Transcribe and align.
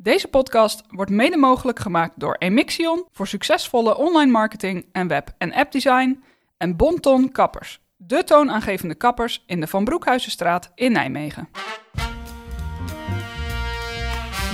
Deze 0.00 0.28
podcast 0.28 0.82
wordt 0.88 1.10
mede 1.10 1.36
mogelijk 1.36 1.78
gemaakt 1.78 2.12
door 2.16 2.36
Emixion 2.38 3.06
voor 3.12 3.26
succesvolle 3.26 3.96
online 3.96 4.30
marketing 4.30 4.86
en 4.92 5.08
web- 5.08 5.34
en 5.38 5.52
appdesign 5.52 6.22
en 6.56 6.76
Bonton 6.76 7.32
Kappers, 7.32 7.80
de 7.96 8.24
toonaangevende 8.24 8.94
kappers 8.94 9.44
in 9.46 9.60
de 9.60 9.66
Van 9.66 9.84
Broekhuizenstraat 9.84 10.72
in 10.74 10.92
Nijmegen. 10.92 11.48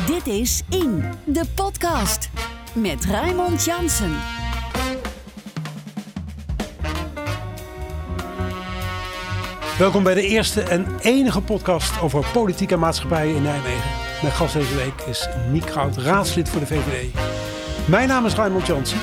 Dit 0.07 0.27
is 0.27 0.63
In, 0.71 1.05
de 1.25 1.45
podcast. 1.55 2.31
Met 2.75 3.05
Raymond 3.05 3.65
Jansen. 3.65 4.17
Welkom 9.79 10.03
bij 10.03 10.15
de 10.15 10.27
eerste 10.27 10.63
en 10.63 10.87
enige 11.01 11.41
podcast 11.43 12.01
over 12.01 12.27
politiek 12.33 12.71
en 12.71 12.79
maatschappij 12.79 13.33
in 13.33 13.43
Nijmegen. 13.43 14.04
Mijn 14.25 14.37
gast 14.37 14.55
deze 14.55 14.75
week 14.75 15.01
is 15.01 15.29
Niek 15.51 15.71
Goud, 15.71 15.97
raadslid 15.97 16.49
voor 16.49 16.61
de 16.61 16.67
VVD. 16.67 17.15
Mijn 17.89 18.09
naam 18.09 18.27
is 18.27 18.35
Raymond 18.35 18.67
Jansen 18.67 18.99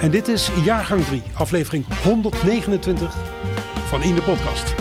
en 0.00 0.10
dit 0.10 0.28
is 0.28 0.50
jaargang 0.64 1.04
3, 1.04 1.22
aflevering 1.34 1.84
129 2.02 3.14
van 3.88 4.02
In 4.02 4.14
de 4.14 4.22
Podcast. 4.22 4.74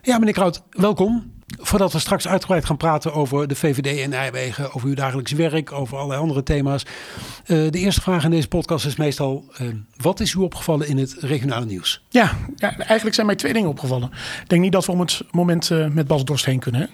Ja, 0.00 0.18
meneer 0.18 0.34
Kraut, 0.34 0.62
welkom. 0.70 1.32
Voordat 1.64 1.92
we 1.92 1.98
straks 1.98 2.28
uitgebreid 2.28 2.64
gaan 2.64 2.76
praten 2.76 3.12
over 3.12 3.48
de 3.48 3.54
VVD 3.54 3.98
in 3.98 4.10
Nijmegen, 4.10 4.74
over 4.74 4.88
uw 4.88 4.94
dagelijks 4.94 5.32
werk, 5.32 5.72
over 5.72 5.96
allerlei 5.96 6.20
andere 6.20 6.42
thema's. 6.42 6.82
Uh, 6.82 7.70
de 7.70 7.78
eerste 7.78 8.00
vraag 8.00 8.24
in 8.24 8.30
deze 8.30 8.48
podcast 8.48 8.86
is 8.86 8.96
meestal: 8.96 9.44
uh, 9.60 9.68
wat 9.96 10.20
is 10.20 10.32
u 10.32 10.38
opgevallen 10.38 10.88
in 10.88 10.98
het 10.98 11.16
regionale 11.20 11.64
nieuws? 11.64 12.02
Ja, 12.08 12.36
ja, 12.56 12.76
eigenlijk 12.76 13.14
zijn 13.14 13.26
mij 13.26 13.36
twee 13.36 13.52
dingen 13.52 13.68
opgevallen. 13.68 14.10
Ik 14.42 14.48
denk 14.48 14.62
niet 14.62 14.72
dat 14.72 14.86
we 14.86 14.92
om 14.92 15.00
het 15.00 15.22
moment 15.30 15.70
uh, 15.70 15.86
met 15.88 16.06
Bas 16.06 16.24
Dorst 16.24 16.44
heen 16.44 16.58
kunnen. 16.58 16.80
Hè? 16.80 16.86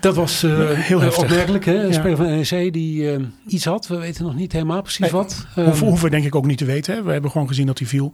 Dat 0.00 0.14
was 0.14 0.40
heel 0.42 1.00
heftig. 1.00 1.22
opmerkelijk. 1.22 1.64
Hè? 1.64 1.82
Een 1.82 1.86
ja. 1.86 1.92
speler 1.92 2.16
van 2.16 2.26
NEC 2.26 2.72
die 2.72 3.28
iets 3.46 3.64
had. 3.64 3.86
We 3.86 3.96
weten 3.96 4.24
nog 4.24 4.34
niet 4.34 4.52
helemaal 4.52 4.82
precies 4.82 5.00
nee, 5.00 5.10
wat. 5.10 5.46
Hoeven, 5.54 5.86
hoeven 5.86 6.04
we 6.04 6.10
denk 6.10 6.24
ik 6.24 6.34
ook 6.34 6.46
niet 6.46 6.58
te 6.58 6.64
weten. 6.64 6.94
Hè? 6.94 7.02
We 7.02 7.12
hebben 7.12 7.30
gewoon 7.30 7.48
gezien 7.48 7.66
dat 7.66 7.78
hij 7.78 7.88
viel. 7.88 8.12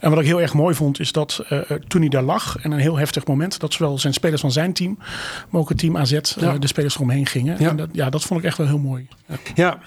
En 0.00 0.10
wat 0.10 0.18
ik 0.18 0.26
heel 0.26 0.40
erg 0.40 0.54
mooi 0.54 0.74
vond, 0.74 1.00
is 1.00 1.12
dat 1.12 1.44
toen 1.88 2.00
hij 2.00 2.10
daar 2.10 2.22
lag, 2.22 2.56
en 2.62 2.70
een 2.70 2.78
heel 2.78 2.98
heftig 2.98 3.26
moment, 3.26 3.60
dat 3.60 3.72
zowel 3.72 3.98
zijn 3.98 4.14
spelers 4.14 4.40
van 4.40 4.52
zijn 4.52 4.72
team, 4.72 4.98
maar 5.50 5.60
ook 5.60 5.68
het 5.68 5.78
team 5.78 5.96
AZ, 5.96 6.18
ja. 6.36 6.58
de 6.58 6.66
spelers 6.66 6.94
eromheen 6.94 7.26
gingen. 7.26 7.58
En 7.58 7.76
dat, 7.76 7.88
ja, 7.92 8.10
dat 8.10 8.22
vond 8.22 8.40
ik 8.40 8.46
echt 8.46 8.56
wel 8.56 8.66
heel 8.66 8.78
mooi. 8.78 9.08
Ja. 9.54 9.78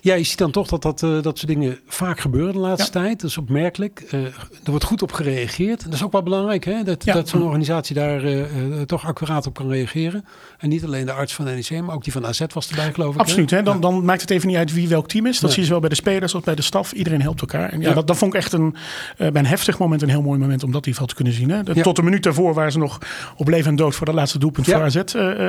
Ja. 0.00 0.14
Je 0.14 0.24
ziet 0.24 0.38
dan 0.38 0.50
toch 0.50 0.68
dat 0.68 0.82
dat, 0.82 1.02
uh, 1.02 1.22
dat 1.22 1.38
soort 1.38 1.50
dingen 1.50 1.78
vaak 1.86 2.20
gebeuren 2.20 2.52
de 2.52 2.58
laatste 2.58 2.98
ja. 2.98 3.04
tijd. 3.04 3.20
Dat 3.20 3.30
is 3.30 3.38
opmerkelijk. 3.38 4.02
Uh, 4.14 4.24
er 4.24 4.70
wordt 4.70 4.84
goed 4.84 5.02
op 5.02 5.12
gereageerd. 5.12 5.84
Dat 5.84 5.92
is 5.92 6.02
ook 6.02 6.12
wel 6.12 6.22
belangrijk, 6.22 6.64
hè? 6.64 6.82
Dat, 6.82 7.04
ja. 7.04 7.12
dat 7.12 7.28
zo'n 7.28 7.42
organisatie 7.42 7.94
daar 7.94 8.24
uh, 8.24 8.80
toch 8.86 9.06
accuraat 9.06 9.46
op 9.46 9.54
kan 9.54 9.68
reageren. 9.70 10.24
En 10.58 10.68
niet 10.68 10.84
alleen 10.84 11.06
de 11.06 11.12
arts 11.12 11.34
van 11.34 11.44
de 11.44 11.50
NEC, 11.50 11.82
maar 11.82 11.94
ook 11.94 12.04
die 12.04 12.12
van 12.12 12.26
AZ 12.26 12.40
was 12.52 12.68
erbij, 12.68 12.92
geloof 12.92 13.14
ik. 13.14 13.20
Absoluut, 13.20 13.50
hè? 13.50 13.62
Dan, 13.62 13.74
ja. 13.74 13.80
dan 13.80 14.04
maakt 14.04 14.20
het 14.20 14.30
even 14.30 14.48
niet 14.48 14.56
uit 14.56 14.72
wie 14.72 14.88
welk 14.88 15.08
team 15.08 15.26
is. 15.26 15.40
Dat 15.40 15.50
zie 15.50 15.60
je 15.60 15.66
zowel 15.66 15.80
bij 15.80 15.88
de 15.88 15.94
spelers 15.94 16.34
als 16.34 16.44
bij 16.44 16.54
de 16.54 16.62
staf. 16.62 16.92
Iedereen 16.92 17.22
helpt 17.22 17.40
elkaar. 17.40 17.70
En 17.70 17.80
ja, 17.80 17.94
Dat, 17.94 18.06
dat 18.06 18.16
vond 18.16 18.34
ik 18.34 18.40
echt 18.40 18.52
een, 18.52 18.74
bij 19.16 19.30
een 19.34 19.46
heftig 19.46 19.78
moment 19.78 20.02
een 20.02 20.08
heel 20.08 20.22
mooi 20.22 20.38
moment 20.38 20.62
om 20.62 20.72
dat 20.72 20.86
in 20.86 20.92
ieder 20.92 20.92
geval 20.92 21.06
te 21.06 21.14
kunnen 21.14 21.32
zien. 21.32 21.50
Hè? 21.50 21.62
De, 21.62 21.82
tot 21.82 21.98
een 21.98 22.04
minuut 22.04 22.22
daarvoor 22.22 22.54
waren 22.54 22.72
ze 22.72 22.78
nog 22.78 22.98
op 23.36 23.48
leven 23.48 23.70
en 23.70 23.76
dood 23.76 23.94
voor 23.94 24.06
dat 24.06 24.14
laatste 24.14 24.38
doelpunt 24.38 24.66
voor 24.66 24.82
AZ 24.82 24.96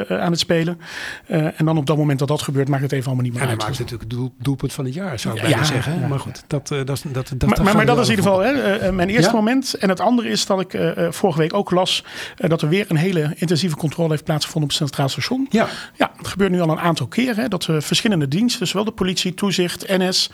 aan 0.10 0.32
het 0.32 0.40
spelen. 0.40 0.80
en 1.28 1.66
dan 1.66 1.78
op 1.78 1.86
dat 1.86 1.98
moment 1.98 2.20
dat 2.20 2.28
dat 2.28 2.42
gebeurt, 2.42 2.68
maakt 2.68 2.84
het 2.84 2.92
even 2.92 3.06
allemaal 3.06 3.24
niet 3.24 3.34
meer 3.34 3.42
uit. 3.42 3.52
En 3.52 3.58
dan 3.58 3.68
maakt 3.68 3.80
het 3.80 3.92
natuurlijk 3.92 4.20
doel, 4.20 4.34
doelpunt 4.42 4.74
van 4.74 4.86
het 4.86 4.94
jaar 4.94 5.20
zou 5.20 5.38
ik 5.38 5.48
ja, 5.48 5.64
zeggen. 5.64 6.00
Ja, 6.00 6.08
maar 6.08 6.20
goed, 6.20 6.44
dat, 6.48 6.72
uh, 6.72 6.86
dat, 6.86 7.04
dat, 7.08 7.34
dat, 7.38 7.50
maar, 7.50 7.64
maar, 7.64 7.76
maar 7.76 7.86
dat 7.86 7.98
is 8.00 8.10
in 8.10 8.16
ieder 8.16 8.26
geval 8.26 8.40
hè, 8.40 8.88
uh, 8.88 8.90
mijn 8.90 9.10
eerste 9.10 9.34
moment. 9.34 9.74
En 9.74 9.90
het 9.90 10.00
andere 10.00 10.30
is 10.30 10.46
dat 10.46 10.60
ik 10.60 10.74
uh, 10.74 10.92
vorige 11.10 11.40
week 11.40 11.54
ook 11.54 11.72
las 11.72 12.04
dat 12.36 12.62
er 12.62 12.70
weer 12.70 12.86
een 12.90 12.96
hele 12.96 13.34
intensieve 13.36 13.76
controle 13.76 14.10
heeft 14.10 14.24
plaatsgevonden 14.24 14.70
op 14.70 14.78
het 14.78 14.88
Centraal 14.88 15.10
Station. 15.10 15.48
Ja. 15.50 15.68
ja, 15.96 16.12
het 16.18 16.28
gebeurt 16.28 16.52
nu 16.52 16.62
al 16.62 16.70
een 16.70 16.80
aantal 16.80 17.08
keren. 17.08 17.36
Hè, 17.36 17.48
dat 17.48 17.68
verschillende 17.70 18.28
diensten, 18.28 18.68
zowel 18.68 18.86
de 18.86 18.92
politie, 18.92 19.34
toezicht, 19.34 19.88
NS, 19.88 20.32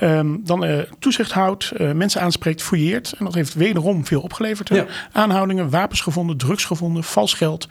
um, 0.00 0.40
dan 0.44 0.84
toezicht 0.98 1.32
houdt, 1.32 1.72
mensen 1.94 2.20
aanspreekt, 2.20 2.62
fouilleert. 2.62 3.12
En 3.18 3.24
dat 3.24 3.34
heeft 3.34 3.54
wederom 3.54 4.06
veel 4.06 4.20
opgeleverd. 4.20 4.70
Aanhoudingen, 5.12 5.70
wapens 5.70 6.00
gevonden, 6.00 6.36
drugs 6.36 6.64
gevonden, 6.64 7.04
vals 7.04 7.34
geld. 7.34 7.66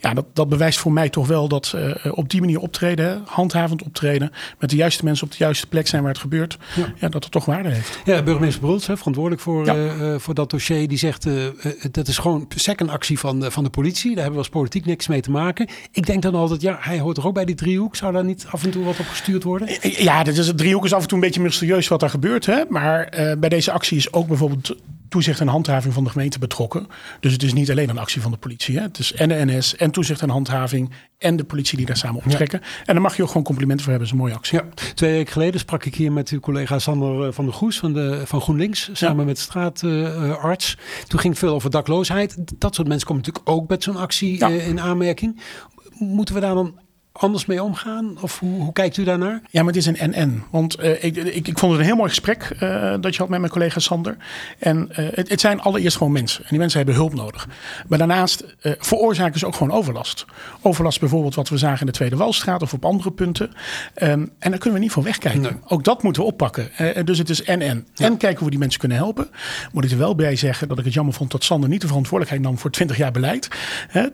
Ja, 0.00 0.14
dat, 0.14 0.24
dat 0.32 0.48
bewijst 0.48 0.78
voor 0.78 0.92
mij 0.92 1.08
toch 1.08 1.26
wel 1.26 1.48
dat 1.48 1.76
op 2.10 2.30
die 2.30 2.40
manier 2.40 2.60
optreden, 2.60 3.06
hè, 3.06 3.16
handhavend 3.24 3.82
optreden, 3.82 4.32
met 4.58 4.70
de 4.70 4.76
juiste 4.76 5.04
mensen 5.04 5.24
op 5.24 5.31
de 5.32 5.44
juiste 5.44 5.66
plek 5.66 5.86
zijn 5.86 6.02
waar 6.02 6.10
het 6.10 6.20
gebeurt, 6.20 6.58
ja. 6.76 6.92
ja. 6.96 7.08
dat 7.08 7.22
het 7.22 7.32
toch 7.32 7.44
waarde 7.44 7.68
heeft. 7.68 7.98
Ja, 8.04 8.22
burgemeester 8.22 8.60
Bruls, 8.60 8.84
verantwoordelijk 8.84 9.42
voor, 9.42 9.64
ja. 9.66 9.74
uh, 9.74 10.14
voor 10.18 10.34
dat 10.34 10.50
dossier, 10.50 10.88
die 10.88 10.98
zegt 10.98 11.26
uh, 11.26 11.34
dat 11.90 12.08
is 12.08 12.18
gewoon 12.18 12.46
second 12.54 12.90
actie 12.90 13.18
van, 13.18 13.52
van 13.52 13.64
de 13.64 13.70
politie. 13.70 14.10
Daar 14.10 14.22
hebben 14.22 14.32
we 14.32 14.38
als 14.38 14.48
politiek 14.48 14.84
niks 14.84 15.06
mee 15.06 15.20
te 15.20 15.30
maken. 15.30 15.68
Ik 15.92 16.06
denk 16.06 16.22
dan 16.22 16.34
altijd, 16.34 16.60
ja, 16.60 16.76
hij 16.80 16.98
hoort 16.98 17.16
er 17.16 17.26
ook 17.26 17.34
bij 17.34 17.44
die 17.44 17.54
driehoek. 17.54 17.96
Zou 17.96 18.12
daar 18.12 18.24
niet 18.24 18.46
af 18.50 18.64
en 18.64 18.70
toe 18.70 18.84
wat 18.84 18.98
op 18.98 19.06
gestuurd 19.06 19.42
worden? 19.42 19.68
Ja, 19.80 20.22
dit 20.22 20.38
is, 20.38 20.46
het 20.46 20.58
driehoek 20.58 20.84
is 20.84 20.92
af 20.92 21.02
en 21.02 21.08
toe 21.08 21.18
een 21.18 21.24
beetje 21.24 21.40
mysterieus 21.40 21.88
wat 21.88 22.00
daar 22.00 22.10
gebeurt. 22.10 22.46
Hè? 22.46 22.62
Maar 22.68 23.08
bij 23.38 23.48
deze 23.48 23.72
actie 23.72 23.96
is 23.96 24.12
ook 24.12 24.26
bijvoorbeeld 24.26 24.76
toezicht 25.12 25.40
en 25.40 25.48
handhaving 25.48 25.94
van 25.94 26.04
de 26.04 26.10
gemeente 26.10 26.38
betrokken. 26.38 26.86
Dus 27.20 27.32
het 27.32 27.42
is 27.42 27.52
niet 27.52 27.70
alleen 27.70 27.88
een 27.88 27.98
actie 27.98 28.20
van 28.20 28.30
de 28.30 28.36
politie. 28.36 28.76
Hè? 28.76 28.82
Het 28.82 28.98
is 28.98 29.12
en 29.12 29.28
de 29.28 29.44
NS 29.44 29.76
en 29.76 29.90
toezicht 29.90 30.20
en 30.20 30.28
handhaving 30.28 30.90
en 31.18 31.36
de 31.36 31.44
politie 31.44 31.76
die 31.76 31.86
daar 31.86 31.96
samen 31.96 32.22
optrekken. 32.24 32.60
Ja. 32.62 32.68
En 32.84 32.92
daar 32.92 33.02
mag 33.02 33.16
je 33.16 33.22
ook 33.22 33.28
gewoon 33.28 33.42
complimenten 33.42 33.84
voor 33.84 33.92
hebben. 33.92 34.10
Dat 34.10 34.18
is 34.18 34.22
een 34.22 34.28
mooie 34.30 34.40
actie. 34.40 34.58
Ja. 34.58 34.92
Twee 34.94 35.12
weken 35.12 35.32
geleden 35.32 35.60
sprak 35.60 35.84
ik 35.84 35.94
hier 35.94 36.12
met 36.12 36.28
uw 36.28 36.40
collega 36.40 36.78
Sander 36.78 37.32
van 37.32 37.44
der 37.44 37.54
Goes 37.54 37.78
van, 37.78 37.92
de, 37.92 38.22
van 38.24 38.40
GroenLinks. 38.40 38.90
Samen 38.92 39.18
ja. 39.18 39.24
met 39.24 39.38
straatarts. 39.38 40.76
Uh, 40.76 41.06
Toen 41.06 41.20
ging 41.20 41.32
het 41.32 41.38
veel 41.38 41.54
over 41.54 41.70
dakloosheid. 41.70 42.36
Dat 42.58 42.74
soort 42.74 42.88
mensen 42.88 43.06
komen 43.06 43.22
natuurlijk 43.24 43.56
ook 43.56 43.68
met 43.68 43.82
zo'n 43.82 43.96
actie 43.96 44.38
uh, 44.38 44.68
in 44.68 44.80
aanmerking. 44.80 45.40
Moeten 45.98 46.34
we 46.34 46.40
daar 46.40 46.54
dan 46.54 46.78
anders 47.12 47.46
mee 47.46 47.62
omgaan? 47.62 48.16
Of 48.20 48.38
hoe, 48.38 48.62
hoe, 48.62 48.72
kijkt 48.72 48.96
u 48.96 49.04
daarnaar? 49.04 49.40
Ja, 49.50 49.62
maar 49.62 49.72
het 49.72 49.76
is 49.76 49.86
een 49.86 49.98
en-en. 49.98 50.44
Want 50.50 50.80
uh, 50.80 51.04
ik, 51.04 51.16
ik, 51.16 51.48
ik, 51.48 51.58
vond 51.58 51.72
het 51.72 51.80
een 51.80 51.86
heel 51.86 51.96
mooi 51.96 52.08
gesprek 52.08 52.50
uh, 52.62 52.94
dat 53.00 53.14
je 53.14 53.20
had 53.20 53.28
met 53.28 53.40
mijn 53.40 53.52
collega 53.52 53.80
Sander. 53.80 54.16
En 54.58 54.88
uh, 54.90 54.96
het, 54.96 55.28
het, 55.28 55.40
zijn 55.40 55.60
allereerst 55.60 55.96
gewoon 55.96 56.12
mensen. 56.12 56.42
En 56.42 56.48
die 56.48 56.58
mensen 56.58 56.78
hebben 56.78 56.96
hulp 56.96 57.14
nodig. 57.14 57.48
Maar 57.88 57.98
daarnaast 57.98 58.44
veroorzaken 58.60 59.38
ze 59.38 59.46
ook 59.46 59.54
gewoon 59.54 59.76
overlast. 59.76 60.24
Overlast 60.60 61.00
bijvoorbeeld 61.00 61.34
wat 61.34 61.48
we 61.48 61.58
zagen 61.58 61.80
in 61.80 61.86
de 61.86 61.92
Tweede 61.92 62.16
Walstraat 62.16 62.62
of 62.62 62.72
op 62.72 62.84
andere 62.84 63.12
punten. 63.12 63.50
Um, 64.02 64.30
en 64.38 64.50
daar 64.50 64.58
kunnen 64.58 64.78
we 64.78 64.84
niet 64.84 64.92
voor 64.92 65.02
wegkijken. 65.02 65.42
Nee. 65.42 65.52
Ook 65.66 65.84
dat 65.84 66.02
moeten 66.02 66.22
we 66.22 66.28
oppakken. 66.28 66.70
dus 67.04 67.18
het 67.18 67.30
is 67.30 67.42
en-en. 67.42 67.86
Ja. 67.94 68.06
En 68.06 68.16
kijken 68.16 68.36
hoe 68.36 68.44
we 68.44 68.50
die 68.50 68.58
mensen 68.58 68.80
kunnen 68.80 68.98
helpen. 68.98 69.28
Moet 69.72 69.84
ik 69.84 69.90
er 69.90 69.98
wel 69.98 70.14
bij 70.14 70.36
zeggen 70.36 70.68
dat 70.68 70.78
ik 70.78 70.84
het 70.84 70.94
jammer 70.94 71.14
vond 71.14 71.30
dat 71.30 71.44
Sander 71.44 71.68
niet 71.68 71.80
de 71.80 71.86
verantwoordelijkheid 71.86 72.48
nam 72.48 72.58
voor 72.58 72.70
20 72.70 72.96
jaar 72.96 73.12
beleid. 73.12 73.48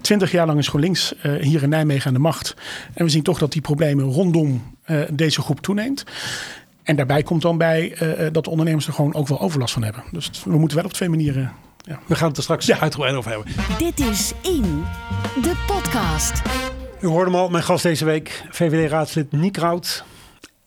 20 0.00 0.30
jaar 0.30 0.46
lang 0.46 0.58
is 0.58 0.68
GroenLinks 0.68 1.14
hier 1.40 1.62
in 1.62 1.68
Nijmegen 1.68 2.06
aan 2.06 2.14
de 2.14 2.18
macht. 2.18 2.54
En 2.94 3.04
we 3.04 3.10
zien 3.10 3.22
toch 3.22 3.38
dat 3.38 3.52
die 3.52 3.60
problemen 3.60 4.04
rondom 4.04 4.76
uh, 4.86 5.00
deze 5.10 5.40
groep 5.40 5.60
toeneemt. 5.60 6.04
En 6.82 6.96
daarbij 6.96 7.22
komt 7.22 7.42
dan 7.42 7.58
bij 7.58 8.02
uh, 8.02 8.26
dat 8.32 8.44
de 8.44 8.50
ondernemers 8.50 8.86
er 8.86 8.92
gewoon 8.92 9.14
ook 9.14 9.28
wel 9.28 9.40
overlast 9.40 9.72
van 9.72 9.82
hebben. 9.82 10.02
Dus 10.10 10.30
we 10.44 10.58
moeten 10.58 10.76
wel 10.76 10.86
op 10.86 10.92
twee 10.92 11.08
manieren. 11.08 11.52
Ja. 11.82 11.98
We 12.06 12.14
gaan 12.14 12.28
het 12.28 12.36
er 12.36 12.42
straks 12.42 12.66
ja. 12.66 12.78
uitgebreid 12.78 13.14
over 13.14 13.30
hebben. 13.30 13.52
Dit 13.78 14.00
is 14.00 14.32
In, 14.42 14.84
de 15.42 15.64
podcast. 15.66 16.42
U 17.00 17.06
hoorde 17.06 17.30
hem 17.30 17.40
al, 17.40 17.48
mijn 17.48 17.64
gast 17.64 17.82
deze 17.82 18.04
week, 18.04 18.44
VVD-raadslid 18.50 19.32
Niek 19.32 19.56
Rout. 19.56 20.04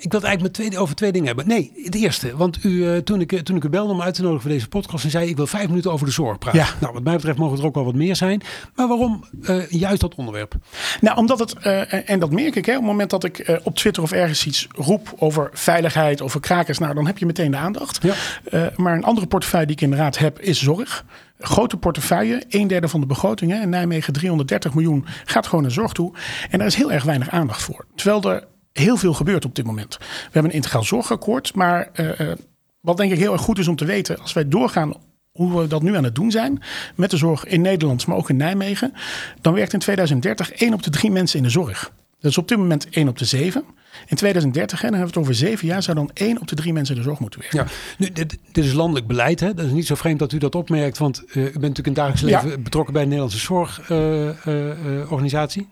Ik 0.02 0.12
wil 0.12 0.20
het 0.20 0.30
eigenlijk 0.30 0.58
met 0.58 0.68
twee, 0.68 0.82
over 0.82 0.96
twee 0.96 1.12
dingen 1.12 1.28
hebben. 1.28 1.48
Nee, 1.48 1.72
het 1.84 1.96
eerste. 1.96 2.38
Want 2.38 2.64
u, 2.64 2.70
uh, 2.70 2.98
toen, 2.98 3.22
ik, 3.22 3.42
toen 3.44 3.56
ik 3.56 3.64
u 3.64 3.70
belde 3.70 3.94
om 3.94 4.02
uit 4.02 4.14
te 4.14 4.22
nodigen 4.22 4.42
voor 4.42 4.52
deze 4.52 4.68
podcast... 4.68 5.04
en 5.04 5.10
zei 5.10 5.30
ik 5.30 5.36
wil 5.36 5.48
vijf 5.48 5.68
minuten 5.68 5.92
over 5.92 6.06
de 6.06 6.12
zorg 6.12 6.38
praten. 6.38 6.60
Ja. 6.60 6.68
Nou, 6.80 6.94
wat 6.94 7.04
mij 7.04 7.16
betreft 7.16 7.38
mogen 7.38 7.58
er 7.58 7.66
ook 7.66 7.76
wel 7.76 7.86
wat 7.86 7.96
meer 7.96 8.16
zijn. 8.16 8.42
Maar 8.76 8.88
waarom 8.88 9.24
uh, 9.42 9.70
juist 9.70 10.02
dat 10.02 10.16
onderwerp? 10.16 10.56
Nou, 11.02 11.18
omdat 11.18 11.40
het, 11.40 11.56
uh, 11.64 12.10
en 12.10 12.20
dat 12.20 12.32
merk 12.32 12.56
ik... 12.56 12.66
Hè, 12.66 12.72
op 12.72 12.78
het 12.78 12.88
moment 12.88 13.10
dat 13.10 13.24
ik 13.24 13.60
op 13.64 13.76
Twitter 13.76 14.04
of 14.04 14.12
ergens 14.12 14.46
iets 14.46 14.68
roep... 14.76 15.14
over 15.18 15.50
veiligheid, 15.54 16.22
over 16.22 16.40
krakers... 16.40 16.78
nou, 16.78 16.94
dan 16.94 17.06
heb 17.06 17.18
je 17.18 17.26
meteen 17.26 17.52
de 17.52 17.58
aandacht. 17.58 18.00
Ja. 18.02 18.72
maar 18.76 18.96
een 18.96 19.04
andere 19.04 19.28
portefeuille 19.28 19.66
die 19.66 19.76
ik 19.76 19.82
inderdaad 19.82 20.18
heb, 20.18 20.40
is 20.40 20.62
zorg 20.62 21.06
grote 21.40 21.78
portefeuille, 21.78 22.44
een 22.50 22.68
derde 22.68 22.88
van 22.88 23.00
de 23.00 23.06
begroting. 23.06 23.52
Hè. 23.52 23.62
In 23.62 23.70
Nijmegen 23.70 24.14
330 24.14 24.74
miljoen 24.74 25.06
gaat 25.26 25.48
gewoon 25.48 25.62
naar 25.62 25.72
zorg 25.72 25.92
toe. 25.92 26.14
En 26.50 26.58
daar 26.58 26.68
is 26.68 26.76
heel 26.76 26.92
erg 26.92 27.04
weinig 27.04 27.30
aandacht 27.30 27.62
voor. 27.62 27.86
Terwijl 27.96 28.32
er 28.32 28.44
heel 28.74 28.98
veel 28.98 29.14
gebeurt 29.14 29.46
op 29.46 29.56
dit 29.56 29.66
moment. 29.66 29.98
We 29.98 30.06
hebben 30.24 30.52
een 30.52 30.58
integraal 30.58 30.84
zorgakkoord, 30.84 31.56
maar 31.56 31.90
uh, 31.96 32.32
wat 32.80 32.98
denk 32.98 33.12
ik 33.12 33.20
heel 33.20 33.34
erg 33.34 33.42
goed 33.42 33.60
is 33.60 33.68
om 33.68 33.76
te 33.76 33.86
weten, 33.86 34.20
als 34.20 34.34
wij 34.34 34.48
doorgaan 34.48 34.94
hoe 35.32 35.62
we 35.62 35.68
dat 35.68 35.82
nu 35.82 35.96
aan 35.96 36.04
het 36.04 36.16
doen 36.16 36.32
zijn 36.32 36.62
met 36.96 37.12
de 37.12 37.18
zorg 37.18 37.46
in 37.46 37.62
Nederland, 37.62 38.08
maar 38.08 38.18
ook 38.18 38.30
in 38.30 38.38
Nijmegen, 38.38 38.94
dan 39.42 39.54
werkt 39.54 39.74
in 39.74 39.80
2030 39.80 40.52
één 40.52 40.74
op 40.74 40.84
de 40.84 40.90
drie 40.90 41.12
mensen 41.12 41.38
in 41.38 41.44
de 41.44 41.50
zorg. 41.50 41.92
Dat 42.20 42.32
is 42.32 42.38
op 42.38 42.48
dit 42.48 42.58
moment 42.58 42.90
1 42.90 43.08
op 43.08 43.18
de 43.18 43.26
7. 43.26 43.64
In 44.08 44.16
2030, 44.16 44.82
hè, 44.82 44.90
dan 44.90 44.98
hebben 44.98 45.14
we 45.14 45.20
het 45.20 45.30
over 45.30 45.48
zeven 45.48 45.68
jaar, 45.68 45.84
zou 45.84 45.98
dan 45.98 46.10
1 46.14 46.40
op 46.40 46.48
de 46.48 46.56
3 46.56 46.74
mensen 46.74 46.96
in 46.96 47.02
de 47.02 47.08
zorg 47.08 47.20
moeten 47.20 47.40
werken. 47.40 47.60
Ja, 47.60 47.68
nu, 47.98 48.12
dit, 48.12 48.38
dit 48.52 48.66
is 48.66 48.74
landelijk 48.74 49.08
beleid. 49.08 49.40
Hè? 49.40 49.54
Dat 49.54 49.66
is 49.66 49.72
niet 49.72 49.88
zo 49.88 49.96
vreemd 49.96 50.20
dat 50.20 50.32
u 50.32 50.38
dat 50.38 50.56
opmerkt, 50.56 50.98
want 50.98 51.24
uh, 51.26 51.36
u 51.36 51.42
bent 51.42 51.54
natuurlijk 51.54 51.88
in 51.88 51.94
dagelijks 51.94 52.22
leven 52.22 52.50
ja. 52.50 52.58
betrokken 52.58 52.94
bij 52.94 53.02
de 53.02 53.08
Nederlandse 53.08 53.40
zorgorganisatie. 53.40 55.62
Uh, 55.62 55.68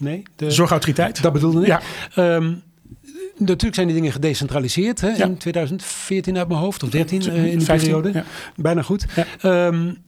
nee, 0.00 0.22
de 0.36 0.50
zorgautoriteit. 0.50 1.22
Dat 1.22 1.32
bedoelde 1.32 1.60
ik. 1.60 1.66
Ja. 1.66 1.80
Um, 2.36 2.62
natuurlijk 3.36 3.74
zijn 3.74 3.86
die 3.86 3.96
dingen 3.96 4.12
gedecentraliseerd 4.12 5.00
hè, 5.00 5.08
ja. 5.08 5.24
in 5.24 5.36
2014 5.36 6.38
uit 6.38 6.48
mijn 6.48 6.60
hoofd, 6.60 6.82
of 6.82 6.90
13 6.90 7.20
uh, 7.20 7.26
in 7.26 7.58
die 7.58 7.66
15, 7.66 7.90
periode. 7.90 8.18
Ja. 8.18 8.24
Bijna 8.56 8.82
goed. 8.82 9.06
Ja. 9.42 9.66
Um, 9.66 9.98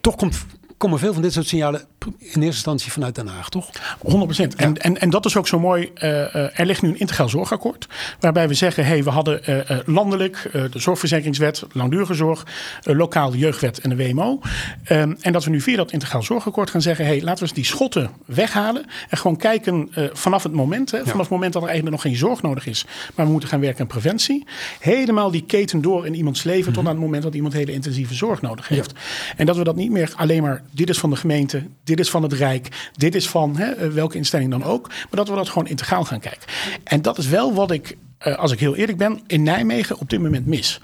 toch 0.00 0.16
komt 0.16 0.46
komen 0.80 0.98
veel 0.98 1.12
van 1.12 1.22
dit 1.22 1.32
soort 1.32 1.46
signalen 1.46 1.80
in 2.06 2.16
eerste 2.18 2.44
instantie 2.44 2.92
vanuit 2.92 3.14
Den 3.14 3.26
Haag, 3.26 3.48
toch? 3.48 3.70
100%. 3.70 4.56
En, 4.56 4.76
en, 4.76 5.00
en 5.00 5.10
dat 5.10 5.24
is 5.24 5.36
ook 5.36 5.48
zo 5.48 5.58
mooi. 5.58 5.90
Uh, 5.94 6.58
er 6.58 6.66
ligt 6.66 6.82
nu 6.82 6.88
een 6.88 6.98
integraal 6.98 7.28
zorgakkoord. 7.28 7.86
Waarbij 8.20 8.48
we 8.48 8.54
zeggen: 8.54 8.86
hey, 8.86 9.04
we 9.04 9.10
hadden 9.10 9.40
uh, 9.50 9.78
landelijk 9.86 10.50
de 10.52 10.78
zorgverzekeringswet, 10.78 11.62
langdurige 11.72 12.14
zorg, 12.14 12.46
lokaal 12.82 13.30
de 13.30 13.38
jeugdwet 13.38 13.78
en 13.78 13.96
de 13.96 13.96
WMO. 13.96 14.40
Um, 14.88 15.16
en 15.20 15.32
dat 15.32 15.44
we 15.44 15.50
nu 15.50 15.60
via 15.60 15.76
dat 15.76 15.92
integraal 15.92 16.22
zorgakkoord 16.22 16.70
gaan 16.70 16.82
zeggen: 16.82 17.04
hey, 17.04 17.22
laten 17.22 17.34
we 17.34 17.42
eens 17.42 17.52
die 17.52 17.64
schotten 17.64 18.10
weghalen. 18.24 18.86
En 19.08 19.18
gewoon 19.18 19.36
kijken 19.36 19.90
vanaf 20.12 20.42
het 20.42 20.52
moment, 20.52 20.90
hè, 20.90 20.98
vanaf 20.98 21.20
het 21.20 21.30
moment 21.30 21.52
dat 21.52 21.62
er 21.62 21.68
eigenlijk 21.68 22.02
nog 22.02 22.12
geen 22.12 22.20
zorg 22.20 22.42
nodig 22.42 22.66
is. 22.66 22.86
Maar 23.14 23.26
we 23.26 23.32
moeten 23.32 23.48
gaan 23.48 23.60
werken 23.60 23.80
aan 23.80 23.86
preventie. 23.86 24.46
Helemaal 24.78 25.30
die 25.30 25.44
keten 25.44 25.80
door 25.80 26.06
in 26.06 26.14
iemands 26.14 26.42
leven 26.42 26.72
tot 26.72 26.82
mhm. 26.82 26.90
aan 26.90 26.96
het 26.96 27.04
moment 27.04 27.22
dat 27.22 27.34
iemand 27.34 27.52
hele 27.52 27.72
intensieve 27.72 28.14
zorg 28.14 28.40
nodig 28.40 28.68
heeft. 28.68 28.92
En 29.36 29.46
dat 29.46 29.56
we 29.56 29.64
dat 29.64 29.76
niet 29.76 29.90
meer 29.90 30.12
alleen 30.16 30.42
maar: 30.42 30.62
dit 30.70 30.88
is 30.88 30.98
van 30.98 31.10
de 31.10 31.16
gemeente, 31.16 31.62
dit 31.84 32.00
is 32.00 32.10
van 32.10 32.22
het 32.22 32.32
Rijk, 32.32 32.90
dit 32.96 33.14
is 33.14 33.28
van 33.28 33.56
hè, 33.56 33.92
welke 33.92 34.16
instelling 34.16 34.50
dan 34.50 34.64
ook. 34.64 34.88
Maar 34.88 35.08
dat 35.10 35.28
we 35.28 35.34
dat 35.34 35.48
gewoon 35.48 35.68
integraal 35.68 36.04
gaan 36.04 36.20
kijken. 36.20 36.48
En 36.84 37.02
dat 37.02 37.18
is 37.18 37.26
wel 37.26 37.54
wat 37.54 37.70
ik, 37.70 37.96
eh, 38.18 38.38
als 38.38 38.52
ik 38.52 38.60
heel 38.60 38.76
eerlijk 38.76 38.98
ben, 38.98 39.20
in 39.26 39.42
Nijmegen 39.42 39.98
op 39.98 40.10
dit 40.10 40.20
moment 40.20 40.46
mis. 40.46 40.80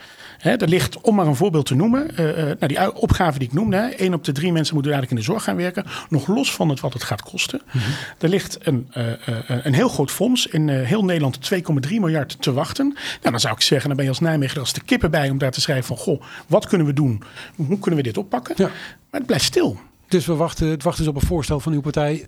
He, 0.46 0.56
er 0.56 0.69
ligt, 0.69 1.00
om 1.00 1.14
maar 1.14 1.26
een 1.26 1.37
voorbeeld 1.37 1.66
te 1.66 1.75
noemen, 1.75 2.10
uh, 2.10 2.19
nou 2.37 2.66
die 2.66 2.94
opgave 2.94 3.38
die 3.38 3.48
ik 3.48 3.54
noemde, 3.54 3.76
hè, 3.76 3.87
één 3.87 4.14
op 4.14 4.25
de 4.25 4.32
drie 4.32 4.52
mensen 4.52 4.75
moeten 4.75 4.93
eigenlijk 4.93 5.10
in 5.22 5.26
de 5.26 5.32
zorg 5.32 5.44
gaan 5.44 5.56
werken, 5.56 5.84
nog 6.08 6.26
los 6.26 6.52
van 6.52 6.69
het 6.69 6.81
wat 6.81 6.93
het 6.93 7.02
gaat 7.02 7.22
kosten. 7.22 7.60
Mhm. 7.66 7.84
Er 8.19 8.28
ligt 8.28 8.58
een, 8.66 8.88
uh, 8.96 9.04
een 9.46 9.75
heel 9.75 9.88
groot 9.88 10.10
fonds 10.10 10.46
in 10.46 10.69
heel 10.69 11.04
Nederland 11.04 11.38
2,3 11.40 12.00
miljard 12.00 12.37
te 12.43 12.52
wachten. 12.52 12.87
Nou, 12.87 13.31
dan 13.31 13.40
zou 13.40 13.54
ik 13.54 13.60
zeggen, 13.60 13.87
dan 13.87 13.96
ben 13.96 14.04
je 14.04 14.10
als 14.10 14.20
Nijmegen 14.20 14.60
als 14.60 14.72
de 14.72 14.82
kippen 14.84 15.10
bij 15.10 15.31
om 15.31 15.38
daar 15.38 15.50
te 15.50 15.60
schrijven 15.60 15.87
van, 15.87 15.96
goh, 15.96 16.22
wat 16.46 16.66
kunnen 16.66 16.87
we 16.87 16.92
doen? 16.92 17.22
Hoe 17.56 17.78
kunnen 17.78 17.96
we 17.96 18.06
dit 18.06 18.19
oppakken? 18.19 18.54
Ja. 18.58 18.70
Maar 19.10 19.20
het 19.20 19.26
blijft 19.26 19.44
stil. 19.44 19.78
Dus 20.08 20.26
we 20.26 20.34
wachten, 20.34 20.69
het 20.69 20.82
wachten 20.82 21.04
dus 21.04 21.14
op 21.14 21.20
een 21.20 21.28
voorstel 21.28 21.60
van 21.60 21.72
uw 21.72 21.81
partij 21.81 22.26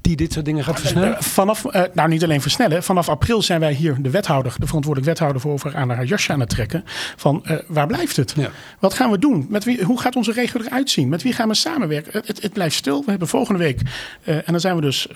die 0.00 0.16
dit 0.16 0.32
soort 0.32 0.44
dingen 0.44 0.64
gaat 0.64 0.80
versnellen? 0.80 1.22
Vanaf, 1.22 1.64
uh, 1.64 1.82
nou 1.92 2.08
niet 2.08 2.24
alleen 2.24 2.40
versnellen. 2.40 2.82
Vanaf 2.82 3.08
april 3.08 3.42
zijn 3.42 3.60
wij 3.60 3.72
hier 3.72 3.96
de 4.02 4.10
wethouder, 4.10 4.54
de 4.58 4.66
verantwoordelijk 4.66 5.12
wethouder 5.12 5.40
voor 5.40 5.52
over 5.52 5.76
aan 5.76 5.90
haar 5.90 6.04
jasje 6.04 6.32
aan 6.32 6.40
het 6.40 6.48
trekken. 6.48 6.84
Van 7.16 7.44
uh, 7.46 7.58
waar 7.66 7.86
blijft 7.86 8.16
het? 8.16 8.34
Ja. 8.36 8.50
Wat 8.78 8.94
gaan 8.94 9.10
we 9.10 9.18
doen? 9.18 9.46
Met 9.48 9.64
wie, 9.64 9.84
hoe 9.84 10.00
gaat 10.00 10.16
onze 10.16 10.32
regio 10.32 10.60
eruit 10.60 10.90
zien? 10.90 11.08
Met 11.08 11.22
wie 11.22 11.32
gaan 11.32 11.48
we 11.48 11.54
samenwerken? 11.54 12.22
Het, 12.24 12.42
het, 12.42 12.52
blijft 12.52 12.76
stil. 12.76 13.04
We 13.04 13.10
hebben 13.10 13.28
volgende 13.28 13.58
week, 13.58 13.80
uh, 14.24 14.34
en 14.34 14.44
dan 14.46 14.60
zijn 14.60 14.74
we 14.74 14.80
dus 14.80 15.08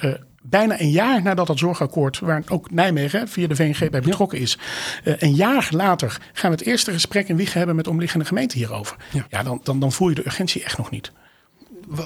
bijna 0.42 0.80
een 0.80 0.90
jaar 0.90 1.22
nadat 1.22 1.46
dat 1.46 1.58
zorgakkoord, 1.58 2.18
waar 2.18 2.42
ook 2.48 2.70
Nijmegen 2.70 3.28
via 3.28 3.46
de 3.46 3.56
VNG 3.56 3.90
bij 3.90 4.00
betrokken 4.00 4.38
is, 4.38 4.58
een 5.04 5.34
jaar 5.34 5.68
later 5.70 6.18
gaan 6.32 6.50
we 6.50 6.56
het 6.56 6.66
eerste 6.66 6.92
gesprek 6.92 7.28
in 7.28 7.36
Wiegen 7.36 7.58
hebben 7.58 7.76
met 7.76 7.86
omliggende 7.86 8.24
gemeenten 8.24 8.58
hierover. 8.58 8.96
Ja, 9.12 9.26
ja 9.28 9.42
dan, 9.42 9.60
dan, 9.62 9.80
dan 9.80 9.92
voel 9.92 10.08
je 10.08 10.14
de 10.14 10.26
urgentie 10.26 10.64
echt 10.64 10.78
nog 10.78 10.90
niet 10.90 11.12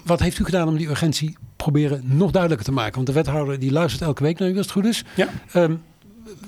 wat 0.05 0.21
heeft 0.21 0.39
u 0.39 0.45
gedaan 0.45 0.69
om 0.69 0.77
die 0.77 0.89
urgentie 0.89 1.37
proberen 1.57 2.03
nog 2.05 2.31
duidelijker 2.31 2.67
te 2.67 2.73
maken? 2.73 2.95
Want 2.95 3.07
de 3.07 3.13
wethouder 3.13 3.59
die 3.59 3.73
luistert 3.73 4.03
elke 4.03 4.23
week 4.23 4.39
naar 4.39 4.49
u 4.49 4.57
als 4.57 4.67
het 4.67 4.75
goed 4.75 4.85
is. 4.85 5.05
Ja. 5.17 5.29
Um, 5.55 5.83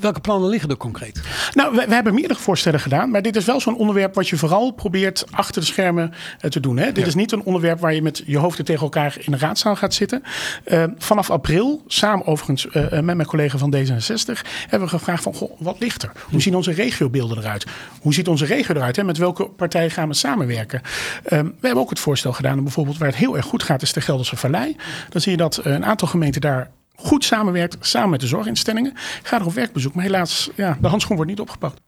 welke 0.01 0.21
plannen 0.21 0.49
liggen 0.49 0.71
er 0.71 0.77
concreet? 0.77 1.21
Nou, 1.53 1.77
we, 1.77 1.85
we, 1.87 1.95
hebben 1.95 2.15
meerdere 2.15 2.41
voorstellen 2.41 2.81
gedaan. 2.81 3.11
Maar 3.11 3.23
dit 3.23 3.37
is 3.37 3.45
wel 3.45 3.61
zo'n 3.61 3.77
onderwerp 3.77 4.15
wat 4.15 4.29
je 4.29 4.37
vooral 4.37 4.71
probeert 4.71 5.25
achter 5.31 5.61
de 5.61 5.67
schermen 5.67 6.13
uh, 6.13 6.51
te 6.51 6.61
doen. 6.61 6.77
Hè? 6.77 6.93
Dit 6.93 7.07
is 7.07 7.15
niet 7.15 7.33
een 7.33 7.43
onderwerp 7.43 7.81
waar 7.81 7.95
je 7.95 8.03
met 8.03 8.23
je 8.27 8.39
hoofden 8.39 8.65
tegen 8.65 8.83
elkaar 8.83 9.17
in 9.19 9.33
de 9.33 9.39
raadzaal 9.39 9.77
gaat 9.77 9.95
zitten. 9.95 10.23
Uh, 10.67 10.85
vanaf 10.99 11.31
april, 11.31 11.83
samen 11.87 12.27
overigens 12.27 12.67
uh, 12.67 12.91
met 12.91 13.05
mijn 13.05 13.27
collega 13.27 13.59
van 13.59 13.75
D66, 13.77 14.41
hebben 14.61 14.89
we 14.89 14.97
gevraagd 14.97 15.23
van, 15.23 15.35
goh, 15.35 15.61
wat 15.61 15.81
ligt 15.81 16.03
er? 16.03 16.13
Hoe 16.31 16.43
zien 16.43 16.57
onze 16.57 16.73
regiobeelden 16.73 17.39
eruit? 17.39 17.67
Hoe 18.01 18.15
ziet 18.15 18.29
onze 18.29 18.45
regio 18.45 18.75
eruit? 18.75 18.97
Hè? 18.97 19.05
Met 19.05 19.19
welke 19.19 19.49
partijen 19.49 19.91
gaan 19.91 20.09
we 20.09 20.15
samenwerken? 20.15 20.81
we 21.25 21.37
hebben 21.61 21.77
ook 21.77 21.91
het 21.91 21.99
voorstel 21.99 22.33
gedaan, 22.33 22.63
bijvoorbeeld 22.63 22.99
waar 22.99 23.09
het 23.09 23.17
heel 23.17 23.37
erg 23.37 23.47
goed 23.47 23.63
gaat, 23.63 23.83
is 23.83 23.93
de 23.93 24.01
Gelderse 24.01 24.37
Vallei. 24.37 24.77
Dan 25.09 25.21
zie 25.21 25.33
je 25.33 25.39
dat 25.39 25.61
een 25.63 25.85
aantal 25.85 26.09
gemeenten 26.09 26.41
daar 26.41 26.71
goed 26.95 27.25
samenwerkt, 27.25 27.77
samen 27.81 28.11
met 28.11 28.21
de 28.21 28.27
zorginstellingen. 28.27 28.93
Ga 29.23 29.41
er 29.41 29.47
op 29.47 29.53
werkbezoek, 29.53 29.95
maar 29.95 30.05
helaas, 30.05 30.51
ja, 30.55 30.79
de 30.81 30.89
handschoen 30.89 31.17
wordt 31.17 31.31
niet 31.31 31.41
opgepakt. 31.41 31.81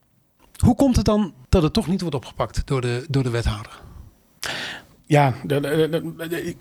Hoe 0.57 0.75
komt 0.75 0.97
het 0.97 1.05
dan 1.05 1.35
dat 1.49 1.63
het 1.63 1.73
toch 1.73 1.87
niet 1.87 2.01
wordt 2.01 2.17
opgepakt 2.17 2.63
door 2.65 2.81
de, 2.81 3.05
door 3.09 3.23
de 3.23 3.31
wethouder? 3.31 3.81
Ja, 5.07 5.35
de, 5.43 6.55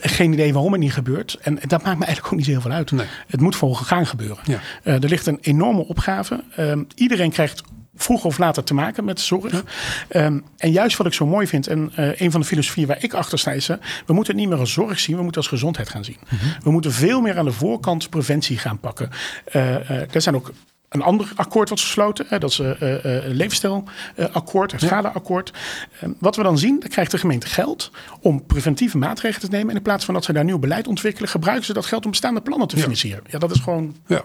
geen 0.00 0.32
idee 0.32 0.52
waarom 0.52 0.72
het 0.72 0.80
niet 0.80 0.92
gebeurt. 0.92 1.38
En 1.40 1.54
dat 1.54 1.82
maakt 1.82 1.98
me 1.98 2.04
eigenlijk 2.04 2.26
ook 2.26 2.38
niet 2.38 2.44
zo 2.44 2.50
heel 2.50 2.60
veel 2.60 2.70
uit. 2.70 2.90
Nee. 2.90 3.06
Het 3.26 3.40
moet 3.40 3.56
volgens 3.56 3.88
gaan 3.88 4.06
gebeuren. 4.06 4.38
Ja. 4.44 4.60
Uh, 4.84 5.02
er 5.02 5.08
ligt 5.08 5.26
een 5.26 5.38
enorme 5.40 5.86
opgave. 5.86 6.44
Uh, 6.58 6.80
iedereen 6.94 7.30
krijgt 7.30 7.62
vroeg 8.02 8.24
of 8.24 8.38
later 8.38 8.64
te 8.64 8.74
maken 8.74 9.04
met 9.04 9.20
zorg. 9.20 9.64
Um, 10.10 10.44
en 10.56 10.70
juist 10.70 10.96
wat 10.96 11.06
ik 11.06 11.12
zo 11.12 11.26
mooi 11.26 11.46
vind, 11.46 11.66
en 11.66 11.92
uh, 11.98 12.20
een 12.20 12.30
van 12.30 12.40
de 12.40 12.46
filosofieën 12.46 12.86
waar 12.86 13.04
ik 13.04 13.14
achter 13.14 13.38
sta, 13.38 13.50
is: 13.50 13.68
uh, 13.68 13.76
we 14.06 14.12
moeten 14.12 14.32
het 14.32 14.42
niet 14.42 14.50
meer 14.50 14.60
als 14.60 14.72
zorg 14.72 15.00
zien, 15.00 15.16
we 15.16 15.22
moeten 15.22 15.40
als 15.40 15.50
gezondheid 15.50 15.88
gaan 15.88 16.04
zien. 16.04 16.16
Mm 16.20 16.38
-hmm. 16.38 16.52
We 16.62 16.70
moeten 16.70 16.92
veel 16.92 17.20
meer 17.20 17.38
aan 17.38 17.44
de 17.44 17.52
voorkant 17.52 18.10
preventie 18.10 18.58
gaan 18.58 18.78
pakken. 18.78 19.10
Uh, 19.52 19.90
er 20.14 20.22
zijn 20.22 20.34
ook 20.34 20.52
een 20.92 21.02
ander 21.02 21.32
akkoord 21.34 21.68
wat 21.68 21.80
gesloten. 21.80 22.26
Hè, 22.28 22.38
dat 22.38 22.50
is 22.50 22.58
een 22.58 22.76
uh, 22.80 23.04
uh, 23.04 23.22
leefstijlakkoord, 23.26 24.72
het. 24.72 24.82
Uh, 24.82 26.10
wat 26.18 26.36
we 26.36 26.42
dan 26.42 26.58
zien, 26.58 26.80
dan 26.80 26.88
krijgt 26.88 27.10
de 27.10 27.18
gemeente 27.18 27.46
geld 27.46 27.90
om 28.20 28.46
preventieve 28.46 28.98
maatregelen 28.98 29.50
te 29.50 29.56
nemen. 29.56 29.70
En 29.70 29.76
in 29.76 29.82
plaats 29.82 30.04
van 30.04 30.14
dat 30.14 30.24
ze 30.24 30.32
daar 30.32 30.44
nieuw 30.44 30.58
beleid 30.58 30.88
ontwikkelen, 30.88 31.28
gebruiken 31.28 31.66
ze 31.66 31.72
dat 31.72 31.86
geld 31.86 32.04
om 32.04 32.10
bestaande 32.10 32.40
plannen 32.40 32.68
te 32.68 32.76
financieren. 32.76 33.24
Ja, 33.30 33.38
dat 33.38 33.50
is 33.50 33.60
gewoon. 33.60 33.96
Ja. 34.06 34.22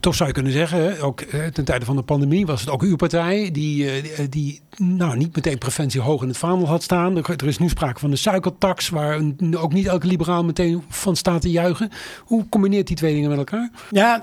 Toch 0.00 0.14
zou 0.14 0.28
je 0.28 0.34
kunnen 0.34 0.52
zeggen, 0.52 1.00
ook 1.00 1.20
ten 1.52 1.64
tijde 1.64 1.84
van 1.84 1.96
de 1.96 2.02
pandemie 2.02 2.46
was 2.46 2.60
het 2.60 2.70
ook 2.70 2.82
uw 2.82 2.96
partij 2.96 3.50
die, 3.50 3.88
die 4.28 4.60
nou, 4.76 5.16
niet 5.16 5.34
meteen 5.34 5.58
preventie 5.58 6.00
hoog 6.00 6.22
in 6.22 6.28
het 6.28 6.36
vaandel 6.36 6.68
had 6.68 6.82
staan. 6.82 7.16
Er, 7.16 7.46
is 7.46 7.58
nu 7.58 7.68
sprake 7.68 8.00
van 8.00 8.10
de 8.10 8.16
suikertax, 8.16 8.88
waar 8.88 9.20
ook 9.56 9.72
niet 9.72 9.86
elke 9.86 10.06
liberaal 10.06 10.44
meteen 10.44 10.82
van 10.88 11.16
staat 11.16 11.40
te 11.40 11.50
juichen. 11.50 11.90
Hoe 12.24 12.48
combineert 12.48 12.86
die 12.86 12.96
twee 12.96 13.14
dingen 13.14 13.28
met 13.28 13.38
elkaar? 13.38 13.70
Ja, 13.90 14.18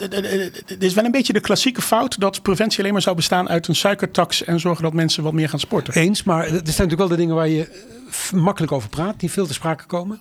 het 0.66 0.84
is 0.84 0.94
wel 0.94 1.06
een 1.06 1.12
beetje 1.12 1.34
de 1.34 1.40
klassieke 1.40 1.69
fout 1.78 2.20
dat 2.20 2.42
preventie 2.42 2.80
alleen 2.80 2.94
maar 2.94 3.02
zou 3.02 3.16
bestaan 3.16 3.50
uit 3.50 3.68
een 3.68 3.76
suikertax 3.76 4.44
en 4.44 4.60
zorgen 4.60 4.84
dat 4.84 4.94
mensen 4.94 5.24
wat 5.24 5.34
meer 5.34 5.50
gaan 5.50 5.60
sporten. 5.60 5.94
Eens, 5.94 6.24
maar 6.24 6.44
er 6.44 6.50
zijn 6.50 6.64
natuurlijk 6.64 6.98
wel 6.98 7.08
de 7.08 7.16
dingen 7.16 7.36
waar 7.36 7.48
je 7.48 7.68
makkelijk 8.34 8.72
over 8.72 8.90
praat, 8.90 9.20
die 9.20 9.32
veel 9.32 9.48
te 9.48 9.54
sprake 9.54 9.86
komen? 9.86 10.20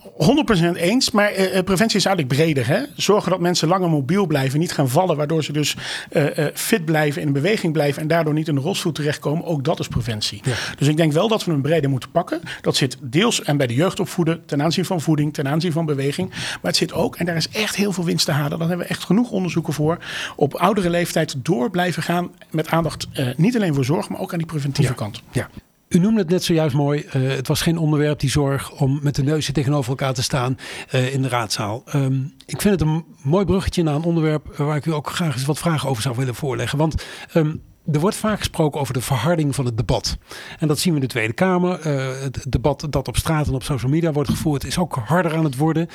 100% 0.75 0.77
eens, 0.77 1.11
maar 1.11 1.39
uh, 1.39 1.61
preventie 1.63 1.99
is 1.99 2.05
eigenlijk 2.05 2.29
breder. 2.29 2.67
Hè? 2.67 2.83
Zorgen 2.97 3.31
dat 3.31 3.41
mensen 3.41 3.69
langer 3.69 3.89
mobiel 3.89 4.27
blijven, 4.27 4.59
niet 4.59 4.73
gaan 4.73 4.89
vallen, 4.89 5.17
waardoor 5.17 5.45
ze 5.45 5.53
dus 5.53 5.77
uh, 6.13 6.25
fit 6.55 6.85
blijven, 6.85 7.23
in 7.23 7.33
beweging 7.33 7.73
blijven 7.73 8.03
en 8.03 8.09
daardoor 8.09 8.35
niet 8.35 8.49
in 8.49 8.55
de 8.55 8.61
rolstoel 8.61 8.93
terechtkomen. 8.93 9.45
Ook 9.45 9.65
dat 9.65 9.81
is 9.81 9.89
preventie. 9.89 10.41
Ja. 10.45 10.53
Dus 10.79 10.89
ik 10.89 10.97
denk 10.97 11.13
wel 11.13 11.29
dat 11.29 11.45
we 11.45 11.53
een 11.53 11.61
breder 11.61 11.91
moeten 11.91 12.11
pakken. 12.11 12.41
Dat 12.61 12.77
zit 12.77 12.97
deels 13.01 13.43
en 13.43 13.57
bij 13.57 13.67
de 13.67 13.75
jeugd 13.75 14.01
opvoeden, 14.01 14.43
ten 14.47 14.63
aanzien 14.63 14.85
van 14.85 15.01
voeding, 15.01 15.35
ten 15.35 15.49
aanzien 15.49 15.73
van 15.73 15.87
beweging. 15.87 16.29
Maar 16.31 16.59
het 16.63 16.77
zit 16.77 16.93
ook, 16.93 17.17
en 17.17 17.27
daar 17.27 17.37
is 17.37 17.49
echt 17.49 17.77
heel 17.77 17.93
veel 17.93 18.05
winst 18.05 18.25
te 18.25 18.33
halen, 18.33 18.59
daar 18.59 18.69
hebben 18.69 18.87
we 18.87 18.93
echt 18.93 19.05
genoeg 19.05 19.31
onderzoeken 19.31 19.73
voor, 19.73 19.99
op 20.37 20.55
oudere 20.55 20.91
leeftijd 20.91 21.38
door 21.43 21.71
blijven 21.71 22.03
gaan 22.03 22.31
met 22.51 22.69
aandacht 22.69 23.09
niet 23.37 23.57
alleen 23.57 23.75
voor 23.75 23.85
zorg, 23.85 24.09
maar 24.09 24.21
ook 24.21 24.33
aan 24.33 24.39
die 24.39 24.47
preventieve 24.47 24.93
ja. 24.93 24.97
kant. 24.97 25.23
Ja. 25.31 25.49
U 25.89 25.99
noemde 25.99 26.21
het 26.21 26.31
net 26.31 26.45
zojuist 26.45 26.75
mooi. 26.75 27.07
Uh, 27.17 27.29
het 27.29 27.49
was 27.49 27.63
geen 27.63 27.79
onderwerp 27.79 28.21
die 28.21 28.31
zorg 28.31 28.71
om 28.71 28.99
met 29.03 29.15
de 29.15 29.23
neusje 29.23 29.53
tegenover 29.53 29.91
elkaar 29.91 30.15
te 30.15 30.23
staan 30.23 30.59
uh, 30.95 31.15
in 31.15 31.23
de 31.23 31.29
raadzaal. 31.29 31.83
Um, 31.95 32.35
ik 32.47 32.61
vind 32.61 32.81
het 32.81 32.89
een 32.89 33.05
mooi 33.23 33.45
bruggetje 33.45 33.83
naar 33.83 33.95
een 33.95 34.03
onderwerp 34.03 34.57
waar 34.57 34.77
ik 34.77 34.87
u 34.87 34.93
ook 34.93 35.11
graag 35.11 35.35
eens 35.35 35.45
wat 35.45 35.59
vragen 35.59 35.89
over 35.89 36.03
zou 36.03 36.17
willen 36.17 36.35
voorleggen. 36.35 36.79
Want 36.79 37.05
um, 37.35 37.63
er 37.93 38.01
wordt 38.01 38.17
vaak 38.17 38.39
gesproken 38.39 38.81
over 38.81 38.95
de 38.95 39.01
verharding 39.01 39.55
van 39.55 39.65
het 39.65 39.77
debat. 39.77 40.19
En 40.59 40.69
dat 40.69 40.79
zien 40.79 40.93
we 40.93 41.01
in 41.01 41.07
de 41.07 41.13
Tweede 41.13 41.33
Kamer. 41.33 41.87
Uh, 41.87 42.21
het 42.21 42.45
debat 42.49 42.87
dat 42.91 43.09
op 43.09 43.17
straat 43.17 43.47
en 43.47 43.55
op 43.55 43.63
social 43.63 43.91
media 43.91 44.13
wordt 44.13 44.31
gevoerd 44.31 44.65
is 44.65 44.79
ook 44.79 44.95
harder 44.95 45.35
aan 45.37 45.45
het 45.45 45.57
worden. 45.57 45.89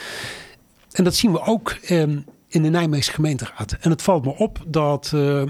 En 0.91 1.03
dat 1.03 1.15
zien 1.15 1.31
we 1.31 1.41
ook 1.41 1.77
um, 1.89 2.25
in 2.53 2.61
de 2.61 2.69
Nijmeegse 2.69 3.11
gemeenteraad. 3.11 3.77
En 3.79 3.89
het 3.89 4.01
valt 4.01 4.25
me 4.25 4.35
op 4.37 4.63
dat, 4.67 5.11
uh, 5.15 5.41
uh, 5.41 5.47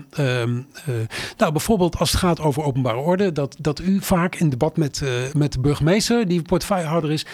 nou 1.38 1.51
bijvoorbeeld 1.51 1.98
als 1.98 2.12
het 2.12 2.19
gaat 2.19 2.39
over 2.39 2.63
openbare 2.63 2.98
orde, 2.98 3.31
dat, 3.31 3.55
dat 3.60 3.79
u 3.79 4.01
vaak 4.01 4.36
in 4.36 4.50
debat 4.50 4.77
met, 4.77 5.01
uh, 5.03 5.10
met 5.33 5.53
de 5.53 5.60
burgemeester, 5.60 6.27
die 6.27 6.41
portefeuillehouder 6.41 7.12
is, 7.12 7.25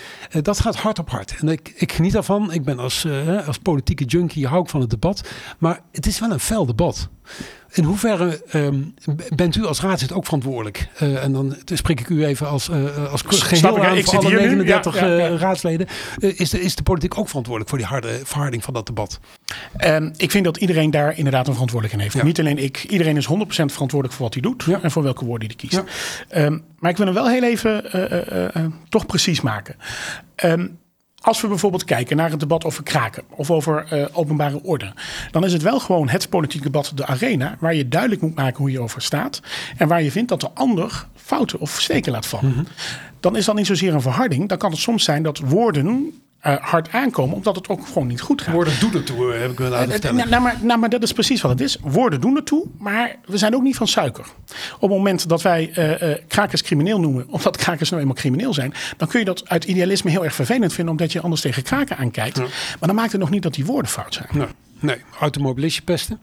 dat 0.41 0.59
gaat 0.59 0.75
hard 0.75 0.99
op 0.99 1.09
hard. 1.09 1.35
En 1.39 1.47
ik, 1.47 1.73
ik 1.75 1.91
geniet 1.91 2.13
daarvan. 2.13 2.53
Ik 2.53 2.63
ben 2.63 2.79
als, 2.79 3.07
als 3.45 3.57
politieke 3.57 4.03
junkie, 4.03 4.47
hou 4.47 4.61
ik 4.61 4.69
van 4.69 4.81
het 4.81 4.89
debat. 4.89 5.29
Maar 5.59 5.81
het 5.91 6.05
is 6.05 6.19
wel 6.19 6.31
een 6.31 6.39
fel 6.39 6.65
debat. 6.65 7.09
In 7.71 7.83
hoeverre 7.83 8.41
um, 8.53 8.93
bent 9.35 9.55
u 9.55 9.65
als 9.65 9.81
raadslid 9.81 10.13
ook 10.13 10.25
verantwoordelijk? 10.25 10.87
Uh, 11.01 11.23
en 11.23 11.31
dan 11.31 11.55
spreek 11.65 11.99
ik 11.99 12.09
u 12.09 12.25
even 12.25 12.47
als, 12.47 12.69
uh, 12.69 13.11
als 13.11 13.21
geheel 13.25 13.77
ik, 13.77 13.83
aan 13.83 13.97
ik 13.97 14.05
voor 14.05 14.17
alle 14.17 14.29
39 14.29 14.99
ja, 14.99 15.05
ja, 15.05 15.15
ja. 15.15 15.29
Uh, 15.29 15.39
raadsleden. 15.39 15.87
is, 16.17 16.49
de, 16.49 16.61
is 16.61 16.75
de 16.75 16.83
politiek 16.83 17.17
ook 17.17 17.27
verantwoordelijk 17.27 17.69
voor 17.69 17.79
die 17.79 17.87
harde 17.87 18.19
verharding 18.23 18.63
van 18.63 18.73
dat 18.73 18.85
debat? 18.85 19.19
Um, 19.85 20.13
ik 20.17 20.31
vind 20.31 20.45
dat 20.45 20.57
iedereen 20.57 20.91
daar 20.91 21.17
inderdaad 21.17 21.47
een 21.47 21.53
verantwoordelijkheid 21.53 22.13
heeft. 22.13 22.25
Niet 22.25 22.39
alleen 22.39 22.57
ik. 22.57 22.83
Iedereen 22.83 23.17
is 23.17 23.27
100% 23.27 23.29
verantwoordelijk 23.47 24.13
voor 24.13 24.25
wat 24.25 24.33
hij 24.33 24.41
doet. 24.41 24.83
En 24.83 24.91
voor 24.91 25.03
welke 25.03 25.25
woorden 25.25 25.47
hij 25.47 25.55
kiest. 25.55 25.83
Um, 26.35 26.63
maar 26.79 26.91
ik 26.91 26.97
wil 26.97 27.05
hem 27.05 27.15
wel 27.15 27.29
heel 27.29 27.43
even 27.43 28.71
toch 28.89 29.05
precies 29.05 29.41
maken. 29.41 29.75
Als 31.21 31.41
we 31.41 31.47
bijvoorbeeld 31.47 31.83
kijken 31.83 32.17
naar 32.17 32.29
het 32.29 32.39
debat 32.39 32.65
over 32.65 32.83
kraken 32.83 33.23
of 33.29 33.51
over 33.51 33.87
uh, 33.93 34.05
openbare 34.11 34.63
orde, 34.63 34.93
dan 35.31 35.45
is 35.45 35.53
het 35.53 35.61
wel 35.61 35.79
gewoon 35.79 36.09
het 36.09 36.29
politieke 36.29 36.65
debat, 36.65 36.91
de 36.95 37.05
arena, 37.05 37.57
waar 37.59 37.75
je 37.75 37.87
duidelijk 37.87 38.21
moet 38.21 38.35
maken 38.35 38.57
hoe 38.57 38.71
je 38.71 38.79
over 38.79 39.01
staat 39.01 39.41
en 39.77 39.87
waar 39.87 40.03
je 40.03 40.11
vindt 40.11 40.29
dat 40.29 40.41
de 40.41 40.49
ander 40.53 41.07
fouten 41.15 41.59
of 41.59 41.81
steken 41.81 42.11
laat 42.11 42.25
vallen. 42.25 42.45
Mm 42.45 42.53
-hmm. 42.53 42.67
dan 43.19 43.35
is 43.35 43.45
dat 43.45 43.55
niet 43.55 43.65
zozeer 43.65 43.93
een 43.93 44.01
verharding. 44.01 44.49
Dan 44.49 44.57
kan 44.57 44.71
het 44.71 44.79
soms 44.79 45.03
zijn 45.03 45.23
dat 45.23 45.39
woorden 45.39 46.21
uh, 46.47 46.55
hard 46.55 46.91
aankomen, 46.91 47.35
omdat 47.35 47.55
het 47.55 47.69
ook 47.69 47.87
gewoon 47.87 48.07
niet 48.07 48.21
goed 48.21 48.41
gaat. 48.41 48.53
Woorden 48.53 48.79
doen 48.79 48.93
ertoe, 48.93 49.33
heb 49.33 49.51
ik 49.51 49.59
me 49.59 49.67
laten 49.67 49.91
vertellen. 49.91 50.15
Nou, 50.15 50.29
nou, 50.29 50.41
maar, 50.41 50.57
nou, 50.61 50.79
maar 50.79 50.89
dat 50.89 51.03
is 51.03 51.13
precies 51.13 51.41
wat 51.41 51.51
het 51.51 51.61
is. 51.61 51.77
Woorden 51.81 52.21
doen 52.21 52.35
ertoe, 52.35 52.65
maar 52.77 53.15
we 53.25 53.37
zijn 53.37 53.55
ook 53.55 53.61
niet 53.61 53.75
van 53.75 53.87
suiker. 53.87 54.25
Op 54.75 54.81
het 54.81 54.89
moment 54.89 55.29
dat 55.29 55.41
wij 55.41 55.71
uh, 55.75 56.01
uh, 56.01 56.15
krakers 56.27 56.61
crimineel 56.61 56.99
noemen, 56.99 57.27
omdat 57.35 57.57
krakers 57.57 57.89
nou 57.89 58.01
eenmaal 58.01 58.17
crimineel 58.17 58.53
zijn, 58.53 58.73
dan 58.97 59.07
kun 59.07 59.19
je 59.19 59.25
dat 59.25 59.49
uit 59.49 59.63
idealisme 59.63 60.11
heel 60.11 60.23
erg 60.23 60.35
vervelend 60.35 60.73
vinden, 60.73 60.91
omdat 60.91 61.11
je 61.11 61.21
anders 61.21 61.41
tegen 61.41 61.63
kraken 61.63 61.97
aankijkt. 61.97 62.37
Ja. 62.37 62.43
Maar 62.43 62.87
dan 62.87 62.95
maakt 62.95 63.11
het 63.11 63.21
nog 63.21 63.29
niet 63.29 63.43
dat 63.43 63.53
die 63.53 63.65
woorden 63.65 63.91
fout 63.91 64.13
zijn. 64.13 64.27
Nee, 64.31 64.47
nee. 64.79 64.97
automobilistje 65.19 65.81
pesten. 65.81 66.19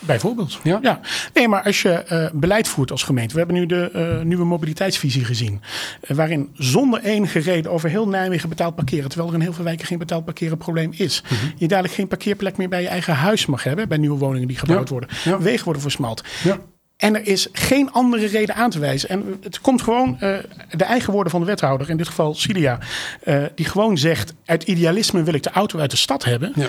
Bijvoorbeeld. 0.00 0.58
Ja? 0.62 0.78
ja. 0.82 1.00
Nee, 1.34 1.48
maar 1.48 1.62
als 1.62 1.82
je 1.82 2.04
uh, 2.12 2.40
beleid 2.40 2.68
voert 2.68 2.90
als 2.90 3.02
gemeente. 3.02 3.32
We 3.32 3.38
hebben 3.38 3.56
nu 3.56 3.66
de 3.66 3.90
uh, 3.94 4.24
nieuwe 4.24 4.44
mobiliteitsvisie 4.44 5.24
gezien. 5.24 5.60
Uh, 6.02 6.16
waarin 6.16 6.50
zonder 6.54 7.02
enige 7.02 7.38
reden 7.38 7.70
over 7.70 7.88
heel 7.88 8.08
Nijmegen 8.08 8.48
betaald 8.48 8.74
parkeren. 8.74 9.08
Terwijl 9.08 9.30
er 9.30 9.36
in 9.36 9.42
heel 9.42 9.52
veel 9.52 9.64
wijken 9.64 9.86
geen 9.86 9.98
betaald 9.98 10.24
parkeren 10.24 10.58
probleem 10.58 10.92
is. 10.96 11.22
Mm 11.22 11.36
-hmm. 11.38 11.52
Je 11.56 11.68
dadelijk 11.68 11.94
geen 11.94 12.08
parkeerplek 12.08 12.56
meer 12.56 12.68
bij 12.68 12.82
je 12.82 12.88
eigen 12.88 13.14
huis 13.14 13.46
mag 13.46 13.62
hebben. 13.62 13.88
Bij 13.88 13.98
nieuwe 13.98 14.18
woningen 14.18 14.48
die 14.48 14.58
gebouwd 14.58 14.88
ja. 14.88 14.92
worden. 14.94 15.10
Ja. 15.24 15.38
Wegen 15.38 15.64
worden 15.64 15.82
versmalt. 15.82 16.24
Ja. 16.44 16.58
En 17.00 17.14
er 17.14 17.26
is 17.26 17.48
geen 17.52 17.92
andere 17.92 18.26
reden 18.26 18.54
aan 18.54 18.70
te 18.70 18.78
wijzen. 18.78 19.08
En 19.08 19.36
het 19.42 19.60
komt 19.60 19.82
gewoon 19.82 20.16
uh, 20.20 20.36
de 20.70 20.84
eigen 20.84 21.12
woorden 21.12 21.30
van 21.30 21.40
de 21.40 21.46
wethouder, 21.46 21.90
in 21.90 21.96
dit 21.96 22.08
geval 22.08 22.34
Cilia, 22.34 22.78
uh, 23.24 23.44
die 23.54 23.66
gewoon 23.66 23.98
zegt: 23.98 24.34
uit 24.44 24.62
idealisme 24.62 25.22
wil 25.22 25.34
ik 25.34 25.42
de 25.42 25.50
auto 25.50 25.78
uit 25.78 25.90
de 25.90 25.96
stad 25.96 26.24
hebben. 26.24 26.52
Ja. 26.54 26.68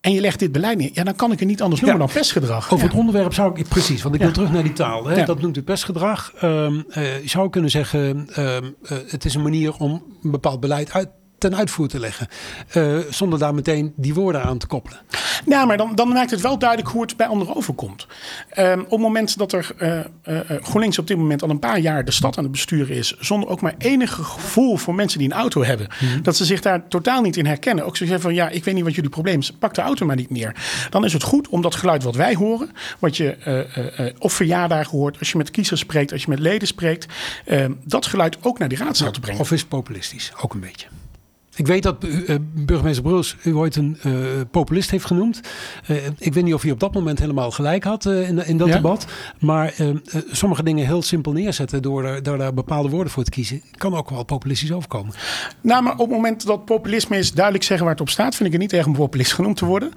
En 0.00 0.12
je 0.12 0.20
legt 0.20 0.38
dit 0.38 0.52
beleid 0.52 0.78
neer, 0.78 0.90
ja, 0.92 1.04
dan 1.04 1.16
kan 1.16 1.32
ik 1.32 1.38
het 1.38 1.48
niet 1.48 1.62
anders 1.62 1.80
noemen 1.80 2.00
ja. 2.00 2.06
dan 2.06 2.14
pestgedrag. 2.14 2.72
Over 2.72 2.86
het 2.86 2.96
onderwerp 2.96 3.34
zou 3.34 3.58
ik, 3.58 3.68
precies, 3.68 4.02
want 4.02 4.14
ik 4.14 4.20
wil 4.20 4.32
terug 4.32 4.50
naar 4.50 4.62
die 4.62 4.72
taal. 4.72 5.06
Hè, 5.06 5.24
dat 5.24 5.40
noemt 5.40 5.56
u 5.56 5.62
pestgedrag. 5.62 6.32
Um, 6.42 6.84
uh, 6.88 7.20
je 7.22 7.28
zou 7.28 7.50
kunnen 7.50 7.70
zeggen, 7.70 8.28
um, 8.38 8.76
het 9.06 9.24
is 9.24 9.34
een 9.34 9.42
manier 9.42 9.74
om 9.74 10.02
een 10.22 10.30
bepaald 10.30 10.60
beleid 10.60 10.92
uit 10.92 11.08
ten 11.38 11.56
uitvoer 11.56 11.88
te 11.88 12.00
leggen. 12.00 12.28
Uh, 12.76 12.98
zonder 13.10 13.38
daar 13.38 13.54
meteen 13.54 13.92
die 13.96 14.14
woorden 14.14 14.42
aan 14.42 14.58
te 14.58 14.66
koppelen. 14.66 14.98
Ja, 15.46 15.64
maar 15.64 15.76
dan, 15.76 15.94
dan 15.94 16.08
maakt 16.08 16.30
het 16.30 16.40
wel 16.40 16.58
duidelijk 16.58 16.90
hoe 16.90 17.02
het 17.02 17.16
bij 17.16 17.26
anderen 17.26 17.56
overkomt. 17.56 18.06
Um, 18.58 18.80
op 18.80 18.90
het 18.90 19.00
moment 19.00 19.38
dat 19.38 19.52
er 19.52 19.70
uh, 19.78 19.98
uh, 20.24 20.40
GroenLinks 20.62 20.98
op 20.98 21.06
dit 21.06 21.16
moment 21.16 21.42
al 21.42 21.50
een 21.50 21.58
paar 21.58 21.78
jaar 21.78 22.04
de 22.04 22.10
stad 22.10 22.36
aan 22.36 22.42
het 22.42 22.52
besturen 22.52 22.96
is, 22.96 23.16
zonder 23.18 23.48
ook 23.48 23.60
maar 23.60 23.74
enig 23.78 24.14
gevoel 24.14 24.76
voor 24.76 24.94
mensen 24.94 25.18
die 25.18 25.28
een 25.28 25.36
auto 25.36 25.64
hebben, 25.64 25.88
mm-hmm. 26.00 26.22
dat 26.22 26.36
ze 26.36 26.44
zich 26.44 26.60
daar 26.60 26.88
totaal 26.88 27.22
niet 27.22 27.36
in 27.36 27.46
herkennen. 27.46 27.84
Ook 27.84 27.96
zo 27.96 28.04
zeggen 28.04 28.22
van 28.22 28.34
ja, 28.34 28.48
ik 28.48 28.64
weet 28.64 28.74
niet 28.74 28.84
wat 28.84 28.94
jullie 28.94 29.10
probleem 29.10 29.38
is, 29.38 29.52
pak 29.52 29.74
de 29.74 29.80
auto 29.80 30.06
maar 30.06 30.16
niet 30.16 30.30
meer. 30.30 30.54
Dan 30.90 31.04
is 31.04 31.12
het 31.12 31.22
goed 31.22 31.48
om 31.48 31.62
dat 31.62 31.74
geluid 31.74 32.02
wat 32.02 32.14
wij 32.14 32.34
horen, 32.34 32.70
wat 32.98 33.16
je 33.16 33.36
op 34.18 34.30
verjaardagen 34.30 34.98
hoort, 34.98 35.18
als 35.18 35.30
je 35.30 35.38
met 35.38 35.50
kiezers 35.50 35.80
spreekt, 35.80 36.12
als 36.12 36.22
je 36.22 36.30
met 36.30 36.38
leden 36.38 36.68
spreekt, 36.68 37.06
ehm, 37.44 37.72
dat 37.84 38.06
geluid 38.06 38.38
ook 38.44 38.58
naar 38.58 38.68
die 38.68 38.78
raadzaal 38.78 39.10
te 39.10 39.20
brengen. 39.20 39.40
Of 39.40 39.52
is 39.52 39.60
het 39.60 39.68
populistisch, 39.68 40.32
ook 40.40 40.54
een 40.54 40.60
beetje. 40.60 40.86
Ik 41.58 41.66
weet 41.66 41.82
dat 41.82 42.04
uh, 42.04 42.36
burgemeester 42.40 43.02
Bruls 43.02 43.36
u 43.44 43.54
ooit 43.54 43.76
een 43.76 43.98
uh, 44.06 44.14
populist 44.50 44.90
heeft 44.90 45.04
genoemd. 45.04 45.40
Uh, 45.90 45.96
ik 46.18 46.34
weet 46.34 46.44
niet 46.44 46.54
of 46.54 46.62
hij 46.62 46.70
op 46.70 46.80
dat 46.80 46.94
moment 46.94 47.18
helemaal 47.18 47.50
gelijk 47.50 47.84
had 47.84 48.04
in, 48.04 48.46
in, 48.46 48.56
dat 48.56 48.68
ja. 48.68 48.74
debat. 48.74 49.06
Maar 49.38 49.74
sommige 50.30 50.62
dingen 50.62 50.86
heel 50.86 51.02
simpel 51.02 51.32
neerzetten 51.32 51.82
door, 51.82 52.04
er, 52.04 52.22
daar 52.22 52.54
bepaalde 52.54 52.88
woorden 52.88 53.12
voor 53.12 53.24
te 53.24 53.30
kiezen. 53.30 53.62
Kan 53.70 53.94
ook 53.94 54.10
wel 54.10 54.24
populistisch 54.24 54.72
overkomen. 54.72 55.14
Nou, 55.60 55.82
maar 55.82 55.92
op 55.92 55.98
het 55.98 56.10
moment 56.10 56.46
dat 56.46 56.64
populisme 56.64 57.16
is 57.16 57.32
duidelijk 57.32 57.64
zeggen 57.64 57.84
waar 57.84 57.94
het 57.94 58.02
op 58.02 58.10
staat. 58.10 58.34
Vind 58.34 58.46
ik 58.46 58.52
het 58.52 58.62
niet 58.62 58.72
erg 58.72 58.86
om 58.86 58.92
populist 58.92 59.32
genoemd 59.32 59.56
te 59.56 59.64
worden. 59.64 59.92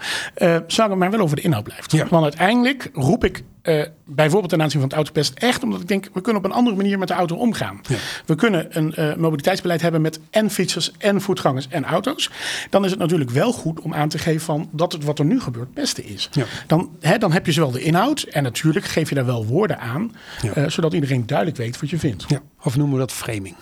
zou 0.68 0.92
ik 0.92 0.98
maar 0.98 1.12
wel 1.12 1.20
over 1.20 1.36
de 1.36 1.42
inhoud 1.42 1.64
blijven. 1.64 1.98
Ja. 1.98 2.08
Want 2.10 2.24
uiteindelijk 2.24 2.90
roep 2.94 3.24
ik 3.24 3.44
uh, 3.64 3.86
bijvoorbeeld 4.06 4.50
ten 4.52 4.62
aanzien 4.62 4.80
van 4.80 4.90
het 4.90 4.98
autopest 4.98 5.34
echt 5.34 5.64
omdat 5.64 5.82
ik 5.82 5.88
denk 5.88 6.10
we 6.14 6.22
kunnen 6.22 6.44
op 6.44 6.50
een 6.50 6.56
andere 6.56 6.76
manier 6.76 7.00
met 7.00 7.08
de 7.08 7.14
auto 7.14 7.36
omgaan. 7.36 7.80
Ja. 7.88 7.96
We 8.26 8.36
kunnen 8.36 8.78
een 8.78 8.94
uh, 9.00 9.16
mobiliteitsbeleid 9.16 9.82
hebben 9.82 10.02
met 10.02 10.20
en 10.30 10.50
fietsers 10.50 10.92
en 10.98 11.22
voetgangers 11.22 11.68
en 11.68 11.86
auto's. 11.86 12.30
Dan 12.70 12.86
is 12.86 12.92
het 12.92 13.00
natuurlijk 13.00 13.30
wel 13.30 13.54
goed 13.54 13.80
om 13.80 13.94
aan 13.94 14.10
te 14.10 14.18
geven 14.18 14.42
van 14.42 14.70
dat 14.72 14.92
het 14.92 15.04
wat 15.04 15.20
er 15.20 15.26
nu 15.26 15.40
gebeurt 15.40 15.66
het 15.66 15.76
beste 15.76 16.04
is. 16.04 16.30
Ja. 16.32 16.46
Dan, 16.68 16.90
hè, 17.00 17.18
dan 17.18 17.32
heb 17.32 17.46
je 17.46 17.52
zowel 17.52 17.72
de 17.72 17.82
inhoud 17.82 18.22
en 18.22 18.44
natuurlijk 18.44 18.86
geef 18.86 19.10
je 19.10 19.16
daar 19.16 19.26
wel 19.26 19.46
woorden 19.46 19.80
aan, 19.80 20.16
ja. 20.42 20.58
uh, 20.58 20.70
zodat 20.70 20.94
iedereen 20.94 21.26
duidelijk 21.26 21.58
weet 21.58 21.80
wat 21.80 21.90
je 21.90 22.00
vindt. 22.00 22.26
Of 22.64 22.78
noemen 22.78 22.96
we 22.96 23.02
dat 23.02 23.12
framing? 23.12 23.56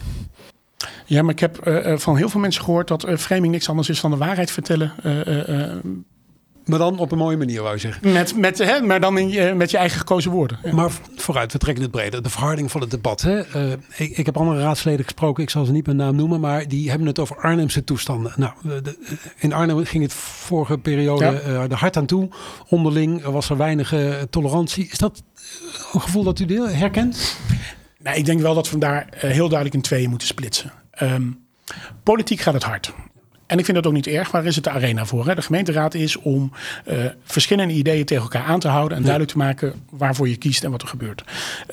Ja, 1.05 1.21
maar 1.21 1.33
ik 1.33 1.39
heb 1.39 1.59
van 1.95 2.17
heel 2.17 2.29
veel 2.29 2.39
mensen 2.39 2.63
gehoord 2.63 2.87
dat 2.87 3.07
framing 3.17 3.51
niks 3.51 3.69
anders 3.69 3.89
is 3.89 4.01
dan 4.01 4.11
de 4.11 4.17
waarheid 4.17 4.51
vertellen. 4.51 4.93
Maar 6.69 6.79
dan 6.79 6.99
op 6.99 7.11
een 7.11 7.17
mooie 7.17 7.37
manier, 7.37 7.61
wou 7.61 7.73
je 7.73 7.79
zeggen. 7.79 8.11
Met, 8.11 8.35
met, 8.35 8.57
hè, 8.57 8.81
maar 8.81 8.99
dan 8.99 9.17
in 9.17 9.29
je, 9.29 9.53
met 9.55 9.71
je 9.71 9.77
eigen 9.77 9.99
gekozen 9.99 10.31
woorden. 10.31 10.59
Ja. 10.63 10.73
Maar 10.73 10.91
vooruit, 11.15 11.51
we 11.51 11.57
trekken 11.57 11.83
het 11.83 11.91
breder. 11.91 12.23
De 12.23 12.29
verharding 12.29 12.71
van 12.71 12.81
het 12.81 12.91
debat. 12.91 13.21
Hè. 13.21 13.55
Uh, 13.55 13.71
ik, 13.97 14.17
ik, 14.17 14.25
heb 14.25 14.37
andere 14.37 14.59
raadsleden 14.59 15.03
gesproken, 15.03 15.43
ik 15.43 15.49
zal 15.49 15.65
ze 15.65 15.71
niet 15.71 15.87
met 15.87 15.95
naam 15.95 16.15
noemen, 16.15 16.39
maar 16.39 16.67
die 16.67 16.89
hebben 16.89 17.07
het 17.07 17.19
over 17.19 17.37
Arnhemse 17.37 17.83
toestanden. 17.83 18.33
Nou, 18.35 18.53
de, 18.63 18.97
in 19.37 19.53
Arnhem 19.53 19.85
ging 19.85 20.03
het 20.03 20.13
vorige 20.13 20.77
periode 20.77 21.23
ja. 21.25 21.31
uh, 21.31 21.61
er 21.61 21.73
hard 21.73 21.97
aan 21.97 22.05
toe. 22.05 22.29
Onderling 22.67 23.23
was 23.23 23.49
er 23.49 23.57
weinig 23.57 23.93
uh, 23.93 24.15
tolerantie. 24.29 24.87
Is 24.91 24.97
dat 24.97 25.23
een 25.93 26.01
gevoel 26.01 26.23
dat 26.23 26.39
u 26.39 26.45
deel, 26.45 26.69
herkent? 26.69 27.37
Nou, 27.99 28.17
ik 28.17 28.25
denk 28.25 28.41
wel 28.41 28.53
dat 28.53 28.69
we 28.69 28.77
daar 28.77 29.07
heel 29.15 29.47
duidelijk 29.47 29.73
in 29.73 29.81
tweeën 29.81 30.09
moeten 30.09 30.27
splitsen. 30.27 30.71
Um, 31.01 31.39
politiek 32.03 32.39
gaat 32.39 32.53
het 32.53 32.63
hard. 32.63 32.93
En 33.49 33.57
ik 33.57 33.65
vind 33.65 33.77
dat 33.77 33.87
ook 33.87 33.93
niet 33.93 34.07
erg. 34.07 34.31
Waar 34.31 34.45
is 34.45 34.55
het 34.55 34.63
de 34.63 34.69
arena 34.69 35.05
voor? 35.05 35.27
Hè? 35.27 35.35
De 35.35 35.41
gemeenteraad 35.41 35.93
is 35.93 36.17
om 36.17 36.51
uh, 36.87 36.95
verschillende 37.23 37.73
ideeën 37.73 38.05
tegen 38.05 38.23
elkaar 38.23 38.43
aan 38.43 38.59
te 38.59 38.67
houden. 38.67 38.97
En 38.97 39.03
duidelijk 39.03 39.31
te 39.31 39.37
maken 39.37 39.73
waarvoor 39.89 40.29
je 40.29 40.37
kiest 40.37 40.63
en 40.63 40.71
wat 40.71 40.81
er 40.81 40.87
gebeurt. 40.87 41.23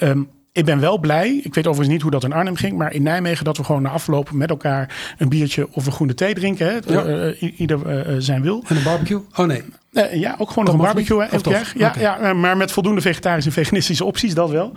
Um, 0.02 0.28
ik 0.52 0.64
ben 0.64 0.80
wel 0.80 0.98
blij. 0.98 1.40
Ik 1.42 1.54
weet 1.54 1.66
overigens 1.66 1.88
niet 1.88 2.02
hoe 2.02 2.10
dat 2.10 2.24
in 2.24 2.32
Arnhem 2.32 2.56
ging. 2.56 2.76
Maar 2.76 2.92
in 2.92 3.02
Nijmegen 3.02 3.44
dat 3.44 3.56
we 3.56 3.64
gewoon 3.64 3.82
na 3.82 3.90
afloop 3.90 4.30
met 4.30 4.50
elkaar 4.50 5.14
een 5.18 5.28
biertje 5.28 5.68
of 5.72 5.86
een 5.86 5.92
groene 5.92 6.14
thee 6.14 6.34
drinken. 6.34 6.66
Hè? 6.66 6.92
Ja. 6.92 7.06
Uh, 7.06 7.58
ieder 7.58 8.06
uh, 8.08 8.14
zijn 8.18 8.42
wil. 8.42 8.64
En 8.66 8.76
een 8.76 8.82
barbecue? 8.82 9.20
Oh 9.34 9.46
nee. 9.46 9.62
Uh, 9.96 10.14
ja, 10.14 10.34
ook 10.38 10.48
gewoon 10.48 10.64
nog 10.64 10.74
een 10.74 10.80
barbecue. 10.80 11.20
Hè, 11.20 11.26
ja, 11.74 11.88
okay. 11.88 12.02
ja, 12.02 12.32
maar 12.32 12.56
met 12.56 12.72
voldoende 12.72 13.00
vegetarische 13.00 13.48
en 13.48 13.54
veganistische 13.54 14.04
opties, 14.04 14.34
dat 14.34 14.50
wel. 14.50 14.72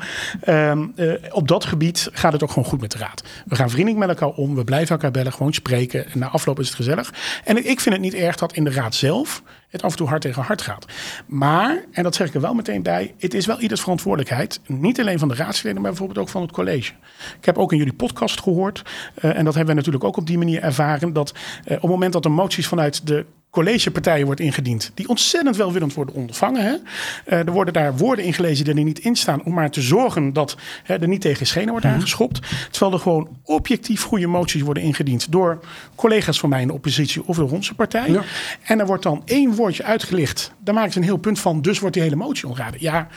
Um, 0.47 0.93
uh, 0.95 1.13
op 1.31 1.47
dat 1.47 1.65
gebied 1.65 2.09
gaat 2.11 2.33
het 2.33 2.43
ook 2.43 2.49
gewoon 2.49 2.69
goed 2.69 2.81
met 2.81 2.91
de 2.91 2.97
raad. 2.97 3.23
We 3.45 3.55
gaan 3.55 3.69
vriendelijk 3.69 3.99
met 4.05 4.09
elkaar 4.09 4.37
om. 4.37 4.55
We 4.55 4.63
blijven 4.63 4.89
elkaar 4.89 5.11
bellen, 5.11 5.33
gewoon 5.33 5.53
spreken. 5.53 6.11
En 6.11 6.19
na 6.19 6.27
afloop 6.27 6.59
is 6.59 6.67
het 6.67 6.75
gezellig. 6.75 7.13
En 7.43 7.69
ik 7.69 7.79
vind 7.79 7.95
het 7.95 8.03
niet 8.03 8.13
erg 8.13 8.35
dat 8.35 8.53
in 8.53 8.63
de 8.63 8.71
raad 8.71 8.95
zelf 8.95 9.43
het 9.69 9.83
af 9.83 9.91
en 9.91 9.97
toe 9.97 10.07
hard 10.07 10.21
tegen 10.21 10.43
hard 10.43 10.61
gaat. 10.61 10.85
Maar, 11.27 11.83
en 11.91 12.03
dat 12.03 12.15
zeg 12.15 12.27
ik 12.27 12.33
er 12.33 12.41
wel 12.41 12.53
meteen 12.53 12.83
bij, 12.83 13.13
het 13.17 13.33
is 13.33 13.45
wel 13.45 13.59
ieders 13.59 13.81
verantwoordelijkheid. 13.81 14.59
Niet 14.65 14.99
alleen 14.99 15.19
van 15.19 15.27
de 15.27 15.35
raadsleden, 15.35 15.81
maar 15.81 15.91
bijvoorbeeld 15.91 16.19
ook 16.19 16.29
van 16.29 16.41
het 16.41 16.51
college. 16.51 16.91
Ik 17.39 17.45
heb 17.45 17.57
ook 17.57 17.71
in 17.71 17.77
jullie 17.77 17.93
podcast 17.93 18.41
gehoord, 18.41 18.81
uh, 19.21 19.37
en 19.37 19.45
dat 19.45 19.55
hebben 19.55 19.73
we 19.73 19.79
natuurlijk 19.79 20.03
ook 20.03 20.17
op 20.17 20.27
die 20.27 20.37
manier 20.37 20.61
ervaren, 20.61 21.13
dat 21.13 21.33
uh, 21.65 21.75
op 21.75 21.81
het 21.81 21.91
moment 21.91 22.13
dat 22.13 22.25
er 22.25 22.31
moties 22.31 22.67
vanuit 22.67 23.07
de 23.07 23.25
collegepartijen 23.49 24.25
wordt 24.25 24.41
ingediend, 24.41 24.91
die 24.93 25.07
ontzettend 25.07 25.55
welwillend 25.55 25.93
worden 25.93 26.15
ontvangen. 26.15 26.63
Hè? 26.63 26.73
Uh, 26.73 27.47
er 27.47 27.51
worden 27.51 27.73
daar 27.73 27.97
woorden 27.97 28.25
ingelezen 28.25 28.65
die 28.65 28.73
er 28.73 28.83
niet 28.83 28.99
in 28.99 29.15
staan, 29.15 29.43
om 29.43 29.53
maar 29.53 29.71
te 29.71 29.81
zorgen 29.81 30.33
dat 30.33 30.57
hè, 30.83 31.01
er 31.01 31.07
niet 31.07 31.21
tegen 31.21 31.47
schenen 31.47 31.69
wordt 31.69 31.85
aangeschopt. 31.85 32.39
Terwijl 32.71 32.93
er 32.93 32.99
gewoon 32.99 33.37
objectief 33.43 34.03
goede 34.03 34.27
moties 34.27 34.61
worden 34.61 34.83
ingediend 34.83 35.31
door 35.31 35.59
collega's 35.95 36.39
van 36.39 36.49
mij 36.49 36.61
in 36.61 36.67
de 36.67 36.73
oppositie 36.73 37.25
of 37.25 37.37
door 37.37 37.51
onze 37.51 37.75
partij. 37.75 38.11
Ja. 38.11 38.23
En 38.63 38.79
er 38.79 38.85
wordt 38.85 39.03
dan 39.03 39.21
één 39.25 39.55
woordje 39.55 39.83
uitgelicht. 39.83 40.51
Daar 40.63 40.73
maken 40.73 40.91
ze 40.91 40.97
een 40.97 41.03
heel 41.03 41.17
punt 41.17 41.39
van, 41.39 41.61
dus 41.61 41.79
wordt 41.79 41.93
die 41.93 42.03
hele 42.03 42.15
motie 42.15 42.47
ontraden. 42.47 42.81
Ja, 42.81 43.07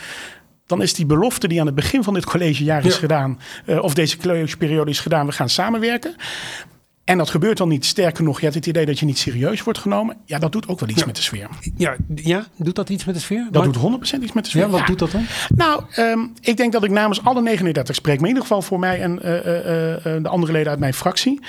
dan 0.66 0.82
is 0.82 0.94
die 0.94 1.06
belofte 1.06 1.48
die 1.48 1.60
aan 1.60 1.66
het 1.66 1.74
begin 1.74 2.02
van 2.02 2.14
dit 2.14 2.24
collegejaar 2.24 2.84
is 2.84 2.94
ja. 2.94 2.98
gedaan, 2.98 3.40
uh, 3.66 3.82
of 3.82 3.94
deze 3.94 4.16
collegeperiode 4.16 4.90
is 4.90 5.00
gedaan, 5.00 5.26
we 5.26 5.32
gaan 5.32 5.48
samenwerken. 5.48 6.16
En 7.12 7.18
dat 7.18 7.30
gebeurt 7.30 7.58
dan 7.58 7.68
niet. 7.68 7.84
Sterker 7.84 8.24
nog, 8.24 8.36
je 8.36 8.42
hebt 8.42 8.54
het 8.54 8.66
idee 8.66 8.86
dat 8.86 8.98
je 8.98 9.06
niet 9.06 9.18
serieus 9.18 9.62
wordt 9.62 9.78
genomen. 9.78 10.16
Ja, 10.24 10.38
dat 10.38 10.52
doet 10.52 10.68
ook 10.68 10.80
wel 10.80 10.88
iets 10.88 11.00
ja. 11.00 11.06
met 11.06 11.16
de 11.16 11.22
sfeer. 11.22 11.48
Ja, 11.76 11.96
ja, 12.14 12.46
doet 12.56 12.74
dat 12.74 12.88
iets 12.88 13.04
met 13.04 13.14
de 13.14 13.20
sfeer? 13.20 13.48
Dat 13.50 13.64
maar... 13.64 13.72
doet 13.72 14.18
100% 14.18 14.22
iets 14.22 14.32
met 14.32 14.44
de 14.44 14.50
sfeer. 14.50 14.62
Ja, 14.62 14.68
wat 14.68 14.80
ja. 14.80 14.86
doet 14.86 14.98
dat 14.98 15.10
dan? 15.10 15.26
Nou, 15.56 15.82
um, 15.96 16.32
ik 16.40 16.56
denk 16.56 16.72
dat 16.72 16.84
ik 16.84 16.90
namens 16.90 17.24
alle 17.24 17.42
39 17.42 17.94
spreek. 17.94 18.14
Maar 18.14 18.28
in 18.28 18.34
ieder 18.34 18.42
geval 18.42 18.62
voor 18.62 18.78
mij 18.78 19.00
en 19.00 19.18
uh, 19.22 19.30
uh, 19.30 20.16
uh, 20.16 20.22
de 20.22 20.28
andere 20.28 20.52
leden 20.52 20.70
uit 20.70 20.80
mijn 20.80 20.94
fractie. 20.94 21.40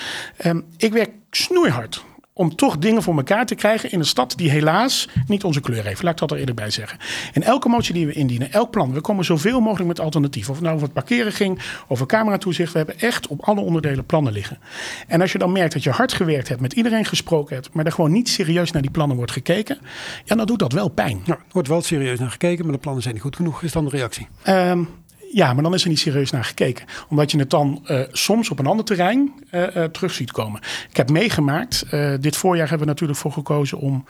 Um, 0.46 0.66
ik 0.78 0.94
werk 0.94 1.12
snoeihard 1.32 2.04
om 2.34 2.56
toch 2.56 2.78
dingen 2.78 3.04
voor 3.04 3.16
elkaar 3.16 3.46
te 3.46 3.56
krijgen 3.56 3.92
in 3.92 4.00
een 4.00 4.06
stad 4.06 4.34
die 4.38 4.50
helaas 4.50 5.10
niet 5.28 5.44
onze 5.44 5.62
kleur 5.62 5.86
heeft. 5.86 6.04
Laat 6.04 6.14
ik 6.14 6.20
dat 6.20 6.32
er 6.32 6.38
eerder 6.38 6.56
bij 6.56 6.70
zeggen. 6.70 7.00
In 7.34 7.44
elke 7.44 7.70
motie 7.70 7.94
die 7.94 8.06
we 8.06 8.14
indienen, 8.14 8.52
elk 8.52 8.72
plan, 8.72 8.94
we 8.94 9.02
komen 9.02 9.26
zoveel 9.26 9.60
mogelijk 9.60 9.88
met 9.88 10.00
alternatieven. 10.00 10.50
Of 10.50 10.56
het 10.56 10.66
nou 10.66 10.76
over 10.76 10.88
het 10.88 11.06
parkeren 11.06 11.32
ging, 11.32 11.60
over 11.88 12.06
cameratoezicht. 12.06 12.72
We 12.72 12.78
hebben 12.78 13.00
echt 13.00 13.28
op 13.28 13.42
alle 13.42 13.62
onderdelen 13.62 14.06
plannen 14.06 14.34
liggen. 14.34 14.60
En 15.08 15.22
als 15.22 15.32
je 15.32 15.38
dan 15.38 15.52
merkt 15.52 15.74
dat 15.74 15.84
je 15.84 15.90
hard 15.90 16.14
gewerkt 16.14 16.48
hebt, 16.48 16.62
met 16.62 16.74
iedereen 16.74 17.06
gesproken 17.06 17.56
hebt, 17.56 17.74
maar 17.74 17.86
er 17.86 17.92
gewoon 17.92 18.12
niet 18.12 18.30
serieus 18.30 18.72
naar 18.72 18.82
die 18.82 18.92
plannen 18.92 19.18
wordt 19.18 19.32
gekeken, 19.32 19.78
ja, 20.24 20.36
dan 20.36 20.46
doet 20.46 20.60
dat 20.60 20.74
wel 20.74 20.90
pijn. 20.90 21.22
Ja, 21.26 21.34
er 21.34 21.44
wordt 21.52 21.68
wel 21.68 21.82
serieus 21.82 22.20
naar 22.20 22.32
gekeken, 22.32 22.64
maar 22.64 22.74
de 22.74 22.80
plannen 22.80 23.02
zijn 23.02 23.14
niet 23.14 23.24
goed 23.24 23.36
genoeg. 23.36 23.64
Is 23.64 23.72
dan 23.72 23.86
de 23.86 23.90
reactie? 23.90 24.28
Um, 24.48 24.90
Ja, 25.34 25.54
maar 25.54 25.64
dan 25.64 25.74
is 25.74 25.84
er 25.84 25.90
niet 25.90 26.00
serieus 26.00 26.32
naar 26.32 26.44
gekeken. 26.44 26.86
Omdat 27.10 27.32
je 27.32 27.38
het 27.38 27.50
dan 27.50 27.86
uh, 27.88 28.00
soms 28.12 28.50
op 28.50 28.60
een 28.60 28.66
ander 28.66 28.86
terrein 28.86 29.34
uh, 29.52 29.76
uh, 29.76 29.84
terug 29.84 30.14
ziet 30.14 30.32
komen. 30.32 30.62
Ik 30.90 30.98
heb 30.98 31.10
meegemaakt, 31.10 31.86
dit 32.20 32.38
voorjaar 32.38 32.70
hebben 32.70 32.88
we 32.88 32.92
natuurlijk 32.92 33.20
voor 33.20 33.32
gekozen 33.32 33.78
om 33.78 34.06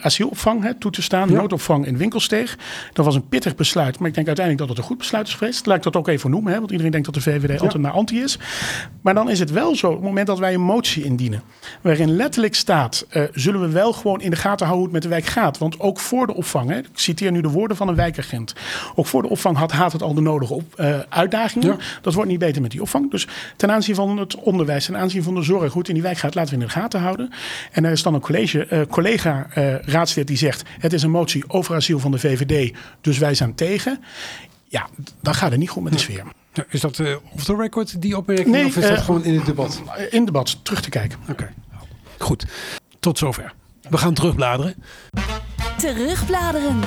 asielopvang 0.00 0.62
hè, 0.62 0.74
toe 0.74 0.90
te 0.90 1.02
staan. 1.02 1.28
Ja. 1.28 1.34
Noodopvang 1.34 1.86
in 1.86 1.96
Winkelsteeg. 1.96 2.58
Dat 2.92 3.04
was 3.04 3.14
een 3.14 3.28
pittig 3.28 3.54
besluit, 3.54 3.98
maar 3.98 4.08
ik 4.08 4.14
denk 4.14 4.26
uiteindelijk 4.26 4.66
dat 4.66 4.68
het 4.68 4.78
een 4.78 4.90
goed 4.90 4.98
besluit 4.98 5.26
is 5.26 5.34
geweest. 5.34 5.66
Laat 5.66 5.76
ik 5.76 5.82
dat 5.82 5.96
ook 5.96 6.08
even 6.08 6.30
noemen, 6.30 6.52
hè, 6.52 6.58
want 6.58 6.70
iedereen 6.70 6.92
denkt 6.92 7.06
dat 7.06 7.14
de 7.14 7.30
VVD 7.30 7.52
ja. 7.52 7.64
altijd 7.64 7.82
naar 7.82 7.92
anti 7.92 8.22
is. 8.22 8.38
Maar 9.00 9.14
dan 9.14 9.30
is 9.30 9.38
het 9.38 9.50
wel 9.50 9.76
zo, 9.76 9.86
op 9.86 9.94
het 9.94 10.02
moment 10.02 10.26
dat 10.26 10.38
wij 10.38 10.54
een 10.54 10.60
motie 10.60 11.04
indienen, 11.04 11.42
waarin 11.80 12.16
letterlijk 12.16 12.54
staat, 12.54 13.06
zullen 13.32 13.60
we 13.60 13.68
wel 13.68 13.92
gewoon 13.92 14.20
in 14.20 14.30
de 14.30 14.36
gaten 14.36 14.66
houden 14.66 14.74
hoe 14.76 14.84
het 14.84 14.92
met 14.92 15.02
de 15.02 15.08
wijk 15.08 15.26
gaat. 15.26 15.58
Want 15.58 15.80
ook 15.80 16.00
voor 16.00 16.26
de 16.26 16.34
opvang, 16.34 16.70
hè, 16.70 16.78
ik 16.78 16.88
citeer 16.92 17.32
nu 17.32 17.40
de 17.40 17.50
woorden 17.50 17.76
van 17.76 17.88
een 17.88 17.94
wijkagent, 17.94 18.54
ook 18.94 19.06
voor 19.06 19.22
de 19.22 19.28
opvang 19.28 19.56
had 19.56 19.72
Haat 19.72 19.92
het 19.92 20.02
al 20.02 20.14
de 20.14 20.20
nodige 20.20 20.45
op, 20.50 20.74
uh, 20.80 20.98
uitdagingen. 21.08 21.78
Dat 22.02 22.14
wordt 22.14 22.30
niet 22.30 22.38
beter 22.38 22.62
met 22.62 22.70
die 22.70 22.80
opvang. 22.80 23.10
Dus 23.10 23.26
ten 23.56 23.70
aanzien 23.70 23.94
van 23.94 24.18
het 24.18 24.34
onderwijs, 24.34 24.84
ten 24.84 24.96
aanzien 24.96 25.22
van 25.22 25.34
de 25.34 25.42
zorg, 25.42 25.72
hoe 25.72 25.78
het 25.78 25.88
in 25.88 25.94
die 25.94 26.02
wijk 26.02 26.18
gaat, 26.18 26.34
laten 26.34 26.54
we 26.54 26.60
in 26.60 26.66
de 26.66 26.72
gaten 26.72 27.00
houden. 27.00 27.30
En 27.72 27.84
er 27.84 27.92
is 27.92 28.02
dan 28.02 28.14
een 28.14 28.20
college, 28.20 28.66
uh, 28.70 28.80
collega 28.88 29.46
uh, 29.54 29.74
raadslid 29.78 30.26
die 30.26 30.36
zegt: 30.36 30.62
het 30.78 30.92
is 30.92 31.02
een 31.02 31.10
motie 31.10 31.44
over 31.48 31.74
asiel 31.74 31.98
van 31.98 32.10
de 32.10 32.18
VVD, 32.18 32.74
dus 33.00 33.18
wij 33.18 33.34
zijn 33.34 33.54
tegen. 33.54 34.00
Ja, 34.68 34.88
dan 35.20 35.34
gaat 35.34 35.50
het 35.50 35.60
niet 35.60 35.70
goed 35.70 35.82
met 35.82 35.92
de 35.92 35.98
sfeer. 35.98 36.24
Ja, 36.52 36.64
is 36.68 36.80
dat 36.80 36.98
uh, 36.98 37.16
off 37.30 37.44
the 37.44 37.56
record, 37.56 38.02
die 38.02 38.16
opmerking? 38.16 38.48
Nee, 38.48 38.66
of 38.66 38.76
is 38.76 38.88
dat 38.88 38.98
gewoon 38.98 39.24
in 39.24 39.34
het 39.34 39.46
debat? 39.46 39.82
In 40.10 40.16
het 40.18 40.26
debat, 40.26 40.58
terug 40.62 40.80
te 40.80 40.88
kijken. 40.88 41.18
Oké, 41.22 41.30
okay. 41.30 41.52
goed. 42.18 42.46
Tot 43.00 43.18
zover. 43.18 43.52
We 43.90 43.98
gaan 43.98 44.14
terugbladeren. 44.14 44.74
Terugbladeren. 45.76 46.80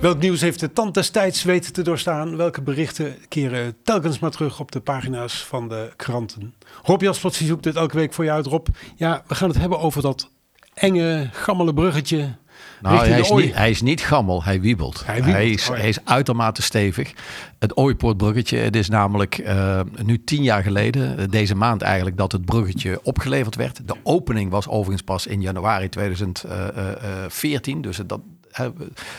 Welk 0.00 0.18
nieuws 0.18 0.40
heeft 0.40 0.60
de 0.60 0.72
tand 0.72 0.94
destijds 0.94 1.42
weten 1.42 1.72
te 1.72 1.82
doorstaan? 1.82 2.36
Welke 2.36 2.62
berichten 2.62 3.16
keren 3.28 3.76
telkens 3.82 4.18
maar 4.18 4.30
terug 4.30 4.60
op 4.60 4.72
de 4.72 4.80
pagina's 4.80 5.44
van 5.44 5.68
de 5.68 5.92
kranten? 5.96 6.54
Rob 6.82 7.02
Jaspers 7.02 7.46
zoekt 7.46 7.62
dit 7.62 7.76
elke 7.76 7.96
week 7.96 8.12
voor 8.12 8.24
je 8.24 8.30
uit, 8.30 8.46
Rob. 8.46 8.66
Ja, 8.96 9.22
we 9.26 9.34
gaan 9.34 9.48
het 9.48 9.58
hebben 9.58 9.78
over 9.78 10.02
dat 10.02 10.30
enge, 10.74 11.28
gammele 11.32 11.74
bruggetje 11.74 12.36
nou, 12.82 12.98
hij 12.98 13.20
is, 13.20 13.30
niet, 13.30 13.54
hij 13.54 13.70
is, 13.70 13.82
niet, 13.82 14.00
gammel, 14.00 14.44
hij 14.44 14.60
wiebelt. 14.60 15.06
Hij, 15.06 15.14
wiebelt. 15.14 15.34
hij, 15.34 15.50
is, 15.50 15.70
oh 15.70 15.76
hij, 15.76 15.88
is, 15.88 16.04
uitermate 16.04 16.62
stevig. 16.62 17.12
Het 17.58 17.76
Ooipoortbruggetje, 17.76 18.58
het 18.58 18.76
is 18.76 18.88
namelijk 18.88 19.38
uh, 19.38 19.80
nu 20.02 20.24
tien 20.24 20.42
jaar 20.42 20.62
geleden, 20.62 21.18
eh, 21.18 21.24
deze 21.30 21.54
maand 21.54 21.82
eigenlijk, 21.82 22.16
dat 22.16 22.32
het 22.32 22.44
bruggetje 22.44 23.00
opgeleverd 23.02 23.54
werd. 23.54 23.88
De 23.88 23.96
opening 24.02 24.50
was 24.50 24.68
overigens 24.68 25.02
pas 25.02 25.26
in 25.26 25.40
januari 25.40 25.88
2014, 25.88 27.80
dus 27.80 28.00
dat, 28.06 28.20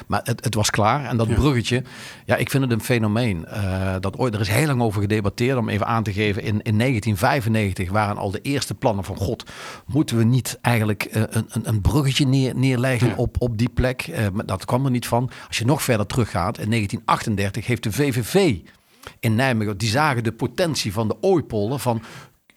maar 0.07 0.21
het, 0.23 0.43
het, 0.43 0.55
was 0.55 0.69
klaar. 0.69 1.05
En 1.05 1.17
dat 1.17 1.27
bruggetje, 1.27 1.83
ja, 2.25 2.35
ik 2.35 2.49
vind 2.49 2.63
het 2.63 2.71
een 2.71 2.81
fenomeen. 2.81 3.45
Uh, 3.47 3.95
dat 3.99 4.17
ooit, 4.17 4.33
er 4.33 4.39
is 4.39 4.47
heel 4.47 4.67
lang 4.67 4.81
over 4.81 5.01
gedebatteerd 5.01 5.57
om 5.57 5.69
even 5.69 5.87
aan 5.87 6.03
te 6.03 6.13
geven. 6.13 6.41
In, 6.41 6.61
in 6.61 6.77
1995 6.77 7.89
waren 7.89 8.17
al 8.17 8.31
de 8.31 8.41
eerste 8.41 8.73
plannen 8.73 9.03
van 9.03 9.15
God. 9.15 9.43
Moeten 9.85 10.17
we 10.17 10.23
niet 10.23 10.57
eigenlijk 10.61 11.07
uh, 11.15 11.23
een, 11.29 11.47
een, 11.63 11.81
bruggetje 11.81 12.25
neer, 12.25 12.55
neerleggen 12.55 13.15
op, 13.15 13.35
op 13.39 13.57
die 13.57 13.69
plek? 13.69 14.07
Uh, 14.07 14.25
dat 14.45 14.65
kwam 14.65 14.85
er 14.85 14.91
niet 14.91 15.07
van. 15.07 15.29
Als 15.47 15.57
je 15.57 15.65
nog 15.65 15.83
verder 15.83 16.05
teruggaat, 16.05 16.57
in 16.57 16.69
1938 16.69 17.65
heeft 17.65 17.83
de 17.83 17.91
VVV 17.91 18.57
in 19.19 19.35
Nijmegen, 19.35 19.77
die 19.77 19.89
zagen 19.89 20.23
de 20.23 20.31
potentie 20.31 20.93
van 20.93 21.07
de 21.07 21.15
ooipollen 21.21 21.79
van 21.79 22.01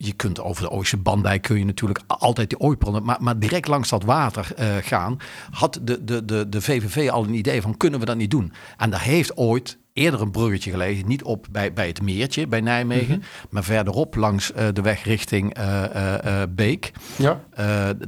je 0.02 0.12
kunt 0.12 0.40
over 0.40 0.62
de 0.62 0.70
Oosterse 0.70 0.96
Bandijk 0.96 1.42
kun 1.42 1.58
je 1.58 1.64
natuurlijk 1.64 2.00
altijd 2.06 2.48
die 2.48 2.60
ooipronnen, 2.60 3.02
maar, 3.02 3.16
maar 3.20 3.38
direct 3.38 3.68
langs 3.68 3.88
dat 3.88 4.04
water 4.04 4.52
uh, 4.58 4.76
gaan, 4.80 5.16
had 5.50 5.80
de, 5.82 6.04
de, 6.04 6.24
de, 6.24 6.48
de 6.48 6.60
VVV 6.60 7.10
al 7.10 7.24
een 7.24 7.34
idee 7.34 7.62
van 7.62 7.76
kunnen 7.76 8.00
we 8.00 8.06
dat 8.06 8.16
niet 8.16 8.30
doen? 8.30 8.52
En 8.76 8.90
daar 8.90 9.02
heeft 9.02 9.36
ooit 9.36 9.78
eerder 9.92 10.20
een 10.20 10.30
bruggetje 10.30 10.70
gelegen. 10.70 11.06
Niet 11.06 11.22
op 11.22 11.46
bij, 11.50 11.72
bij 11.72 11.86
het 11.86 12.02
meertje 12.02 12.46
bij 12.46 12.60
Nijmegen, 12.60 13.18
mhm. 13.18 13.46
maar 13.50 13.64
verderop 13.64 14.16
langs 14.16 14.52
uh, 14.52 14.64
de 14.72 14.82
weg 14.82 15.04
richting 15.04 15.58
uh, 15.58 15.82
uh, 15.94 16.42
Beek. 16.48 16.92
Ja. 17.16 17.40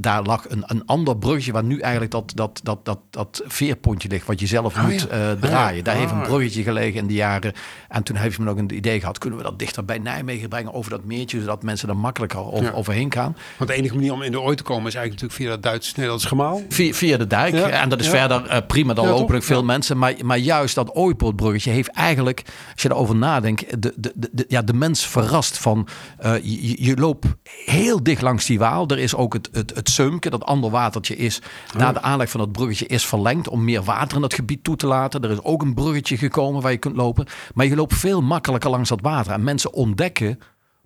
daar 0.01 0.23
lag 0.23 0.51
een, 0.51 0.63
een 0.67 0.87
ander 0.87 1.17
bruggetje 1.17 1.53
waar 1.53 1.65
nu 1.65 1.79
eigenlijk 1.81 2.13
dat, 2.13 2.33
dat, 2.35 2.61
dat, 2.63 2.85
dat, 2.85 2.99
dat 3.11 3.43
veerpontje 3.47 4.09
ligt, 4.09 4.27
wat 4.27 4.41
je 4.41 4.47
zelf 4.47 4.77
oh, 4.77 4.85
moet 4.85 5.07
ja. 5.11 5.35
draaien. 5.35 5.85
Daar 5.85 5.97
heeft 5.97 6.11
een 6.11 6.19
ah. 6.19 6.27
bruggetje 6.27 6.63
gelegen 6.63 7.01
in 7.01 7.07
de 7.07 7.15
jaren. 7.15 7.53
En 7.89 8.03
toen 8.03 8.17
heeft 8.17 8.39
men 8.39 8.49
ook 8.49 8.59
een 8.59 8.75
idee 8.77 9.01
gehad, 9.01 9.19
kunnen 9.19 9.39
we 9.39 9.45
dat 9.45 9.59
dichter 9.59 9.85
bij 9.85 9.99
Nijmegen 9.99 10.49
brengen 10.49 10.75
over 10.75 10.91
dat 10.91 11.05
meertje, 11.05 11.41
zodat 11.41 11.63
mensen 11.63 11.89
er 11.89 11.97
makkelijker 11.97 12.53
over, 12.53 12.75
overheen 12.75 13.13
gaan. 13.13 13.37
Want 13.57 13.71
de 13.71 13.77
enige 13.77 13.95
manier 13.95 14.13
om 14.13 14.23
in 14.23 14.33
de 14.33 14.41
ooi 14.41 14.57
te 14.57 14.63
komen 14.63 14.87
is 14.87 14.95
eigenlijk 14.95 15.23
natuurlijk 15.23 15.41
via 15.41 15.49
dat 15.49 15.73
Duits-Nederlands 15.73 16.25
gemaal. 16.25 16.63
Via, 16.69 16.93
via 16.93 17.17
de 17.17 17.27
dijk. 17.27 17.55
En 17.55 17.89
dat 17.89 18.01
is 18.01 18.09
verder 18.09 18.63
prima, 18.63 18.95
dan 18.95 19.07
lopen 19.07 19.43
veel 19.43 19.65
mensen. 19.65 19.99
Maar, 19.99 20.15
maar 20.25 20.39
juist 20.39 20.75
dat 20.75 20.95
ooipoortbruggetje 20.95 21.71
heeft 21.73 21.91
eigenlijk, 21.91 22.43
als 22.73 22.83
je 22.83 22.91
erover 22.91 23.17
nadenkt, 23.17 23.83
de, 23.83 23.95
de, 23.97 24.13
de, 24.15 24.45
ja, 24.49 24.63
de 24.63 24.73
mens 24.73 25.07
verrast 25.07 25.59
van 25.59 25.89
uh, 26.25 26.35
je, 26.43 26.85
je, 26.85 26.97
loopt 26.97 27.27
heel 27.65 28.03
dicht 28.03 28.23
langs 28.23 28.47
die 28.47 28.59
waal. 28.59 28.87
Er 28.87 28.99
is 28.99 29.15
ook 29.15 29.33
het, 29.33 29.49
het, 29.53 29.75
het 29.75 29.89
Seumke, 29.89 30.31
dat 30.31 30.45
ander 30.45 30.71
watertje 30.71 31.17
is, 31.17 31.41
na 31.77 31.93
de 31.93 32.03
aanleg 32.03 32.31
van 32.31 32.41
dat 32.41 32.53
bruggetje 32.53 32.87
is 32.87 33.07
verlengd 33.07 33.49
om 33.49 33.65
meer 33.65 33.83
water 33.83 34.17
in 34.17 34.23
dat 34.23 34.35
gebied 34.35 34.65
toe 34.65 34.77
te 34.77 34.87
laten. 34.87 35.23
Er 35.23 35.31
is 35.31 35.43
ook 35.43 35.63
een 35.63 35.75
bruggetje 35.75 36.17
gekomen 36.17 36.63
waar 36.63 36.73
je 36.73 36.79
kunt 36.79 36.97
lopen. 36.97 37.27
Maar 37.55 37.67
je 37.67 37.77
loopt 37.77 37.95
veel 37.95 38.23
makkelijker 38.23 38.71
langs 38.71 38.89
dat 38.89 39.01
water. 39.01 39.33
En 39.33 39.45
mensen 39.45 39.73
ontdekken 39.73 40.39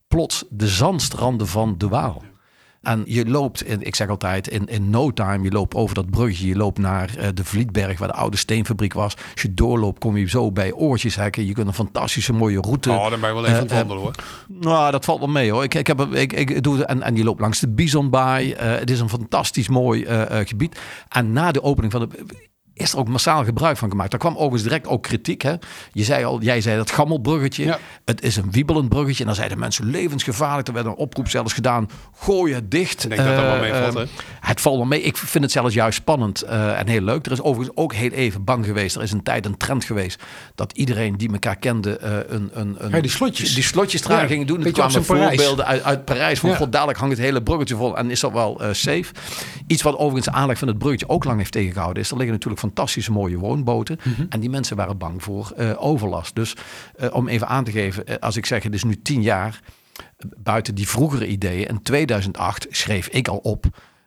plots 0.09 0.45
de 0.51 0.69
zandstranden 0.69 1.47
van 1.47 1.75
de 1.79 1.89
Waal. 1.89 2.23
En 2.87 3.03
je 3.07 3.29
loopt, 3.29 3.63
in, 3.63 3.83
ik 3.83 3.95
zeg 3.95 4.09
altijd, 4.09 4.49
in, 4.49 4.67
in 4.67 4.91
no 4.91 5.13
time, 5.13 5.45
je 5.45 5.51
loopt 5.51 5.75
over 5.75 5.95
dat 5.95 6.11
brugje, 6.11 6.47
je 6.47 6.57
loopt 6.57 6.79
naar 6.79 7.11
uh, 7.19 7.27
de 7.35 7.45
Vlietberg, 7.45 7.99
waar 7.99 8.09
de 8.09 8.15
oude 8.15 8.37
steenfabriek 8.37 8.93
was. 8.93 9.17
Als 9.33 9.43
je 9.43 9.55
doorloopt, 9.55 9.99
kom 9.99 10.17
je 10.17 10.29
zo 10.29 10.53
bij 10.53 10.73
oortjeshekken. 10.73 11.47
Je 11.47 11.53
kunt 11.53 11.67
een 11.67 11.75
fantastische 11.75 12.33
mooie 12.33 12.61
route. 12.61 12.91
Oh, 12.91 13.11
dan 13.11 13.21
ben 13.21 13.29
je 13.29 13.35
wel 13.35 13.47
even 13.47 13.65
uh, 13.65 13.71
wandelen 13.71 14.03
hoor. 14.03 14.15
Nou, 14.49 14.91
dat 14.91 15.05
valt 15.05 15.19
wel 15.19 15.29
mee 15.29 15.51
hoor. 15.51 15.63
Ik, 15.63 15.75
ik, 15.75 15.87
heb, 15.87 16.01
ik, 16.01 16.33
ik 16.33 16.63
doe, 16.63 16.85
en, 16.85 17.03
en 17.03 17.17
je 17.17 17.25
loopt 17.25 17.41
langs 17.41 17.61
de 17.61 17.69
Bisonbaai. 17.69 18.55
Het 18.55 18.91
is 18.91 19.01
een 19.01 19.09
fantastisch 19.09 19.69
mooi 19.69 20.07
gebied. 20.45 20.81
En 21.09 21.33
na 21.33 21.53
de 21.53 21.63
opening 21.63 21.93
van 21.93 22.01
de 22.01 22.27
is 22.77 22.93
er 22.93 22.99
ook 22.99 23.09
massaal 23.09 23.45
gebruik 23.45 23.77
van 23.77 23.91
gemaakt. 23.91 24.11
Daar 24.11 24.21
kwam 24.21 24.35
overigens 24.35 24.63
direct 24.63 24.87
ook 24.87 25.03
kritiek. 25.03 25.43
Hè? 25.43 25.55
Je 25.93 26.05
zei 26.05 26.25
al, 26.25 26.43
jij 26.43 26.61
zei 26.61 26.77
dat 26.77 26.91
gammelbruggetje. 26.91 27.79
Het 28.05 28.23
is 28.23 28.37
een 28.37 28.51
wiebelend 28.51 28.89
bruggetje. 28.89 29.21
En 29.21 29.27
dan 29.27 29.35
zeiden 29.35 29.59
mensen 29.59 29.85
levensgevaarlijk. 29.85 30.69
Er 30.69 30.75
werd 30.75 30.87
een 30.87 30.95
oproep 30.95 31.29
zelfs 31.29 31.53
gedaan. 31.53 31.89
Gooi 32.19 32.55
het 32.55 32.71
dicht. 32.71 33.05
Ik 33.05 33.11
denk 33.11 33.23
dat 33.23 33.37
dat 33.37 33.45
wel 33.45 33.59
mee 33.59 33.73
valt. 33.73 33.97
Uh, 33.97 34.03
het 34.41 34.61
valt 34.61 34.77
wel 34.77 34.87
mee. 34.87 35.03
Ik 35.03 35.17
vind 35.17 35.45
het 35.45 35.53
zelfs 35.53 35.75
juist 35.75 35.99
spannend 35.99 36.45
uh, 36.45 36.79
en 36.79 36.89
heel 36.89 37.01
leuk. 37.01 37.27
Er 37.27 37.33
is 37.33 37.41
overigens 37.41 37.77
ook 37.77 37.95
heel 37.95 38.11
even 38.11 38.45
bang 38.45 38.65
geweest. 38.65 38.97
Er 38.97 39.03
is 39.03 39.13
een 39.13 39.23
tijd 39.23 39.47
een 39.47 39.57
trend 39.57 39.85
geweest 39.85 40.23
dat 40.55 40.73
iedereen 40.73 41.17
die 41.17 41.33
elkaar 41.33 41.57
kende 41.57 42.01
uh, 42.03 42.37
een, 42.37 42.51
een, 42.53 42.77
een 42.79 42.91
ja, 42.91 43.01
die 43.01 43.11
slotjes, 43.11 43.55
die 43.55 43.63
slotjes 43.63 44.03
ja, 44.03 44.27
gingen 44.27 44.47
doen. 44.47 44.65
Er 44.65 44.73
kwamen 44.73 45.05
voorbeelden 45.05 45.67
uit, 45.67 45.83
uit 45.83 46.05
Parijs 46.05 46.39
van 46.41 46.51
ja. 46.51 46.57
god, 46.57 46.73
dadelijk 46.73 46.99
hangt 46.99 47.17
het 47.17 47.25
hele 47.25 47.43
bruggetje 47.43 47.77
vol 47.77 47.97
en 47.97 48.11
is 48.11 48.21
dat 48.21 48.33
wel 48.33 48.61
safe. 48.73 49.07
Iets 49.67 49.83
wat 49.83 49.95
overigens 49.95 50.25
de 50.25 50.33
aanleg 50.33 50.59
van 50.59 50.69
het 50.69 50.79
bruggetje 50.79 51.09
ook 51.09 51.25
lang 51.25 51.39
heeft 51.39 51.53
tegengehouden 51.53 52.03
is. 52.03 52.11
Er 52.11 52.17
liggen 52.17 52.35
natuurlijk 52.35 52.61
fantastische 52.67 53.13
mooie 53.13 53.39
woonboten. 53.39 53.99
Mm 54.03 54.13
-hmm. 54.15 54.27
En 54.29 54.41
die 54.41 54.51
mensen 54.51 54.77
waren 54.77 54.99
bang 54.99 55.23
voor 55.23 55.53
uh, 55.59 55.73
overlast. 55.79 56.35
Dus 56.35 56.57
uh, 57.01 57.15
om 57.15 57.29
even 57.29 57.49
aan 57.49 57.65
te 57.65 57.71
geven, 57.71 58.05
uh, 58.09 58.17
als 58.21 58.37
ik 58.37 58.47
zeg 58.47 58.63
het 58.63 58.75
is 58.75 58.85
nu 58.85 59.03
tien 59.03 59.23
jaar, 59.23 59.61
buiten 60.37 60.75
die 60.75 60.89
vroegere 60.89 61.27
ideeën, 61.27 61.69
in 61.69 61.83
2008 61.83 62.67
schreef 62.71 63.09
ik 63.09 63.29
al 63.29 63.39
op. 63.39 63.67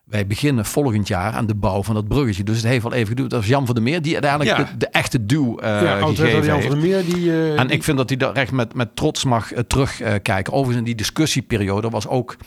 Wij 0.10 0.28
beginnen 0.28 0.66
volgend 0.66 1.08
jaar 1.08 1.34
aan 1.34 1.46
de 1.46 1.56
bouw 1.56 1.84
van 1.84 1.96
dat 1.96 2.08
bruggetje. 2.08 2.44
Dus 2.44 2.56
het 2.56 2.66
heeft 2.66 2.84
wel 2.84 2.94
even 2.94 3.08
geduurd. 3.08 3.30
Dat 3.30 3.40
was 3.40 3.50
Jan 3.50 3.66
van 3.66 3.76
der 3.76 3.84
Meer 3.84 4.02
die 4.02 4.14
uiteindelijk 4.14 4.58
ja. 4.58 4.64
de, 4.64 4.78
de, 4.78 4.88
echte 4.88 5.26
duw 5.26 5.62
uh, 5.62 5.82
ja, 5.82 6.06
gegeven 6.06 6.46
Jan 6.46 6.62
Van 6.62 6.72
der 6.72 6.80
Meer 6.80 7.06
die, 7.06 7.26
uh, 7.26 7.60
en 7.60 7.70
ik 7.70 7.84
vind 7.84 7.98
dat 7.98 8.10
hij 8.10 8.18
daar 8.18 8.34
echt 8.34 8.52
met, 8.52 8.74
met 8.74 8.96
trots 8.96 9.24
mag 9.24 9.54
uh, 9.54 9.60
terugkijken. 9.60 10.54
Overigens 10.54 10.78
in 10.78 10.84
die 10.84 10.96
discussieperiode 10.96 11.90
was 11.90 12.08
ook 12.08 12.38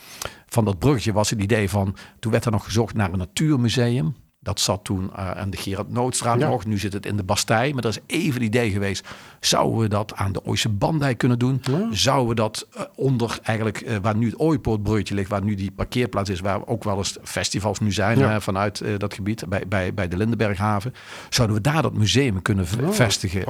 van 0.46 0.64
dat 0.64 0.79
bruggetje 0.79 1.12
was 1.12 1.31
het 1.31 1.40
idee 1.40 1.68
van... 1.68 1.96
Toen 2.18 2.33
werd 2.33 2.44
er 2.44 2.51
nog 2.51 2.64
gezocht 2.64 2.94
naar 2.94 3.12
een 3.12 3.18
natuurmuseum. 3.18 4.14
Dat 4.42 4.61
zat 4.61 4.85
toen 4.85 5.14
aan 5.14 5.50
de 5.50 5.57
Gerard 5.57 5.90
Noodstraat 5.90 6.40
ja. 6.40 6.48
nog. 6.48 6.64
Nu 6.64 6.78
zit 6.78 6.92
het 6.92 7.07
in 7.07 7.16
de 7.16 7.22
Bastij. 7.22 7.72
Maar 7.72 7.83
dat 7.83 7.92
is 7.92 8.16
even 8.16 8.35
het 8.35 8.42
idee 8.42 8.70
geweest. 8.70 9.09
Zouden 9.44 9.78
we 9.78 9.88
dat 9.88 10.14
aan 10.14 10.33
de 10.33 10.44
Ooise 10.44 10.68
Bandijk 10.68 11.18
kunnen 11.18 11.38
doen? 11.38 11.62
Ja. 11.62 11.88
Zouden 11.90 12.28
we 12.28 12.35
dat 12.35 12.66
uh, 12.76 12.83
onder 12.94 13.38
eigenlijk 13.42 13.81
uh, 13.81 13.96
waar 14.02 14.16
nu 14.16 14.26
het 14.26 14.38
Ooipoortbreutje 14.38 15.14
ligt, 15.14 15.28
waar 15.28 15.44
nu 15.44 15.55
die 15.55 15.70
parkeerplaats 15.70 16.31
is, 16.31 16.40
waar 16.40 16.66
ook 16.66 16.85
wel 16.85 16.96
eens 16.96 17.16
festivals 17.22 17.81
nu 17.81 17.92
zijn 17.92 18.18
ja. 18.18 18.40
vanuit 18.40 18.83
dat 18.98 19.14
gebied 19.14 19.44
bij, 19.48 19.62
bij, 19.68 19.94
bij 19.94 20.09
de 20.09 20.16
Lindenberghaven. 20.16 20.94
Zouden 21.28 21.57
we 21.57 21.62
daar 21.62 21.83
dat 21.83 21.94
museum 21.94 22.42
kunnen 22.42 22.66
vestigen? 22.90 23.44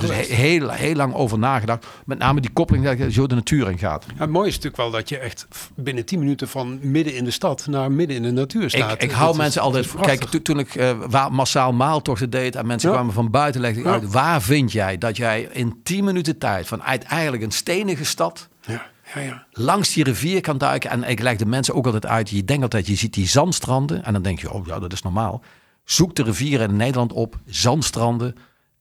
dus 0.00 0.10
heel, 0.28 0.70
heel 0.70 0.94
lang 0.94 1.14
over 1.14 1.38
nagedacht. 1.38 1.86
Met 2.04 2.18
name 2.18 2.40
die 2.40 2.50
koppeling 2.52 2.84
dat 2.84 2.98
je 2.98 3.12
zo 3.12 3.26
de 3.26 3.34
natuur 3.34 3.70
in 3.70 3.78
gaat. 3.78 4.04
het 4.16 4.30
mooie 4.30 4.48
is 4.48 4.54
natuurlijk 4.54 4.82
wel 4.82 4.90
dat 4.90 5.08
je 5.08 5.18
echt 5.18 5.46
binnen 5.74 6.04
10 6.04 6.18
minuten 6.18 6.48
van 6.48 6.78
midden 6.82 7.14
in 7.14 7.24
de 7.24 7.30
stad 7.30 7.66
naar 7.66 7.92
midden 7.92 8.16
in 8.16 8.22
de 8.22 8.30
natuur 8.30 8.70
staat. 8.70 8.92
Ik, 8.92 9.02
ik 9.02 9.10
hou 9.10 9.36
mensen 9.36 9.62
altijd. 9.62 9.94
Kijk, 10.00 10.24
toen 10.24 10.58
ik 10.58 10.74
uh, 10.74 11.28
massaal 11.28 11.72
maaltochten 11.72 12.30
deed 12.30 12.56
en 12.56 12.66
mensen 12.66 12.88
ja. 12.88 12.94
kwamen 12.94 13.14
van 13.14 13.30
buiten, 13.30 13.60
legde 13.60 13.78
ik 13.78 13.86
ja. 13.86 13.92
uit, 13.92 14.12
waar 14.12 14.42
vind 14.42 14.72
jij 14.72 14.98
dat 14.98 15.16
jij 15.16 15.35
in 15.42 15.80
10 15.82 16.04
minuten 16.04 16.38
tijd 16.38 16.66
van 16.66 16.82
uiteindelijk 16.82 17.42
een 17.42 17.50
stenige 17.50 18.04
stad 18.04 18.48
ja. 18.66 18.86
Ja, 19.14 19.20
ja. 19.20 19.46
langs 19.50 19.92
die 19.92 20.04
rivier 20.04 20.40
kan 20.40 20.58
duiken. 20.58 20.90
En 20.90 21.02
ik 21.02 21.20
leg 21.20 21.36
de 21.36 21.46
mensen 21.46 21.74
ook 21.74 21.86
altijd 21.86 22.06
uit, 22.06 22.30
je 22.30 22.44
denkt 22.44 22.62
altijd, 22.62 22.86
je 22.86 22.94
ziet 22.94 23.14
die 23.14 23.28
zandstranden 23.28 24.04
en 24.04 24.12
dan 24.12 24.22
denk 24.22 24.40
je, 24.40 24.52
oh 24.52 24.66
ja, 24.66 24.78
dat 24.78 24.92
is 24.92 25.02
normaal. 25.02 25.42
Zoek 25.84 26.14
de 26.14 26.22
rivieren 26.22 26.68
in 26.68 26.76
Nederland 26.76 27.12
op, 27.12 27.38
zandstranden, 27.46 28.34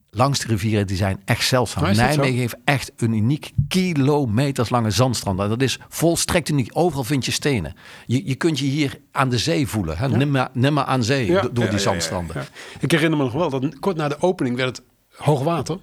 langs 0.10 0.40
de 0.40 0.48
rivieren, 0.48 0.88
die 0.88 0.98
zijn 0.98 1.22
echt 1.26 1.48
zeldzaam. 1.48 1.96
Nijmegen 1.96 2.40
heeft 2.40 2.56
echt 2.64 2.92
een 2.98 3.14
uniek 3.14 3.52
kilometerslange 3.68 4.92
zandstrand. 4.92 5.40
En 5.40 5.50
dat 5.50 5.62
is 5.62 5.80
volstrekt 5.90 6.50
uniek. 6.50 6.70
Overal 6.74 7.04
vind 7.04 7.26
je 7.26 7.32
stenen. 7.32 7.76
Je, 8.06 8.28
je 8.28 8.36
kunt 8.36 8.60
je 8.60 8.66
hier 8.66 9.00
aan 9.12 9.30
de 9.30 9.38
zee 9.38 9.68
voelen. 9.68 9.98
Hè? 9.98 10.06
Ja. 10.06 10.50
Nimmer, 10.54 10.84
aan 10.84 11.04
zee 11.04 11.40
door 11.52 11.70
die 11.70 11.80
zandstranden. 11.80 12.46
Ik 12.80 12.92
herinner 12.92 13.18
me 13.18 13.24
nog 13.24 13.34
wel 13.34 13.50
dat 13.50 13.80
kort 13.80 13.98
na 13.98 14.08
de 14.08 14.22
opening 14.22 14.56
werd 14.56 14.78
het 14.78 14.86
hoogwater. 15.16 15.80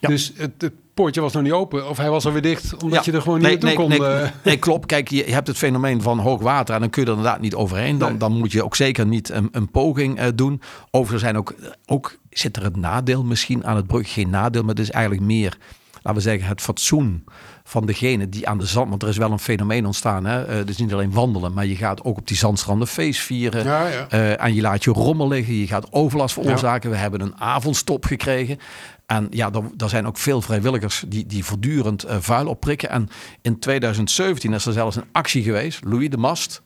Dus 0.00 0.32
het, 0.36 0.52
het, 0.58 0.72
poortje 0.94 1.20
was 1.20 1.32
nog 1.32 1.42
niet 1.42 1.52
open 1.52 1.88
of 1.88 1.96
hij 1.96 2.10
was 2.10 2.26
alweer 2.26 2.42
dicht 2.42 2.82
omdat 2.82 3.04
je 3.04 3.12
er 3.12 3.22
gewoon 3.22 3.38
niet 3.38 3.62
nee, 3.62 3.74
naartoe 3.74 3.88
nee, 3.88 3.98
kon. 3.98 4.08
Nee, 4.08 4.22
eh. 4.22 4.30
nee, 4.44 4.56
klopt. 4.56 4.86
Kijk, 4.86 5.08
je 5.08 5.24
hebt 5.24 5.46
het 5.46 5.56
fenomeen 5.56 6.02
van 6.02 6.18
hoog 6.18 6.40
water 6.40 6.74
en 6.74 6.80
dan 6.80 6.90
kun 6.90 7.02
je 7.02 7.08
er 7.08 7.16
inderdaad 7.16 7.40
niet 7.40 7.54
overheen. 7.54 7.98
Dan, 7.98 8.18
dan 8.18 8.38
moet 8.38 8.52
je 8.52 8.64
ook 8.64 8.76
zeker 8.76 9.06
niet 9.06 9.30
een, 9.30 9.48
een 9.52 9.70
poging 9.70 10.20
uh, 10.20 10.26
doen. 10.34 10.60
Overigens 10.90 11.22
zijn 11.22 11.36
ook, 11.36 11.54
ook 11.86 12.18
zit 12.30 12.56
er 12.56 12.64
een 12.64 12.80
nadeel 12.80 13.24
misschien 13.24 13.66
aan 13.66 13.76
het 13.76 13.86
brug. 13.86 14.12
Geen 14.12 14.30
nadeel, 14.30 14.60
maar 14.60 14.74
het 14.74 14.84
is 14.84 14.90
eigenlijk 14.90 15.24
meer, 15.24 15.58
laten 15.92 16.14
we 16.14 16.20
zeggen, 16.20 16.48
het 16.48 16.60
fatsoen 16.60 17.24
van 17.68 17.86
degene 17.86 18.28
die 18.28 18.48
aan 18.48 18.58
de 18.58 18.66
zand, 18.66 18.88
want 18.88 19.02
er 19.02 19.08
is 19.08 19.16
wel 19.16 19.32
een 19.32 19.38
fenomeen 19.38 19.86
ontstaan. 19.86 20.24
Hè? 20.24 20.58
Uh, 20.58 20.66
dus 20.66 20.76
niet 20.76 20.92
alleen 20.92 21.12
wandelen, 21.12 21.52
maar 21.52 21.66
je 21.66 21.76
gaat 21.76 22.04
ook 22.04 22.18
op 22.18 22.26
die 22.26 22.36
zandstranden 22.36 22.88
feest 22.88 23.20
vieren. 23.20 23.64
Ja, 23.64 23.86
ja. 23.86 24.06
Uh, 24.12 24.42
en 24.42 24.54
je 24.54 24.60
laat 24.60 24.84
je 24.84 24.90
rommel 24.90 25.28
liggen, 25.28 25.54
je 25.54 25.66
gaat 25.66 25.92
overlast 25.92 26.34
veroorzaken. 26.34 26.90
Ja. 26.90 26.94
We 26.94 27.00
hebben 27.00 27.20
een 27.20 27.40
avondstop 27.40 28.04
gekregen. 28.04 28.58
En 29.06 29.26
ja, 29.30 29.50
er, 29.78 29.88
zijn 29.88 30.06
ook 30.06 30.18
veel 30.18 30.42
vrijwilligers 30.42 31.04
die, 31.08 31.26
die 31.26 31.44
voortdurend 31.44 32.06
uh, 32.06 32.16
vuil 32.20 32.46
opprikken. 32.46 32.90
En 32.90 33.08
in 33.42 33.58
2017 33.58 34.52
is 34.52 34.66
er 34.66 34.72
zelfs 34.72 34.96
een 34.96 35.08
actie 35.12 35.42
geweest, 35.42 35.84
Louis 35.84 36.10
de 36.10 36.16
Mast. 36.16 36.62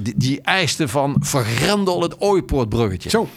die, 0.00 0.14
die 0.16 0.40
eiste 0.40 0.88
van 0.88 1.16
vergrendel 1.20 2.02
het 2.02 2.20
Ooipoortbruggetje. 2.20 3.10
Zo. 3.10 3.28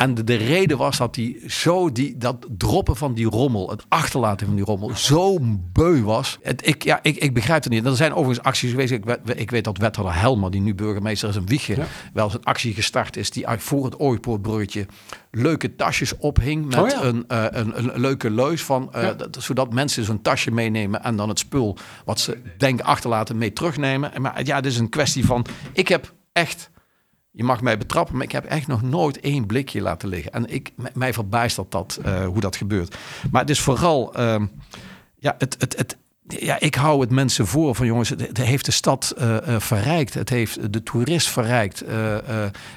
En 0.00 0.14
de, 0.14 0.24
de, 0.24 0.34
reden 0.34 0.78
was 0.78 0.98
dat 0.98 1.16
hij 1.16 1.36
zo 1.46 1.92
die, 1.92 2.16
dat 2.16 2.46
droppen 2.56 2.96
van 2.96 3.14
die 3.14 3.26
rommel, 3.26 3.70
het 3.70 3.84
achterlaten 3.88 4.46
van 4.46 4.56
die 4.56 4.64
rommel, 4.64 4.96
zo 4.96 5.38
beu 5.72 6.02
was. 6.02 6.38
Het, 6.42 6.66
ik, 6.66 6.84
ja, 6.84 6.98
ik, 7.02 7.16
ik 7.16 7.34
begrijp 7.34 7.62
het 7.62 7.72
niet. 7.72 7.84
Er 7.84 7.96
zijn 7.96 8.12
overigens 8.12 8.46
acties 8.46 8.70
geweest. 8.70 8.92
Ik, 8.92 9.04
ik 9.34 9.50
weet 9.50 9.64
dat 9.64 9.78
wethouder 9.78 10.16
Helmer, 10.16 10.50
die 10.50 10.60
nu 10.60 10.74
burgemeester 10.74 11.28
is 11.28 11.36
een 11.36 11.46
Wiegje, 11.46 11.76
ja. 11.76 11.86
wel 12.12 12.24
eens 12.24 12.34
een 12.34 12.44
actie 12.44 12.74
gestart 12.74 13.16
is 13.16 13.30
die 13.30 13.44
voor 13.58 13.84
het 13.84 13.98
Ooipoortbruggetje 13.98 14.86
leuke 15.30 15.76
tasjes 15.76 16.16
ophing 16.16 16.66
met 16.66 16.78
Oh 16.78 16.88
ja. 16.88 17.02
een, 17.02 17.24
uh, 17.28 17.44
een, 17.50 17.78
een, 17.78 18.00
leuke 18.00 18.30
leus 18.30 18.62
van, 18.62 18.92
uh, 18.96 19.02
Ja. 19.02 19.12
dat, 19.12 19.36
zodat 19.40 19.72
mensen 19.72 20.04
zo'n 20.04 20.22
tasje 20.22 20.50
meenemen 20.50 21.02
en 21.02 21.16
dan 21.16 21.28
het 21.28 21.38
spul 21.38 21.76
wat 22.04 22.20
ze 22.20 22.38
denken 22.58 22.84
achterlaten 22.84 23.38
mee 23.38 23.52
terugnemen. 23.52 24.12
Maar 24.20 24.44
ja, 24.44 24.56
het 24.56 24.66
is 24.66 24.78
een 24.78 24.88
kwestie 24.88 25.26
van, 25.26 25.46
ik 25.72 25.88
heb 25.88 26.14
echt 26.32 26.70
je 27.30 27.44
mag 27.44 27.60
mij 27.60 27.78
betrappen, 27.78 28.14
maar 28.16 28.24
ik 28.24 28.32
heb 28.32 28.44
echt 28.44 28.66
nog 28.66 28.82
nooit 28.82 29.20
één 29.20 29.46
blikje 29.46 29.80
laten 29.80 30.08
liggen. 30.08 30.32
En 30.32 30.46
ik, 30.46 30.72
mij 30.94 31.12
verbijstert 31.12 31.70
dat, 31.70 31.98
eh, 32.02 32.26
hoe 32.26 32.40
dat 32.40 32.56
gebeurt. 32.56 32.96
Maar 33.30 33.40
het 33.40 33.50
is 33.50 33.60
vooral, 33.60 34.14
ehm, 34.14 34.46
ja, 35.18 35.34
het, 35.38 35.56
het, 35.58 35.76
het, 35.76 35.96
ja, 36.38 36.60
ik 36.60 36.74
hou 36.74 37.00
het 37.00 37.10
mensen 37.10 37.46
voor 37.46 37.74
van 37.74 37.86
jongens, 37.86 38.08
het, 38.08 38.36
heeft 38.36 38.64
de 38.64 38.70
stad 38.70 39.14
eh, 39.16 39.54
eh, 39.54 39.60
verrijkt. 39.60 40.14
Het 40.14 40.28
heeft 40.28 40.72
de 40.72 40.82
toerist 40.82 41.28
verrijkt. 41.28 41.80
Eh, 41.80 42.16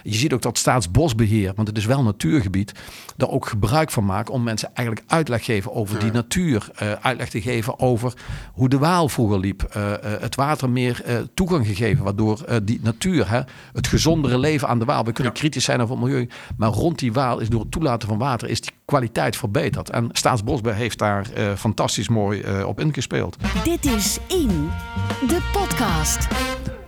je 0.03 0.13
ziet 0.13 0.33
ook 0.33 0.41
dat 0.41 0.57
Staatsbosbeheer, 0.57 1.53
want 1.55 1.67
het 1.67 1.77
is 1.77 1.85
wel 1.85 2.03
natuurgebied, 2.03 2.71
daar 3.17 3.29
ook 3.29 3.47
gebruik 3.47 3.91
van 3.91 4.05
maken 4.05 4.33
om 4.33 4.43
mensen 4.43 4.69
eigenlijk 4.73 5.11
uitleg 5.11 5.45
geven 5.45 5.73
over 5.73 5.99
die 5.99 6.11
natuur. 6.11 6.71
uitleg 7.01 7.29
te 7.29 7.41
geven 7.41 7.79
over 7.79 8.13
hoe 8.53 8.69
de 8.69 8.77
Waal 8.77 9.09
vroeger 9.09 9.39
liep. 9.39 9.73
het 10.19 10.35
water 10.35 10.69
meer 10.69 11.03
toegang 11.33 11.65
gegeven, 11.67 12.03
waardoor 12.03 12.45
die 12.63 12.79
natuur, 12.83 13.29
hè, 13.29 13.41
het 13.73 13.87
gezondere 13.87 14.37
leven 14.37 14.67
aan 14.67 14.79
de 14.79 14.85
Waal. 14.85 15.05
We 15.05 15.11
kunnen 15.11 15.33
kritisch 15.33 15.63
zijn 15.63 15.81
over 15.81 15.95
het 15.95 16.03
milieu, 16.03 16.29
maar 16.57 16.69
rond 16.69 16.99
die 16.99 17.13
Waal 17.13 17.39
is 17.39 17.49
door 17.49 17.61
het 17.61 17.71
toelaten 17.71 18.07
van 18.07 18.17
water 18.17 18.49
is 18.49 18.61
die 18.61 18.71
kwaliteit 18.85 19.37
verbeterd. 19.37 19.89
En 19.89 20.09
Staatsbosbeheer 20.11 20.77
heeft 20.77 20.99
daar 20.99 21.31
eh, 21.33 21.53
fantastisch 21.53 22.07
mooi 22.07 22.41
eh, 22.41 22.67
op 22.67 22.79
ingespeeld. 22.79 23.37
Dit 23.63 23.85
is 23.85 24.19
In, 24.27 24.69
de 25.27 25.49
podcast. 25.51 26.27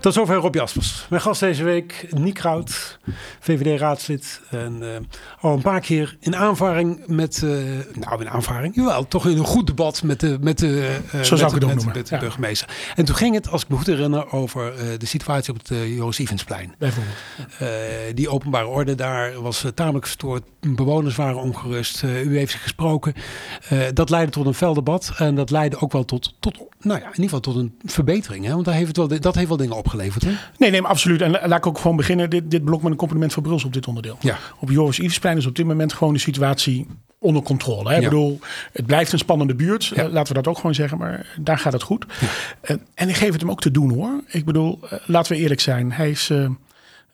Tot 0.05 0.13
zover 0.13 0.35
Rob 0.35 0.55
Jaspers. 0.55 1.05
Mijn 1.09 1.21
gast 1.21 1.39
deze 1.39 1.63
week, 1.63 2.07
Niek 2.09 2.33
Kraut, 2.33 2.99
VVD-raadslid. 3.39 4.41
En 4.49 4.93
eh, 4.93 4.99
al 5.39 5.53
een 5.53 5.61
paar 5.61 5.79
keer 5.79 6.17
in 6.19 6.35
aanvaring 6.35 7.07
met, 7.07 7.43
eh, 7.43 7.49
nou 7.99 8.21
in 8.21 8.29
aanvaring, 8.29 8.75
jawel, 8.75 9.07
toch 9.07 9.27
in 9.27 9.37
een 9.37 9.45
goed 9.45 9.67
debat 9.67 10.03
met 10.03 10.19
de, 10.19 10.37
met 10.41 10.57
de, 10.57 10.99
eh, 11.11 11.21
Zo 11.21 11.35
zou 11.35 11.53
met, 11.53 11.63
ik 11.63 11.69
het 11.69 11.85
met, 11.85 12.07
de 12.07 12.15
ja. 12.15 12.21
burgemeester. 12.21 12.69
En 12.95 13.05
toen 13.05 13.15
ging 13.15 13.35
het, 13.35 13.49
als 13.49 13.63
ik 13.63 13.69
me 13.69 13.75
goed 13.75 13.85
herinner, 13.85 14.31
over 14.31 14.73
de 14.97 15.05
situatie 15.05 15.53
op 15.53 15.59
het 15.59 15.69
uh, 15.69 15.95
Joris 15.95 16.17
Evensplein. 16.17 16.75
Bijvoorbeeld. 16.77 17.15
Die 18.15 18.29
openbare 18.29 18.67
orde 18.67 18.95
daar 18.95 19.41
was 19.41 19.65
tamelijk 19.75 20.05
verstoord. 20.05 20.43
Bewoners 20.59 21.15
waren 21.15 21.41
ongerust. 21.41 22.03
U 22.03 22.37
heeft 22.37 22.53
gesproken. 22.53 23.13
Dat 23.93 24.09
leidde 24.09 24.31
tot 24.31 24.45
een 24.45 24.53
fel 24.53 24.73
debat. 24.73 25.13
En 25.17 25.35
dat 25.35 25.49
leidde 25.49 25.79
ook 25.79 25.91
wel 25.91 26.05
tot, 26.05 26.33
tot 26.39 26.57
nou 26.85 26.99
ja, 26.99 27.05
in 27.05 27.21
ieder 27.21 27.23
geval 27.23 27.39
tot 27.39 27.55
een 27.55 27.75
verbetering. 27.83 28.45
Hè? 28.45 28.53
Want 28.53 28.65
daar 28.65 28.73
heeft 28.73 28.87
het 28.87 28.97
wel, 28.97 29.19
dat 29.19 29.35
heeft 29.35 29.47
wel 29.47 29.57
dingen 29.57 29.75
opgeleverd. 30.03 30.23
Hè? 30.23 30.31
Nee, 30.57 30.71
nee, 30.71 30.81
maar 30.81 30.91
absoluut. 30.91 31.21
En 31.21 31.31
la- 31.31 31.47
laat 31.47 31.57
ik 31.57 31.67
ook 31.67 31.77
gewoon 31.79 31.95
beginnen. 31.97 32.29
Dit, 32.29 32.51
dit 32.51 32.63
blok 32.63 32.81
met 32.81 32.91
een 32.91 32.97
compliment 32.97 33.33
voor 33.33 33.43
Bruls 33.43 33.63
op 33.63 33.73
dit 33.73 33.87
onderdeel. 33.87 34.17
Ja. 34.19 34.37
Op 34.59 34.69
Joris 34.69 34.99
Iversplein 34.99 35.37
is 35.37 35.45
op 35.45 35.55
dit 35.55 35.65
moment 35.65 35.93
gewoon 35.93 36.13
de 36.13 36.19
situatie 36.19 36.87
onder 37.19 37.43
controle. 37.43 37.89
Hè? 37.89 37.97
Ik 37.97 38.03
bedoel, 38.03 38.39
het 38.73 38.85
blijft 38.85 39.11
een 39.11 39.17
spannende 39.19 39.55
buurt. 39.55 39.85
Ja. 39.85 39.95
Eh, 40.03 40.11
laten 40.11 40.35
we 40.35 40.41
dat 40.41 40.47
ook 40.47 40.57
gewoon 40.57 40.75
zeggen. 40.75 40.97
Maar 40.97 41.25
daar 41.39 41.57
gaat 41.57 41.73
het 41.73 41.83
goed. 41.83 42.05
Eh, 42.61 42.75
en 42.93 43.09
ik 43.09 43.15
geef 43.15 43.31
het 43.31 43.41
hem 43.41 43.49
ook 43.51 43.61
te 43.61 43.71
doen 43.71 43.93
hoor. 43.93 44.21
Ik 44.27 44.45
bedoel, 44.45 44.79
eh, 44.89 44.99
laten 45.05 45.31
we 45.31 45.37
eerlijk 45.37 45.61
zijn. 45.61 45.91
Hij 45.91 46.09
is... 46.09 46.31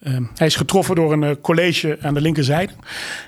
eh, 0.01 0.15
eh, 0.15 0.21
hij 0.35 0.47
is 0.47 0.55
getroffen 0.55 0.95
door 0.95 1.11
een 1.13 1.23
eh, 1.23 1.35
college 1.41 1.97
aan 2.01 2.13
de 2.13 2.21
linkerzijde. 2.21 2.73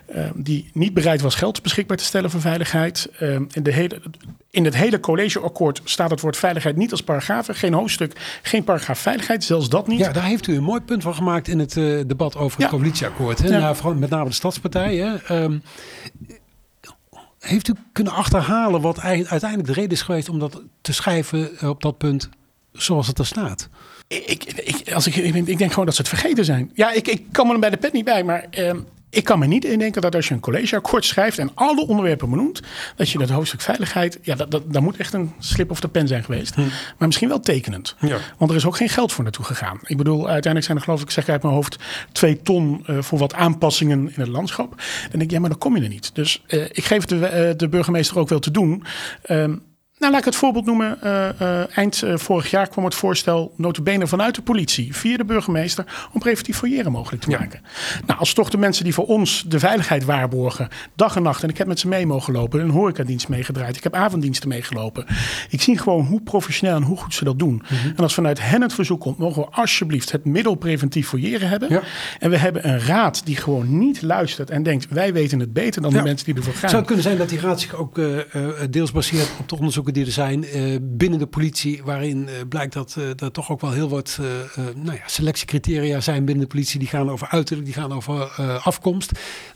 eh, 0.06 0.26
die 0.36 0.70
niet 0.74 0.94
bereid 0.94 1.22
was 1.22 1.36
geld 1.36 1.62
beschikbaar 1.62 1.98
te 1.98 2.04
stellen 2.04 2.30
voor 2.30 2.42
veiligheid. 2.42 3.10
Eh, 3.20 3.34
in, 3.34 3.64
de 3.64 3.72
hele, 3.74 4.02
in 4.50 4.66
het 4.66 4.76
hele 4.76 5.00
collegeakkoord 5.00 5.82
staat 5.84 6.10
het 6.10 6.22
woord 6.22 6.38
veiligheid 6.38 6.76
niet 6.76 6.92
als 6.92 7.02
paragraaf. 7.04 7.48
Geen 7.52 7.74
hoofdstuk, 7.74 8.40
geen 8.42 8.64
paragraaf 8.64 9.00
veiligheid. 9.00 9.44
Zelfs 9.44 9.70
dat 9.70 9.88
niet. 9.88 10.00
Ja, 10.00 10.12
daar 10.12 10.24
heeft 10.26 10.48
u 10.48 10.56
een 10.56 10.64
mooi 10.64 10.82
punt 10.82 11.04
van 11.04 11.16
gemaakt 11.16 11.48
in 11.48 11.60
het 11.60 11.78
eh, 11.78 12.00
debat 12.08 12.36
over 12.36 12.62
het 12.62 12.72
Ja. 12.72 12.78
coalitieakkoord. 12.78 13.40
Hè? 13.40 13.48
Ja. 13.48 13.60
Nou, 13.60 13.76
vooral 13.76 13.96
met 13.96 14.10
name 14.10 14.30
de 14.30 14.36
stadspartij. 14.36 14.96
Hè? 14.96 15.16
Ehm, 15.16 15.58
heeft 17.40 17.68
u 17.68 17.74
kunnen 17.92 18.14
achterhalen 18.14 18.82
wat 18.82 18.98
ei- 18.98 19.26
uiteindelijk 19.28 19.70
de 19.70 19.76
reden 19.76 19.92
is 19.92 20.02
geweest 20.02 20.30
om 20.30 20.40
dat 20.40 20.62
te 20.82 20.94
schrijven 20.94 21.58
eh, 21.60 21.70
op 21.70 21.82
dat 21.82 21.98
punt 21.98 22.30
zoals 22.72 23.08
het 23.08 23.20
er 23.20 23.26
staat? 23.26 23.70
Ik, 24.26 24.43
ik, 24.43 24.93
als 24.93 25.08
ik, 25.08 25.15
ik, 25.15 25.36
ik 25.36 25.58
denk 25.58 25.69
gewoon 25.69 25.86
dat 25.86 25.95
ze 25.95 26.02
het 26.02 26.10
vergeten 26.10 26.45
zijn. 26.45 26.71
Ja, 26.73 26.91
ik, 26.91 27.08
ik 27.08 27.23
kan 27.32 27.47
me 27.47 27.54
er 27.54 27.60
bij 27.60 27.69
de 27.69 27.78
pet 27.78 27.93
niet 27.93 28.06
bij, 28.06 28.23
maar 28.23 28.47
ehm, 28.49 28.80
ik 29.13 29.23
kan 29.23 29.39
me 29.39 29.45
niet 29.45 29.65
indenken 29.65 30.02
dat 30.02 30.15
als 30.15 30.28
je 30.28 30.34
een 30.34 30.39
collegeakkoord 30.39 31.06
schrijft 31.06 31.38
en 31.38 31.52
alle 31.54 31.88
onderwerpen 31.88 32.30
benoemt, 32.30 32.62
dat 32.95 33.10
je 33.10 33.17
dat 33.17 33.30
hoofdstuk 33.30 33.62
veiligheid, 33.62 34.19
ja, 34.21 34.36
dat, 34.36 34.52
dat, 34.52 34.73
dat 34.73 34.82
moet 34.82 34.97
echt 34.97 35.13
een 35.13 35.34
slip 35.39 35.71
of 35.71 35.80
de 35.80 35.88
pen 35.88 36.08
zijn 36.08 36.23
geweest. 36.23 36.56
Maar 36.97 37.08
misschien 37.08 37.28
wel 37.28 37.39
tekenend. 37.39 37.95
Ja. 37.99 38.17
Want 38.38 38.52
er 38.52 38.58
is 38.58 38.65
ook 38.65 38.78
geen 38.78 38.89
geld 38.89 39.12
voor 39.12 39.23
naartoe 39.23 39.45
gegaan. 39.45 39.80
Ik 39.84 39.97
bedoel, 39.97 40.19
uiteindelijk 40.19 40.65
zijn 40.65 40.78
er 40.78 40.84
geloof 40.84 40.99
ik, 40.99 41.06
ik 41.06 41.12
zeg 41.12 41.30
uit 41.30 41.41
mijn 41.41 41.54
hoofd, 41.54 41.78
twee 42.12 42.41
ton 42.41 42.84
eh, 42.86 43.02
voor 43.02 43.19
wat 43.19 43.34
aanpassingen 43.34 43.99
in 43.99 44.21
het 44.21 44.28
landschap. 44.28 44.82
Denk 45.12 45.23
ik, 45.23 45.32
ja, 45.32 45.39
maar 45.39 45.49
dan 45.49 45.60
kom 45.60 45.76
je 45.76 45.84
er 45.84 45.89
niet. 45.89 46.15
Dus 46.15 46.43
eh, 46.47 46.62
ik 46.62 46.84
geef 46.84 47.06
de, 47.06 47.26
eh, 47.26 47.58
de 47.58 47.69
burgemeester 47.69 48.19
ook 48.19 48.30
wel 48.30 48.39
te 48.39 48.52
doen. 48.52 48.84
Ehm, 49.21 49.56
nou, 50.04 50.16
laat 50.16 50.26
ik 50.28 50.34
het 50.34 50.36
voorbeeld 50.36 50.66
noemen. 50.66 51.02
Eh, 51.02 51.42
eh, 51.42 51.78
eind 51.78 52.02
eh, 52.04 52.18
vorig 52.18 52.50
jaar 52.50 52.68
kwam 52.68 52.86
het 52.86 52.96
voorstel, 52.96 53.54
notabene 53.58 54.08
vanuit 54.08 54.36
de 54.36 54.42
politie, 54.42 54.96
via 54.96 55.18
de 55.18 55.26
burgemeester, 55.26 55.86
om 56.13 56.20
preventief 56.20 56.58
fouilleren 56.58 56.92
mogelijk 56.92 57.24
te 57.24 57.30
Ja. 57.32 57.39
maken. 57.39 57.62
Nou, 58.06 58.20
als 58.20 58.34
toch 58.34 58.50
de 58.50 58.58
mensen 58.58 58.84
die 58.84 58.94
voor 58.94 59.06
ons 59.06 59.44
de 59.48 59.60
veiligheid 59.60 60.06
waarborgen, 60.06 60.68
dag 60.96 61.16
en 61.16 61.24
nacht, 61.24 61.44
en 61.44 61.50
ik 61.50 61.58
heb 61.58 61.68
met 61.68 61.80
ze 61.80 61.88
mee 61.88 62.06
mogen 62.06 62.34
lopen, 62.34 62.60
een 62.60 62.70
horecadienst 62.70 63.28
meegedraaid, 63.28 63.76
ik 63.76 63.84
heb 63.84 63.94
avonddiensten 63.94 64.50
meegelopen. 64.50 65.06
Ik 65.50 65.62
zie 65.62 65.78
gewoon 65.78 66.06
hoe 66.06 66.22
professioneel 66.22 66.76
en 66.76 66.84
hoe 66.84 66.98
goed 66.98 67.13
ze 67.13 67.24
dat 67.24 67.39
doen. 67.39 67.63
En 67.96 68.04
als 68.04 68.13
vanuit 68.13 68.42
hen 68.42 68.62
het 68.62 68.74
verzoek 68.74 69.00
komt, 69.02 69.18
mogen 69.18 69.42
we 69.42 69.48
alsjeblieft 69.52 70.12
het 70.12 70.26
middel 70.26 70.56
preventief 70.56 71.08
fouilleren 71.08 71.50
hebben. 71.50 71.70
Ja. 71.70 71.82
En 72.20 72.30
we 72.30 72.38
hebben 72.38 72.68
een 72.70 72.80
raad 72.80 73.26
die 73.26 73.36
gewoon 73.36 73.78
niet 73.78 74.02
luistert 74.02 74.50
en 74.50 74.63
denkt, 74.63 74.88
wij 74.89 75.13
weten 75.13 75.39
het 75.39 75.54
beter 75.54 75.82
dan 75.82 75.92
Ja. 75.92 75.98
de 75.98 76.04
mensen 76.04 76.26
die 76.26 76.36
ervoor 76.36 76.54
gaan. 76.54 76.62
Zou 76.70 76.76
het 76.76 76.86
kunnen 76.86 77.04
zijn 77.04 77.18
dat 77.18 77.30
die 77.30 77.39
raad 77.39 77.62
zich 77.62 77.76
ook 77.76 78.00
deels 78.70 78.92
baseert 78.92 79.30
op 79.39 79.50
de 79.50 79.56
onderzoeken 79.56 79.93
die 79.94 80.06
er 80.06 80.12
zijn 80.12 80.44
eh, 80.46 80.78
binnen 80.82 81.20
de 81.20 81.28
politie, 81.28 81.84
waarin 81.84 82.28
eh, 82.28 82.34
blijkt 82.50 82.74
dat 82.74 82.96
eh, 82.98 83.10
er 83.10 83.32
toch 83.32 83.52
ook 83.52 83.62
wel 83.62 83.72
heel 83.72 83.90
wat 83.90 84.18
eh, 84.20 84.40
eh, 84.42 84.76
nou 84.76 84.98
ja, 84.98 85.08
selectiecriteria 85.08 86.00
zijn 86.02 86.26
binnen 86.26 86.44
de 86.44 86.50
politie, 86.50 86.80
die 86.80 86.88
gaan 86.88 87.10
over 87.10 87.28
uiterlijk, 87.28 87.66
die 87.66 87.76
gaan 87.76 87.94
over 87.94 88.34
eh, 88.38 88.66
afkomst. 88.66 89.12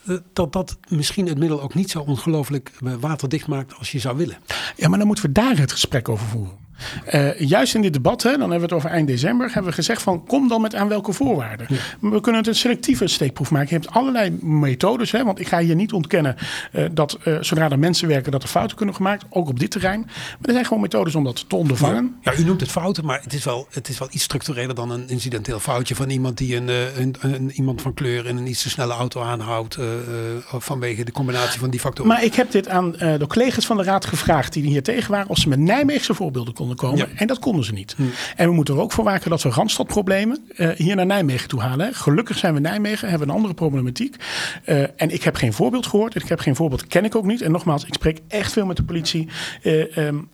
Eh, 0.06 0.16
dat 0.34 0.54
dat 0.54 0.78
misschien 0.90 1.28
het 1.28 1.38
middel 1.38 1.62
ook 1.62 1.74
niet 1.74 1.92
zo 1.92 2.00
ongelooflijk 2.00 2.72
eh, 2.86 2.94
waterdicht 3.00 3.48
maakt 3.48 3.74
als 3.78 3.92
je 3.92 4.00
zou 4.00 4.18
willen. 4.18 4.38
Ja, 4.76 4.88
maar 4.88 4.98
dan 4.98 5.08
moeten 5.08 5.26
we 5.26 5.32
daar 5.32 5.58
het 5.58 5.72
gesprek 5.72 6.10
over 6.10 6.26
voeren. 6.26 6.67
Uh, 7.14 7.40
juist 7.40 7.76
in 7.76 7.82
dit 7.82 7.94
debat, 7.94 8.24
hè, 8.24 8.30
dan 8.30 8.40
hebben 8.40 8.58
we 8.58 8.66
het 8.66 8.74
over 8.74 8.90
eind 8.90 9.08
december, 9.08 9.46
hebben 9.48 9.70
we 9.70 9.72
gezegd 9.72 10.02
van 10.02 10.26
kom 10.26 10.48
dan 10.48 10.62
met 10.62 10.76
aan 10.76 10.88
welke 10.88 11.14
voorwaarden. 11.14 11.68
We 12.00 12.22
kunnen 12.22 12.42
het 12.42 12.48
een 12.48 12.56
selectieve 12.56 13.08
steekproef 13.08 13.52
maken. 13.52 13.70
Je 13.70 13.82
hebt 13.82 13.90
allerlei 13.90 14.38
methodes, 14.42 15.12
hè, 15.12 15.24
want 15.24 15.40
ik 15.40 15.48
ga 15.48 15.60
hier 15.60 15.76
niet 15.76 15.94
ontkennen 15.94 16.36
uh, 16.74 16.86
dat 16.92 17.18
uh, 17.26 17.38
zodra 17.42 17.70
er 17.70 17.80
mensen 17.80 18.08
werken 18.08 18.32
dat 18.32 18.44
er 18.44 18.50
fouten 18.50 18.78
kunnen 18.78 18.96
gemaakt, 18.96 19.26
ook 19.30 19.50
op 19.50 19.60
dit 19.60 19.72
terrein. 19.72 20.00
Maar 20.00 20.38
er 20.42 20.52
zijn 20.52 20.66
gewoon 20.66 20.82
methodes 20.82 21.16
om 21.16 21.24
dat 21.24 21.50
te 21.50 21.56
ondervangen. 21.56 22.16
Ja, 22.22 22.32
ja 22.32 22.38
u 22.38 22.44
noemt 22.44 22.62
het 22.62 22.72
fouten, 22.72 23.06
maar 23.06 23.20
het 23.24 23.34
is, 23.34 23.44
wel, 23.44 23.68
het 23.72 23.90
is 23.90 24.00
wel 24.00 24.08
iets 24.12 24.24
structureler 24.24 24.76
dan 24.76 24.92
een 24.92 25.10
incidenteel 25.10 25.60
foutje 25.60 25.96
van 25.96 26.10
iemand 26.10 26.38
die 26.38 26.56
een, 26.56 26.68
een, 26.68 27.16
een 27.22 27.52
iemand 27.52 27.82
van 27.82 27.94
kleur 27.94 28.26
in 28.26 28.38
een 28.38 28.48
iets 28.48 28.62
te 28.62 28.70
snelle 28.70 28.94
auto 28.94 29.22
aanhoudt 29.22 29.78
vanwege 30.46 31.04
de 31.04 31.12
combinatie 31.12 31.60
van 31.60 31.70
die 31.70 31.80
factoren. 31.80 32.12
Maar 32.12 32.24
ik 32.24 32.34
heb 32.34 32.52
dit 32.52 32.68
aan 32.68 32.92
de 32.92 33.26
collega's 33.28 33.66
van 33.66 33.78
de 33.78 33.84
raad 33.84 34.06
gevraagd 34.06 34.54
die 34.54 34.64
hier 34.64 34.84
tegen 34.84 35.12
waren, 35.12 35.30
of 35.30 35.38
ze 35.38 35.50
met 35.50 35.60
Nijmeegse 35.60 36.14
voorbeelden 36.14 36.54
konden 36.54 36.67
komen. 36.76 37.18
En 37.18 37.28
dat 37.28 37.40
konden 37.40 37.66
ze 37.66 37.74
niet. 37.74 37.94
Hm. 37.98 38.04
En 38.36 38.48
we 38.48 38.54
moeten 38.54 38.76
er 38.76 38.82
ook 38.82 38.92
voor 38.92 39.04
waken 39.04 39.30
dat 39.30 39.42
we 39.42 39.50
Randstadproblemen 39.50 40.48
uh, 40.56 40.70
hier 40.70 40.96
naar 40.96 41.06
Nijmegen 41.06 41.48
toe 41.48 41.60
halen. 41.60 41.94
Gelukkig 41.94 42.38
zijn 42.38 42.54
we 42.54 42.60
Nijmegen, 42.60 43.10
hebben 43.10 43.30
een 43.30 43.36
andere 43.36 43.54
problematiek. 43.54 44.16
Uh, 44.66 44.82
en 44.82 45.10
ik 45.10 45.24
heb 45.24 45.36
geen 45.36 45.54
voorbeeld 45.54 45.88
gehoord. 45.88 46.16
Ik 46.16 46.28
heb 46.28 46.40
geen 46.40 46.56
voorbeeld, 46.56 46.88
ken 46.88 47.06
ik 47.06 47.16
ook 47.16 47.26
niet. 47.26 47.42
En 47.42 47.52
nogmaals, 47.52 47.86
ik 47.86 47.94
spreek 47.94 48.20
echt 48.28 48.54
veel 48.54 48.66
met 48.66 48.78
de 48.78 48.84
politie. 48.84 49.28
Uh, 49.64 49.98
um, 49.98 50.30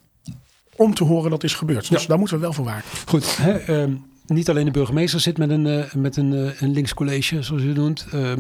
om 0.76 0.94
te 0.94 1.04
horen 1.04 1.30
dat 1.30 1.44
is 1.44 1.54
gebeurd. 1.54 1.90
Dus 1.90 2.02
ja. 2.02 2.08
daar 2.08 2.18
moeten 2.18 2.36
we 2.36 2.42
wel 2.42 2.54
voor 2.54 2.66
waken. 2.66 2.90
Goed. 3.06 3.38
Hè, 3.38 3.82
um 3.82 4.12
niet 4.26 4.50
alleen 4.50 4.66
de 4.66 4.72
burgemeester 4.72 5.20
zit 5.20 5.38
met 5.38 5.50
een, 5.50 5.66
uh, 5.66 5.94
met 5.94 6.18
een, 6.18 6.34
uh, 6.34 6.62
een 6.62 6.72
linkscollege, 6.72 7.42
zoals 7.42 7.62
u 7.62 7.74
noemt. 7.74 8.08
Uh, 8.14 8.32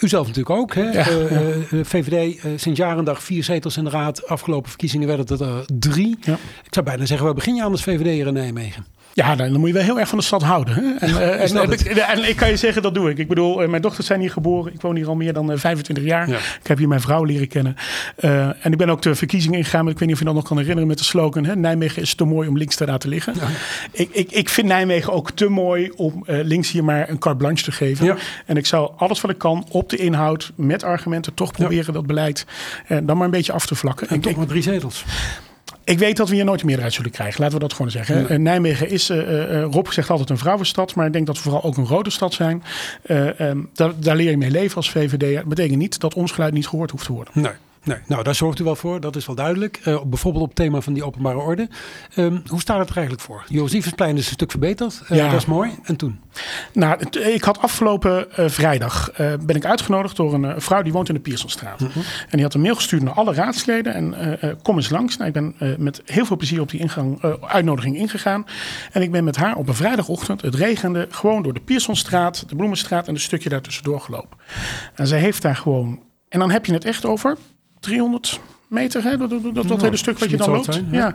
u 0.00 0.08
zelf 0.08 0.26
natuurlijk 0.26 0.56
ook. 0.56 0.74
Hè? 0.74 0.82
Ja, 0.82 1.08
ja. 1.08 1.84
VVD, 1.84 2.40
sinds 2.56 2.78
jarendag 2.78 3.22
vier 3.22 3.44
zetels 3.44 3.76
in 3.76 3.84
de 3.84 3.90
raad. 3.90 4.26
Afgelopen 4.26 4.68
verkiezingen 4.68 5.08
werden 5.08 5.26
het 5.26 5.40
er 5.40 5.64
drie. 5.78 6.18
Ja. 6.20 6.38
Ik 6.64 6.74
zou 6.74 6.84
bijna 6.86 7.06
zeggen, 7.06 7.26
waar 7.26 7.34
begin 7.34 7.54
je 7.54 7.62
als 7.62 7.82
VVD 7.82 8.26
in 8.26 8.32
Nijmegen? 8.32 8.86
Ja, 9.18 9.36
dan 9.36 9.52
moet 9.52 9.68
je 9.68 9.74
wel 9.74 9.82
heel 9.82 9.98
erg 9.98 10.08
van 10.08 10.18
de 10.18 10.24
stad 10.24 10.42
houden. 10.42 10.74
Hè? 10.74 10.80
En, 10.98 11.10
uh, 11.10 11.42
en, 11.42 11.56
en, 11.56 11.70
ik, 11.70 11.80
en, 11.80 12.28
ik 12.28 12.36
kan 12.36 12.48
je 12.48 12.56
zeggen, 12.56 12.82
dat 12.82 12.94
doe 12.94 13.10
ik. 13.10 13.18
Ik 13.18 13.28
bedoel, 13.28 13.62
uh, 13.62 13.68
mijn 13.68 13.82
dochters 13.82 14.06
zijn 14.06 14.20
hier 14.20 14.30
geboren. 14.30 14.72
Ik 14.72 14.80
woon 14.80 14.96
hier 14.96 15.08
al 15.08 15.14
meer 15.14 15.32
dan 15.32 15.52
uh, 15.52 15.58
25 15.58 16.04
jaar. 16.04 16.28
Ja. 16.28 16.36
Ik 16.36 16.66
heb 16.66 16.78
hier 16.78 16.88
mijn 16.88 17.00
vrouw 17.00 17.24
leren 17.24 17.48
kennen. 17.48 17.76
Uh, 18.20 18.46
en 18.64 18.72
ik 18.72 18.78
ben 18.78 18.90
ook 18.90 19.02
de 19.02 19.14
verkiezingen 19.14 19.58
ingegaan. 19.58 19.84
Maar 19.84 19.92
ik 19.92 19.98
weet 19.98 20.08
niet 20.08 20.16
of 20.16 20.22
je 20.22 20.28
dat 20.28 20.38
nog 20.38 20.44
kan 20.44 20.56
herinneren 20.56 20.88
met 20.88 20.98
de 20.98 21.04
slogan. 21.04 21.44
Hè? 21.44 21.56
Nijmegen 21.56 22.02
is 22.02 22.14
te 22.14 22.24
mooi 22.24 22.48
om 22.48 22.56
links 22.56 22.76
te 22.76 22.86
laten 22.86 23.08
liggen. 23.08 23.34
Ja. 23.34 23.46
Ik, 23.92 24.08
ik, 24.12 24.30
ik 24.30 24.48
vind 24.48 24.66
Nijmegen 24.66 25.12
ook 25.12 25.30
te 25.30 25.48
mooi 25.48 25.90
om 25.96 26.24
links 26.26 26.70
hier 26.70 26.84
maar 26.84 27.08
een 27.08 27.18
carte 27.18 27.38
blanche 27.38 27.64
te 27.64 27.72
geven. 27.72 28.06
Ja. 28.06 28.16
En 28.46 28.56
ik 28.56 28.66
zou 28.66 28.90
alles 28.96 29.20
wat 29.20 29.30
ik 29.30 29.38
kan 29.38 29.66
op 29.70 29.90
de 29.90 29.96
inhoud, 29.96 30.52
met 30.54 30.82
argumenten, 30.82 31.34
toch 31.34 31.52
proberen 31.52 31.92
dat 31.94 32.06
beleid 32.06 32.46
dan 32.88 33.16
maar 33.16 33.24
een 33.24 33.30
beetje 33.30 33.52
af 33.52 33.66
te 33.66 33.74
vlakken. 33.74 34.08
En, 34.08 34.14
en 34.14 34.20
toch 34.20 34.36
maar 34.36 34.46
drie 34.46 34.62
zetels. 34.62 35.04
Ik 35.84 35.98
weet 35.98 36.16
dat 36.16 36.28
we 36.28 36.34
hier 36.34 36.44
nooit 36.44 36.60
een 36.60 36.66
meerderheid 36.66 36.94
zullen 36.94 37.10
krijgen. 37.10 37.40
Laten 37.40 37.54
we 37.54 37.62
dat 37.62 37.72
gewoon 37.72 37.90
zeggen. 37.90 38.26
Ja. 38.28 38.36
Nijmegen 38.36 38.90
is, 38.90 39.10
uh, 39.10 39.16
uh, 39.16 39.62
Rob 39.62 39.86
zegt 39.86 40.10
altijd 40.10 40.30
een 40.30 40.38
vrouwenstad. 40.38 40.94
Maar 40.94 41.06
ik 41.06 41.12
denk 41.12 41.26
dat 41.26 41.36
we 41.36 41.42
vooral 41.42 41.62
ook 41.62 41.76
een 41.76 41.86
rode 41.86 42.10
stad 42.10 42.34
zijn. 42.34 42.62
Uh, 43.06 43.40
um, 43.40 43.68
daar, 43.72 43.92
daar, 44.00 44.16
leer 44.16 44.30
je 44.30 44.36
mee 44.36 44.50
leven 44.50 44.76
als 44.76 44.90
VVD. 44.90 45.34
Dat 45.34 45.44
betekent 45.44 45.78
niet 45.78 46.00
dat 46.00 46.14
ons 46.14 46.32
geluid 46.32 46.52
niet 46.52 46.68
gehoord 46.68 46.90
hoeft 46.90 47.04
te 47.04 47.12
worden. 47.12 47.32
Nee. 47.36 47.52
Nee, 47.88 47.98
nou 48.06 48.22
daar 48.22 48.34
zorgt 48.34 48.58
u 48.58 48.64
wel 48.64 48.76
voor, 48.76 49.00
dat 49.00 49.16
is 49.16 49.26
wel 49.26 49.34
duidelijk. 49.34 49.80
Uh, 49.84 50.02
bijvoorbeeld 50.02 50.44
op 50.44 50.48
het 50.48 50.58
thema 50.58 50.80
van 50.80 50.92
die 50.92 51.04
openbare 51.04 51.38
orde. 51.38 51.68
Um, 52.16 52.42
hoe 52.46 52.60
staat 52.60 52.78
het 52.78 52.88
er 52.88 52.96
eigenlijk 52.96 53.26
voor? 53.26 53.44
Josiefusplein 53.48 54.16
is 54.16 54.26
een 54.26 54.32
stuk 54.32 54.50
verbeterd, 54.50 55.02
uh, 55.02 55.18
ja. 55.18 55.30
dat 55.30 55.40
is 55.40 55.46
mooi. 55.46 55.70
En 55.82 55.96
toen? 55.96 56.20
Nou, 56.72 56.98
ik 57.18 57.42
had 57.42 57.58
afgelopen 57.58 58.26
uh, 58.38 58.48
vrijdag 58.48 59.12
ben 59.16 59.56
ik 59.56 59.64
uitgenodigd 59.64 60.16
door 60.16 60.34
een 60.34 60.60
vrouw 60.60 60.82
die 60.82 60.92
woont 60.92 61.08
in 61.08 61.14
de 61.14 61.20
Piersonstraat. 61.20 61.78
-hmm. 61.78 61.90
En 61.94 62.28
die 62.30 62.42
had 62.42 62.54
een 62.54 62.60
mail 62.60 62.74
gestuurd 62.74 63.02
naar 63.02 63.14
alle 63.14 63.34
raadsleden 63.34 63.94
en 63.94 64.38
kom 64.62 64.76
eens 64.76 64.90
langs. 64.90 65.16
Nou, 65.16 65.28
ik 65.28 65.34
ben 65.34 65.54
met 65.78 66.02
heel 66.04 66.26
veel 66.26 66.36
plezier 66.36 66.60
op 66.60 66.70
die 66.70 66.80
ingang, 66.80 67.22
uitnodiging 67.40 67.96
ingegaan. 67.96 68.46
En 68.92 69.02
ik 69.02 69.10
ben 69.10 69.24
met 69.24 69.36
haar 69.36 69.56
op 69.56 69.68
een 69.68 69.74
vrijdagochtend, 69.74 70.42
het 70.42 70.54
regende, 70.54 71.06
gewoon 71.10 71.42
door 71.42 71.54
de 71.54 71.60
Piersonstraat, 71.60 72.48
de 72.48 72.56
Bloemenstraat 72.56 73.08
en 73.08 73.14
een 73.14 73.20
stukje 73.20 73.48
daartussendoor 73.48 74.00
gelopen. 74.00 74.38
En 74.94 75.06
zij 75.06 75.18
heeft 75.18 75.42
daar 75.42 75.56
gewoon, 75.56 76.02
en 76.28 76.38
dan 76.38 76.50
heb 76.50 76.66
je 76.66 76.72
het 76.72 76.84
echt 76.84 77.04
over 77.04 77.36
300 77.80 78.40
meter, 78.66 79.02
hè? 79.02 79.16
dat, 79.16 79.30
dat, 79.30 79.42
dat, 79.42 79.54
dat 79.54 79.66
nou, 79.66 79.80
hele 79.80 79.96
stuk 79.96 80.18
wat 80.18 80.30
je 80.30 80.36
dan 80.36 80.50
loopt. 80.50 80.74
Zijn, 80.74 80.88
ja. 80.90 81.14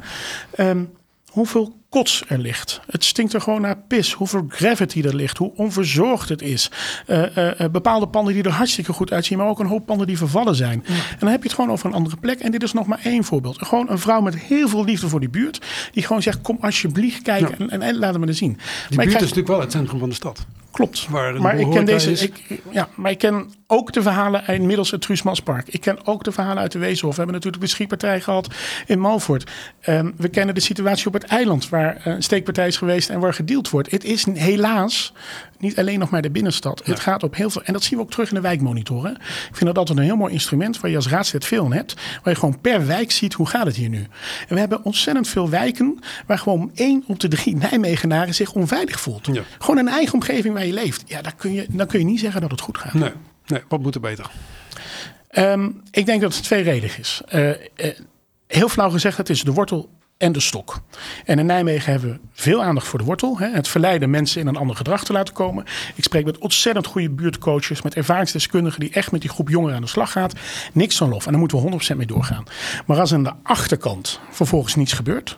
ja. 0.56 0.69
Um, 0.69 0.89
hoeveel 1.34 1.76
kots 1.89 2.23
er 2.28 2.39
ligt. 2.39 2.82
Het 2.89 3.04
stinkt 3.04 3.34
er 3.34 3.41
gewoon 3.41 3.62
naar 3.62 3.78
pis. 3.78 4.13
Hoeveel 4.13 4.45
gravity 4.49 5.02
er 5.02 5.15
ligt. 5.15 5.38
Hoe 5.38 5.52
onverzorgd 5.56 6.30
het 6.30 6.41
is. 6.41 6.71
Uh, 7.08 7.38
uh, 7.38 7.69
bepaalde 7.71 8.08
panden 8.08 8.34
die 8.34 8.43
er 8.43 8.52
hartstikke 8.52 8.93
goed 8.93 9.12
uitzien. 9.12 9.38
Maar 9.38 9.47
ook 9.47 9.60
een 9.60 9.65
hoop 9.65 9.86
panden 9.86 10.08
die 10.08 10.17
vervallen 10.17 10.56
zijn. 10.56 10.84
Ja. 10.86 10.93
En 10.93 11.17
dan 11.19 11.30
heb 11.30 11.38
je 11.38 11.47
het 11.47 11.54
gewoon 11.54 11.71
over 11.71 11.86
een 11.86 11.93
andere 11.93 12.15
plek. 12.17 12.39
En 12.39 12.52
dit 12.52 12.63
is 12.63 12.73
nog 12.73 12.88
maar 12.88 12.99
één 13.04 13.23
voorbeeld. 13.23 13.67
Gewoon 13.67 13.89
een 13.89 13.99
vrouw 13.99 14.21
met 14.21 14.38
heel 14.38 14.67
veel 14.67 14.84
liefde 14.84 15.10
voor 15.10 15.19
die 15.19 15.30
buurt. 15.30 15.62
Die 15.91 16.04
gewoon 16.04 16.21
zegt 16.21 16.41
kom 16.41 16.58
alsjeblieft 16.62 17.21
kijken. 17.21 17.56
Ja. 17.58 17.58
En, 17.58 17.69
en, 17.69 17.82
en 17.82 17.97
laat 17.97 18.17
me 18.17 18.28
er 18.28 18.34
zien. 18.34 18.54
Die 18.54 18.60
maar 18.60 18.89
buurt 18.89 18.97
krijg... 18.97 19.13
is 19.13 19.19
natuurlijk 19.21 19.47
wel 19.47 19.60
het 19.60 19.71
centrum 19.71 19.99
van 19.99 20.10
de 20.10 20.15
stad. 20.15 20.45
Klopt. 20.73 21.09
maar 21.09 21.59
ik 21.59 21.71
ken 21.71 21.86
deze. 21.86 22.12
Ik, 22.12 22.62
ja, 22.71 22.89
maar 22.95 23.12
ik 23.12 23.17
ken 23.17 23.53
ook 23.67 23.93
de 23.93 24.01
verhalen 24.01 24.47
inmiddels 24.47 24.91
het 24.91 25.01
Truusmanspark. 25.01 25.67
Ik 25.67 25.81
ken 25.81 26.05
ook 26.05 26.23
de 26.23 26.31
verhalen 26.31 26.62
uit 26.62 26.71
de 26.71 26.79
Weeshof. 26.79 27.09
We 27.09 27.17
hebben 27.17 27.36
natuurlijk 27.36 27.63
de 27.63 27.69
schietpartij 27.69 28.21
gehad 28.21 28.47
in 28.86 28.99
Malvoort. 28.99 29.51
Um, 29.89 30.13
we 30.17 30.29
kennen 30.29 30.55
de 30.55 30.62
situatie 30.62 31.07
op 31.07 31.13
het 31.13 31.23
eiland 31.23 31.69
waar 31.69 32.01
een 32.03 32.23
steekpartij 32.23 32.67
is 32.67 32.77
geweest 32.77 33.09
en 33.09 33.19
waar 33.19 33.33
gedeeld 33.33 33.69
wordt. 33.69 33.91
Het 33.91 34.03
is 34.03 34.25
helaas 34.33 35.13
niet 35.63 35.79
alleen 35.79 35.99
nog 35.99 36.09
maar 36.09 36.21
de 36.21 36.31
binnenstad. 36.31 36.81
Ja. 36.86 36.91
Het 36.91 36.99
gaat 36.99 37.23
op 37.23 37.36
heel 37.36 37.49
veel. 37.49 37.63
En 37.63 37.73
dat 37.73 37.83
zien 37.83 37.97
we 37.97 38.03
ook 38.03 38.12
terug 38.12 38.29
in 38.29 38.36
de 38.36 38.41
wijkmonitoren. 38.41 39.12
Ik 39.49 39.55
vind 39.55 39.65
dat 39.65 39.77
altijd 39.77 39.97
een 39.97 40.03
heel 40.03 40.15
mooi 40.15 40.33
instrument 40.33 40.79
waar 40.79 40.89
je 40.89 40.95
als 40.95 41.07
raadslid 41.07 41.45
veel 41.45 41.65
aan 41.65 41.73
hebt. 41.73 41.93
Waar 41.93 42.33
je 42.33 42.39
gewoon 42.39 42.62
per 42.62 42.88
wijk 42.88 43.12
ziet 43.12 43.33
hoe 43.33 43.47
gaat 43.47 43.65
het 43.65 43.75
hier 43.75 43.89
nu. 43.89 44.07
En 44.47 44.53
we 44.53 44.59
hebben 44.59 44.83
ontzettend 44.83 45.27
veel 45.27 45.49
wijken 45.49 45.99
waar 46.25 46.38
gewoon 46.38 46.71
één 46.75 47.03
op 47.07 47.19
de 47.19 47.27
drie 47.27 47.55
Nijmegenaren 47.55 48.36
zich 48.36 48.53
onveilig 48.53 48.99
voelt. 48.99 49.29
Ja. 49.31 49.41
Gewoon 49.59 49.77
een 49.77 49.88
eigen 49.88 50.13
omgeving 50.13 50.53
waar 50.53 50.62
je 50.65 50.73
leeft. 50.73 51.04
Ja, 51.06 51.21
daar 51.21 51.36
kun 51.36 51.54
je, 51.54 51.65
dan 51.69 51.88
kun 51.88 51.99
je 51.99 52.06
niet 52.06 52.19
zeggen 52.19 52.41
dat 52.41 52.52
het 52.52 52.62
goed 52.62 52.78
gaat. 52.78 52.93
Nee, 52.93 53.12
nee 53.45 53.62
wat 53.67 53.82
moet 53.82 53.95
er 53.95 54.02
beter? 54.02 54.32
Um, 55.38 55.82
ik 55.91 56.06
denk 56.06 56.21
dat 56.21 56.36
het 56.36 56.43
tweeredig 56.43 56.99
is. 56.99 57.21
Uh, 57.34 57.49
uh, 57.49 57.56
heel 58.47 58.69
flauw 58.69 58.89
gezegd, 58.89 59.17
het 59.17 59.30
is 59.30 59.43
de 59.43 59.52
wortel 59.52 59.89
en 60.17 60.32
de 60.32 60.39
stok. 60.39 60.82
En 61.26 61.39
in 61.39 61.45
Nijmegen 61.45 61.91
hebben 61.91 62.12
we 62.12 62.19
veel 62.34 62.63
aandacht 62.63 62.88
voor 62.88 62.99
de 62.99 63.06
wortel. 63.06 63.38
Hè? 63.38 63.49
Het 63.49 63.67
verleiden 63.67 64.10
mensen 64.10 64.41
in 64.41 64.47
een 64.47 64.56
ander 64.56 64.76
gedrag 64.76 65.04
te 65.04 65.13
laten 65.13 65.34
komen. 65.34 65.65
Ik 65.95 66.04
spreek 66.04 66.26
met 66.26 66.38
ontzettend 66.38 66.86
goede 66.86 67.10
buurtcoaches, 67.10 67.82
met 67.82 67.95
ervaringsdeskundigen 67.95 68.80
die 68.80 68.91
echt 68.91 69.12
met 69.12 69.21
die 69.21 69.30
groep 69.30 69.49
jongeren 69.49 69.76
aan 69.76 69.82
de 69.82 69.88
slag 69.88 70.12
gaat. 70.12 70.34
Niks 70.73 70.97
van 70.97 71.10
lof. 71.10 71.26
En 71.26 71.32
daar 71.32 71.39
moeten 71.39 71.63
we 71.63 71.93
100% 71.93 71.97
mee 71.97 72.06
doorgaan. 72.06 72.43
Maar 72.86 72.99
als 72.99 73.13
aan 73.13 73.23
de 73.23 73.34
achterkant 73.43 74.19
vervolgens 74.30 74.76
niets 74.76 74.93
gebeurt, 74.93 75.38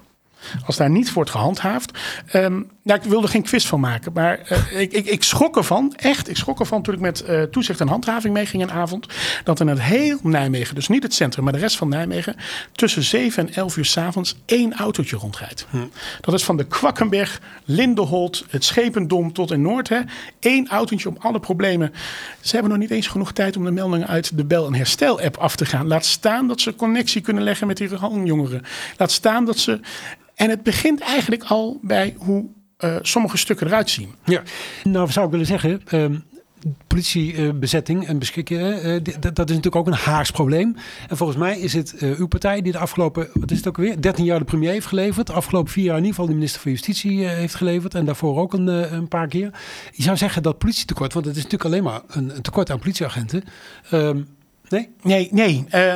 als 0.65 0.77
daar 0.77 0.89
niet 0.89 1.13
wordt 1.13 1.29
gehandhaafd. 1.29 1.99
Um, 2.33 2.69
nou, 2.83 2.99
ik 2.99 3.09
wilde 3.09 3.27
geen 3.27 3.43
quiz 3.43 3.65
van 3.65 3.79
maken, 3.79 4.13
maar 4.13 4.39
uh, 4.51 4.81
ik, 4.81 4.91
ik, 4.91 5.05
ik, 5.05 5.23
schrok 5.23 5.57
ervan, 5.57 5.93
echt, 5.95 6.29
ik 6.29 6.37
schrok 6.37 6.59
ervan 6.59 6.81
toen 6.81 6.93
ik 6.93 6.99
met 6.99 7.23
uh, 7.29 7.41
toezicht 7.41 7.79
en 7.79 7.87
handhaving 7.87 8.33
meeging 8.33 8.63
een 8.63 8.71
avond, 8.71 9.07
dat 9.43 9.59
in 9.59 9.67
het 9.67 9.81
heel 9.81 10.19
Nijmegen, 10.23 10.75
dus 10.75 10.87
niet 10.87 11.03
het 11.03 11.13
centrum, 11.13 11.43
maar 11.43 11.53
de 11.53 11.59
rest 11.59 11.77
van 11.77 11.89
Nijmegen, 11.89 12.35
tussen 12.71 13.03
7 13.03 13.47
en 13.47 13.53
11 13.53 13.77
uur 13.77 13.85
s'avonds 13.85 14.35
één 14.45 14.73
autootje 14.73 15.17
rondrijdt. 15.17 15.67
Hm. 15.69 15.77
Dat 16.21 16.33
is 16.33 16.43
van 16.43 16.57
de 16.57 16.63
Kwakkenberg, 16.63 17.41
Lindenholt, 17.65 18.45
het 18.49 18.63
Schependom 18.63 19.33
tot 19.33 19.51
in 19.51 19.61
Noord. 19.61 19.89
Hè. 19.89 19.99
Eén 20.39 20.69
autootje 20.69 21.09
om 21.09 21.17
alle 21.19 21.39
problemen. 21.39 21.93
Ze 22.39 22.51
hebben 22.51 22.71
nog 22.71 22.79
niet 22.79 22.91
eens 22.91 23.07
genoeg 23.07 23.31
tijd 23.31 23.57
om 23.57 23.63
de 23.63 23.71
meldingen 23.71 24.07
uit 24.07 24.37
de 24.37 24.45
Bel- 24.45 24.65
en 24.65 24.73
Herstel-app 24.73 25.37
af 25.37 25.55
te 25.55 25.65
gaan. 25.65 25.87
Laat 25.87 26.05
staan 26.05 26.47
dat 26.47 26.61
ze 26.61 26.75
connectie 26.75 27.21
kunnen 27.21 27.43
leggen 27.43 27.67
met 27.67 27.77
die 27.77 27.89
jongeren. 28.23 28.61
Laat 28.97 29.11
staan 29.11 29.45
dat 29.45 29.57
ze 29.57 29.79
en 30.35 30.49
het 30.49 30.63
begint 30.63 31.01
eigenlijk 31.01 31.43
al 31.43 31.79
bij 31.81 32.15
hoe 32.17 32.45
uh, 32.79 32.95
sommige 33.01 33.37
stukken 33.37 33.67
eruit 33.67 33.89
zien. 33.89 34.15
Ja, 34.23 34.41
nou 34.83 35.11
zou 35.11 35.25
ik 35.25 35.31
willen 35.31 35.45
zeggen, 35.45 35.81
um, 35.91 36.23
politiebezetting 36.87 38.07
en 38.07 38.19
beschikken, 38.19 38.87
uh, 38.87 39.03
dat 39.19 39.49
is 39.49 39.55
natuurlijk 39.55 39.75
ook 39.75 39.87
een 39.87 39.93
Haags 39.93 40.31
probleem. 40.31 40.75
En 41.09 41.17
volgens 41.17 41.37
mij 41.39 41.59
is 41.59 41.73
het 41.73 41.95
uw 41.99 42.27
partij 42.27 42.61
die 42.61 42.71
de 42.71 42.77
afgelopen, 42.77 43.29
wat 43.33 43.51
is 43.51 43.57
het 43.57 43.67
ook 43.67 43.77
weer, 43.77 44.01
13 44.01 44.25
jaar 44.25 44.39
de 44.39 44.45
premier 44.45 44.71
heeft 44.71 44.85
geleverd. 44.85 45.27
De 45.27 45.33
afgelopen 45.33 45.71
vier 45.71 45.83
jaar 45.83 45.97
in 45.97 46.03
ieder 46.03 46.15
geval 46.15 46.29
de 46.29 46.35
minister 46.35 46.61
van 46.61 46.71
Justitie 46.71 47.27
heeft 47.27 47.55
geleverd. 47.55 47.93
En 47.93 48.05
daarvoor 48.05 48.37
ook 48.37 48.53
een, 48.53 48.67
een, 48.67 49.07
paar 49.07 49.27
keer. 49.27 49.59
Je 49.91 50.03
zou 50.03 50.17
zeggen 50.17 50.43
dat 50.43 50.57
politietekort, 50.57 51.13
want 51.13 51.25
het 51.25 51.35
is 51.35 51.43
natuurlijk 51.43 51.71
alleen 51.71 51.83
maar 51.83 52.01
een, 52.07 52.35
een 52.35 52.41
tekort 52.41 52.69
aan 52.69 52.79
politieagenten. 52.79 53.43
Um, 53.91 54.27
Nee? 54.69 54.89
Nee, 55.01 55.27
nee. 55.31 55.65
Uh, 55.75 55.93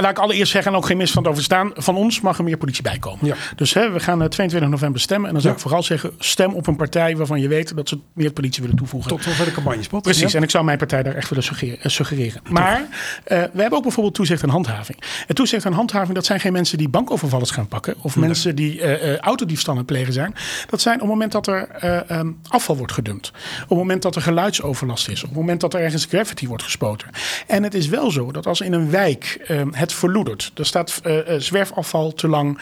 laat 0.00 0.10
ik 0.10 0.18
allereerst 0.18 0.52
zeggen, 0.52 0.72
en 0.72 0.78
ook 0.78 0.86
geen 0.86 0.96
misverstand 0.96 1.28
over 1.28 1.42
staan. 1.42 1.70
Van 1.74 1.96
ons 1.96 2.20
mag 2.20 2.38
er 2.38 2.44
meer 2.44 2.56
politie 2.56 2.82
bij 2.82 2.98
komen. 2.98 3.26
Ja. 3.26 3.34
Dus 3.56 3.74
hè, 3.74 3.90
we 3.90 4.00
gaan 4.00 4.28
22 4.28 4.70
november 4.70 5.00
stemmen. 5.00 5.26
En 5.26 5.32
dan 5.32 5.42
zou 5.42 5.54
ik 5.54 5.60
vooral 5.60 5.82
zeggen, 5.82 6.10
stem 6.18 6.52
op 6.52 6.66
een 6.66 6.76
partij 6.76 7.16
waarvan 7.16 7.40
je 7.40 7.48
weet 7.48 7.76
dat 7.76 7.88
ze 7.88 7.98
meer 8.12 8.32
politie 8.32 8.62
willen 8.62 8.76
toevoegen. 8.76 9.10
Tot 9.10 9.22
zover 9.22 9.44
de 9.44 9.52
campagnespot. 9.52 10.02
Precies, 10.02 10.34
en 10.34 10.42
ik 10.42 10.50
zou 10.50 10.64
mijn 10.64 10.78
partij 10.78 11.02
daar 11.02 11.14
echt 11.14 11.28
willen 11.28 11.44
suggereren. 11.44 11.90
suggereren. 11.90 12.40
Maar 12.50 12.80
uh, 12.80 12.86
we 13.26 13.60
hebben 13.60 13.72
ook 13.72 13.82
bijvoorbeeld 13.82 14.14
toezicht 14.14 14.42
en 14.42 14.48
handhaving. 14.48 14.98
En 15.26 15.34
toezicht 15.34 15.64
en 15.64 15.72
handhaving, 15.72 16.14
dat 16.14 16.26
zijn 16.26 16.40
geen 16.40 16.52
mensen 16.52 16.78
die 16.78 16.88
bankovervallers 16.88 17.50
gaan 17.50 17.68
pakken. 17.68 17.94
Of 18.00 18.16
nee. 18.16 18.26
mensen 18.26 18.56
die 18.56 18.80
uh, 18.80 19.16
autodiefstallen 19.16 19.84
plegen 19.84 20.12
zijn. 20.12 20.34
Dat 20.70 20.80
zijn 20.80 20.94
op 20.94 21.00
het 21.00 21.10
moment 21.10 21.32
dat 21.32 21.46
er 21.46 21.68
um, 22.12 22.38
afval 22.48 22.76
wordt 22.76 22.92
gedumpt. 22.92 23.32
Op 23.62 23.68
het 23.68 23.78
moment 23.78 24.02
dat 24.02 24.16
er 24.16 24.22
geluidsoverlast 24.22 25.08
is. 25.08 25.22
Op 25.22 25.28
het 25.28 25.38
moment 25.38 25.60
dat 25.60 25.74
er 25.74 25.80
ergens 25.80 26.04
gravity 26.04 26.46
wordt 26.46 26.62
gespoten. 26.62 27.08
En 27.46 27.62
het 27.62 27.74
is 27.74 27.88
wel 27.88 28.10
zo 28.10 28.32
dat 28.32 28.46
als 28.46 28.60
in 28.60 28.72
een 28.72 28.90
wijk 28.90 29.35
ehm, 29.38 29.68
het 29.72 29.92
verloedert. 29.92 30.52
Er 30.54 30.66
staat 30.66 31.02
zwerfafval 31.38 32.12
te 32.12 32.28
lang. 32.28 32.58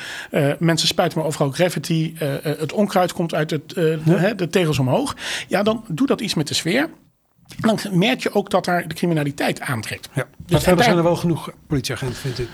mensen 0.58 0.88
spuiten 0.88 1.18
maar 1.18 1.26
overal 1.26 1.50
graffiti. 1.50 2.14
het 2.42 2.72
onkruid 2.72 3.12
komt 3.12 3.34
uit 3.34 3.50
het, 3.50 3.68
de 3.68 4.48
tegels 4.50 4.78
omhoog. 4.78 5.16
Ja, 5.48 5.62
dan 5.62 5.84
doet 5.88 6.08
dat 6.08 6.20
iets 6.20 6.34
met 6.34 6.48
de 6.48 6.54
sfeer. 6.54 6.88
Dan 7.58 7.78
merk 7.90 8.20
je 8.20 8.34
ook 8.34 8.50
dat 8.50 8.64
daar 8.64 8.88
de 8.88 8.94
criminaliteit 8.94 9.60
aantrekt. 9.60 10.08
Ja. 10.12 10.26
Dus 10.46 10.66
er 10.66 10.82
zijn 10.82 10.96
er 10.96 11.02
wel 11.02 11.16
genoeg 11.16 11.50
politieagenten, 11.66 12.16
vind 12.16 12.38
ik. 12.38 12.48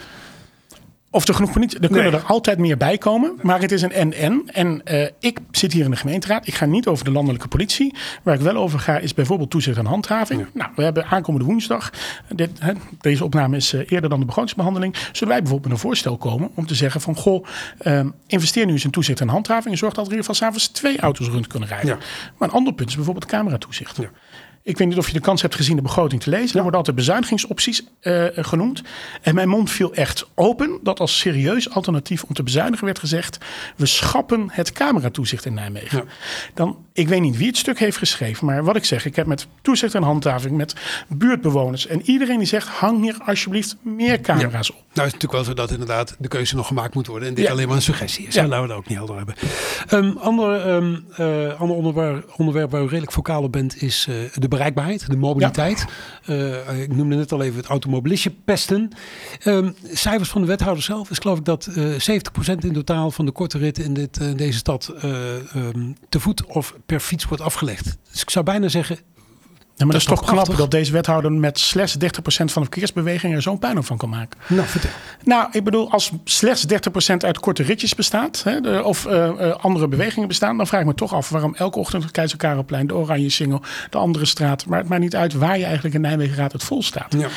Of 1.12 1.28
er 1.28 1.34
genoeg 1.34 1.52
politie. 1.52 1.78
Er 1.78 1.88
kunnen 1.88 2.12
er 2.12 2.22
altijd 2.22 2.58
meer 2.58 2.76
bij 2.76 2.98
komen. 2.98 3.34
Maar 3.42 3.60
het 3.60 3.72
is 3.72 3.82
een 3.82 3.92
en-en. 3.92 4.42
En 4.52 4.82
uh, 4.84 5.06
ik 5.18 5.38
zit 5.50 5.72
hier 5.72 5.84
in 5.84 5.90
de 5.90 5.96
gemeenteraad. 5.96 6.46
Ik 6.46 6.54
ga 6.54 6.64
niet 6.64 6.86
over 6.86 7.04
de 7.04 7.10
landelijke 7.10 7.48
politie. 7.48 7.94
Waar 8.22 8.34
ik 8.34 8.40
wel 8.40 8.56
over 8.56 8.78
ga 8.78 8.98
is 8.98 9.14
bijvoorbeeld 9.14 9.50
toezicht 9.50 9.78
en 9.78 9.86
handhaving. 9.86 10.46
Nou, 10.52 10.70
we 10.76 10.82
hebben 10.82 11.06
aankomende 11.06 11.46
woensdag. 11.46 11.90
Dit, 12.28 12.50
hè, 12.58 12.72
deze 13.00 13.24
opname 13.24 13.56
is 13.56 13.74
uh, 13.74 13.80
eerder 13.88 14.10
dan 14.10 14.20
de 14.20 14.26
begrotingsbehandeling. 14.26 14.96
Zullen 15.12 15.28
wij 15.28 15.42
bijvoorbeeld 15.42 15.62
met 15.62 15.72
een 15.72 15.88
voorstel 15.88 16.16
komen 16.16 16.50
om 16.54 16.66
te 16.66 16.74
zeggen 16.74 17.00
van 17.00 17.16
goh, 17.16 17.46
uh, 17.82 18.00
investeer 18.26 18.66
nu 18.66 18.72
eens 18.72 18.84
in 18.84 18.90
toezicht 18.90 19.20
en 19.20 19.28
handhaving. 19.28 19.72
En 19.72 19.78
zorg 19.78 19.94
dat 19.94 20.06
er 20.06 20.12
in 20.12 20.18
ieder 20.18 20.30
geval 20.30 20.48
s'avonds 20.48 20.68
twee 20.68 21.00
auto's 21.00 21.28
rond 21.28 21.46
kunnen 21.46 21.68
rijden. 21.68 21.88
Ja. 21.88 21.98
Maar 22.38 22.48
een 22.48 22.54
ander 22.54 22.72
punt 22.72 22.88
is 22.88 22.94
bijvoorbeeld 22.94 23.26
cameratoezicht. 23.26 23.96
Ja. 23.96 24.10
Ik 24.62 24.78
weet 24.78 24.88
niet 24.88 24.98
of 24.98 25.06
je 25.06 25.12
de 25.12 25.20
kans 25.20 25.42
hebt 25.42 25.54
gezien 25.54 25.76
de 25.76 25.82
begroting 25.82 26.22
te 26.22 26.30
lezen. 26.30 26.46
Ja. 26.46 26.54
Er 26.54 26.62
worden 26.62 26.78
altijd 26.78 26.96
bezuinigingsopties 26.96 27.82
uh, 28.02 28.26
genoemd. 28.32 28.82
En 29.22 29.34
mijn 29.34 29.48
mond 29.48 29.70
viel 29.70 29.94
echt 29.94 30.28
open 30.34 30.78
dat 30.82 31.00
als 31.00 31.18
serieus 31.18 31.70
alternatief 31.70 32.22
om 32.22 32.34
te 32.34 32.42
bezuinigen 32.42 32.84
werd 32.84 32.98
gezegd: 32.98 33.38
we 33.76 33.86
schappen 33.86 34.48
het 34.50 34.72
cameratoezicht 34.72 35.44
in 35.44 35.54
Nijmegen. 35.54 36.08
Dan, 36.54 36.84
ik 36.92 37.08
weet 37.08 37.20
niet 37.20 37.36
wie 37.36 37.46
het 37.46 37.56
stuk 37.56 37.78
heeft 37.78 37.96
geschreven, 37.96 38.46
maar 38.46 38.64
wat 38.64 38.76
ik 38.76 38.84
zeg, 38.84 39.04
ik 39.04 39.16
heb 39.16 39.26
met 39.26 39.46
toezicht 39.62 39.94
en 39.94 40.02
handhaving, 40.02 40.56
met 40.56 40.74
buurtbewoners 41.08 41.86
en 41.86 42.02
iedereen 42.02 42.38
die 42.38 42.46
zegt: 42.46 42.68
hang 42.68 43.02
hier 43.02 43.16
alsjeblieft 43.24 43.76
meer 43.82 44.20
camera's 44.20 44.70
op. 44.70 44.76
Nou, 44.76 45.06
is 45.06 45.12
het 45.12 45.22
natuurlijk 45.22 45.32
wel 45.32 45.44
zo 45.44 45.54
dat 45.54 45.70
inderdaad 45.70 46.16
de 46.18 46.28
keuze 46.28 46.56
nog 46.56 46.66
gemaakt 46.66 46.94
moet 46.94 47.06
worden 47.06 47.28
en 47.28 47.34
dit 47.34 47.48
alleen 47.48 47.66
maar 47.66 47.76
een 47.76 47.82
suggestie 47.82 48.26
is. 48.26 48.34
Ja. 48.34 48.46
Laten 48.46 48.62
we 48.62 48.68
dat 48.68 48.76
ook 48.76 48.88
niet 48.88 48.96
helder 48.96 49.16
hebben. 49.16 49.34
Um, 49.92 50.16
ander, 50.16 50.68
um, 50.68 51.04
uh, 51.20 51.60
ander 51.60 51.76
onderwerp, 51.76 52.34
onderwerp 52.36 52.70
waar 52.70 52.82
u 52.82 52.86
redelijk 52.86 53.12
vocaal 53.12 53.42
op 53.42 53.52
bent 53.52 53.82
is 53.82 54.06
uh, 54.10 54.16
de 54.34 54.48
bereikbaarheid, 54.50 55.10
de 55.10 55.16
mobiliteit. 55.16 55.84
Uh, 56.26 56.80
ik 56.80 56.94
noemde 56.94 57.16
net 57.16 57.32
al 57.32 57.42
even 57.42 57.56
het 57.56 57.66
automobilistje 57.66 58.30
pesten. 58.44 58.90
Um, 59.44 59.74
cijfers 59.92 60.30
van 60.30 60.40
de 60.40 60.46
wethouder 60.46 60.82
zelf 60.82 61.10
is 61.10 61.18
geloof 61.18 61.38
ik 61.38 61.44
dat 61.44 61.68
uh, 61.76 61.92
70% 61.92 61.98
in 62.58 62.72
totaal 62.72 63.10
van 63.10 63.26
de 63.26 63.32
korte 63.32 63.58
ritten 63.58 63.84
in 63.84 63.94
dit, 63.94 64.20
uh, 64.20 64.36
deze 64.36 64.58
stad 64.58 64.94
um, 65.04 65.96
te 66.08 66.20
voet 66.20 66.46
of 66.46 66.74
per 66.86 67.00
fiets 67.00 67.24
wordt 67.24 67.42
afgelegd. 67.42 67.98
Dus 68.10 68.22
ik 68.22 68.30
zou 68.30 68.44
bijna 68.44 68.68
zeggen, 68.68 68.98
ja, 69.80 69.86
maar 69.86 69.94
dat, 69.94 70.04
is 70.04 70.18
toch 70.18 70.24
knap 70.24 70.56
dat 70.56 70.70
deze 70.70 70.92
wethouder 70.92 71.32
met 71.32 71.58
slechts 71.58 71.94
30% 71.94 71.98
van 72.26 72.44
de 72.44 72.50
verkeersbeweging 72.52 73.34
er 73.34 73.42
zo'n 73.42 73.58
puinhoop 73.58 73.84
van 73.84 73.96
kan 73.96 74.08
maken. 74.08 74.38
Nou, 74.46 74.66
vertel. 74.66 74.90
Nou, 75.24 75.48
ik 75.52 75.64
bedoel, 75.64 75.90
als 75.90 76.10
slechts 76.24 76.66
30% 76.66 77.16
uit 77.16 77.38
korte 77.38 77.62
ritjes 77.62 77.94
bestaat, 77.94 78.42
hè, 78.42 78.60
de, 78.60 78.84
of 78.84 79.06
uh, 79.06 79.54
andere 79.60 79.88
bewegingen 79.88 80.28
bestaan, 80.28 80.56
dan 80.56 80.66
vraag 80.66 80.80
ik 80.80 80.86
me 80.86 80.94
toch 80.94 81.14
af 81.14 81.28
waarom 81.28 81.54
elke 81.54 81.78
ochtend 81.78 82.02
het 82.02 82.12
Keizer 82.12 82.38
Karelplein, 82.38 82.86
de 82.86 82.94
Oranje 82.94 83.30
Singel, 83.30 83.62
de 83.90 83.98
andere 83.98 84.24
straat, 84.24 84.66
maar 84.66 84.78
het 84.78 84.88
maakt 84.88 85.02
niet 85.02 85.16
uit 85.16 85.32
waar 85.32 85.58
je 85.58 85.64
eigenlijk 85.64 85.94
in 85.94 86.00
Nijmegen 86.00 86.34
gaat, 86.34 86.52
het 86.52 86.64
vol 86.64 86.82
staat. 86.82 87.14
Ja. 87.18 87.28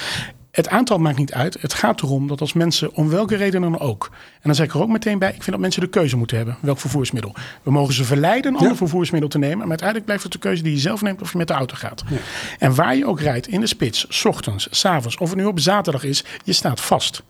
Het 0.53 0.69
aantal 0.69 0.97
maakt 0.97 1.17
niet 1.17 1.33
uit. 1.33 1.57
Het 1.61 1.73
gaat 1.73 2.01
erom 2.01 2.27
dat 2.27 2.41
als 2.41 2.53
mensen, 2.53 2.93
om 2.93 3.09
welke 3.09 3.35
reden 3.35 3.61
dan 3.61 3.79
ook. 3.79 4.09
En 4.11 4.39
dan 4.41 4.55
zeg 4.55 4.65
ik 4.65 4.73
er 4.73 4.81
ook 4.81 4.89
meteen 4.89 5.19
bij, 5.19 5.29
ik 5.29 5.33
vind 5.33 5.51
dat 5.51 5.59
mensen 5.59 5.81
de 5.81 5.87
keuze 5.87 6.17
moeten 6.17 6.37
hebben. 6.37 6.57
Welk 6.59 6.79
vervoersmiddel. 6.79 7.35
We 7.63 7.71
mogen 7.71 7.93
ze 7.93 8.03
verleiden 8.03 8.53
een 8.53 8.59
ander 8.59 8.75
vervoersmiddel 8.75 9.29
te 9.29 9.37
nemen. 9.37 9.57
Maar 9.57 9.67
uiteindelijk 9.67 10.05
blijft 10.05 10.23
het 10.23 10.31
de 10.31 10.39
keuze 10.39 10.63
die 10.63 10.73
je 10.73 10.79
zelf 10.79 11.01
neemt 11.01 11.21
of 11.21 11.31
je 11.31 11.37
met 11.37 11.47
de 11.47 11.53
auto 11.53 11.75
gaat. 11.75 12.03
Ja. 12.09 12.17
En 12.59 12.75
waar 12.75 12.95
je 12.95 13.05
ook 13.05 13.19
rijdt, 13.19 13.47
in 13.47 13.59
de 13.59 13.67
spits, 13.67 14.05
s 14.09 14.25
ochtends, 14.25 14.67
s 14.71 14.85
avonds, 14.85 15.17
of 15.17 15.29
het 15.29 15.37
nu 15.37 15.45
op 15.45 15.59
zaterdag 15.59 16.03
is, 16.03 16.23
je 16.43 16.53
staat 16.53 16.81
vast. 16.81 17.23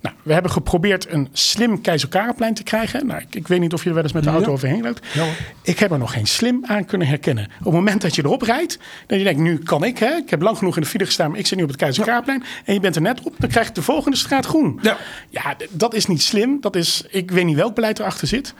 Nou, 0.00 0.14
we 0.22 0.32
hebben 0.32 0.50
geprobeerd 0.50 1.12
een 1.12 1.28
slim 1.32 1.80
Keizer 1.80 2.08
Karelplein 2.08 2.54
te 2.54 2.62
krijgen. 2.62 3.06
Nou, 3.06 3.20
ik, 3.20 3.34
ik, 3.34 3.48
weet 3.48 3.60
niet 3.60 3.72
of 3.72 3.82
je 3.82 3.88
er 3.88 3.94
wel 3.94 4.04
eens 4.04 4.12
met 4.12 4.22
de 4.22 4.30
auto 4.30 4.46
ja. 4.46 4.52
overheen 4.52 4.82
loopt. 4.82 5.06
Ja. 5.12 5.26
Ik 5.62 5.78
heb 5.78 5.90
er 5.90 5.98
nog 5.98 6.12
geen 6.12 6.26
slim 6.26 6.64
aan 6.66 6.84
kunnen 6.84 7.06
herkennen. 7.06 7.44
Op 7.58 7.64
het 7.64 7.74
moment 7.74 8.00
dat 8.02 8.14
je 8.14 8.24
erop 8.24 8.42
rijdt, 8.42 8.78
dan 9.06 9.18
je 9.18 9.24
denkt, 9.24 9.40
nu 9.40 9.58
kan 9.58 9.84
ik. 9.84 9.98
Hè? 9.98 10.14
Ik 10.14 10.30
heb 10.30 10.42
lang 10.42 10.58
genoeg 10.58 10.76
in 10.76 10.82
de 10.82 10.88
file 10.88 11.04
gestaan, 11.04 11.30
maar 11.30 11.38
ik 11.38 11.46
zit 11.46 11.58
nu 11.58 11.62
op 11.64 11.70
het 11.70 11.78
Keizer 11.78 12.04
Karelplein. 12.04 12.44
En 12.64 12.74
je 12.74 12.80
bent 12.80 12.96
er 12.96 13.02
net 13.02 13.20
op, 13.22 13.34
dan 13.38 13.48
krijg 13.48 13.66
je 13.66 13.72
de 13.72 13.82
volgende 13.82 14.16
straat 14.16 14.46
groen. 14.46 14.78
Ja. 14.82 14.96
ja, 15.30 15.56
dat 15.70 15.94
is 15.94 16.06
niet 16.06 16.22
slim. 16.22 16.60
Dat 16.60 16.76
is, 16.76 17.04
ik 17.08 17.30
weet 17.30 17.44
niet 17.44 17.56
welk 17.56 17.74
beleid 17.74 17.98
erachter 17.98 18.26
zit. 18.28 18.54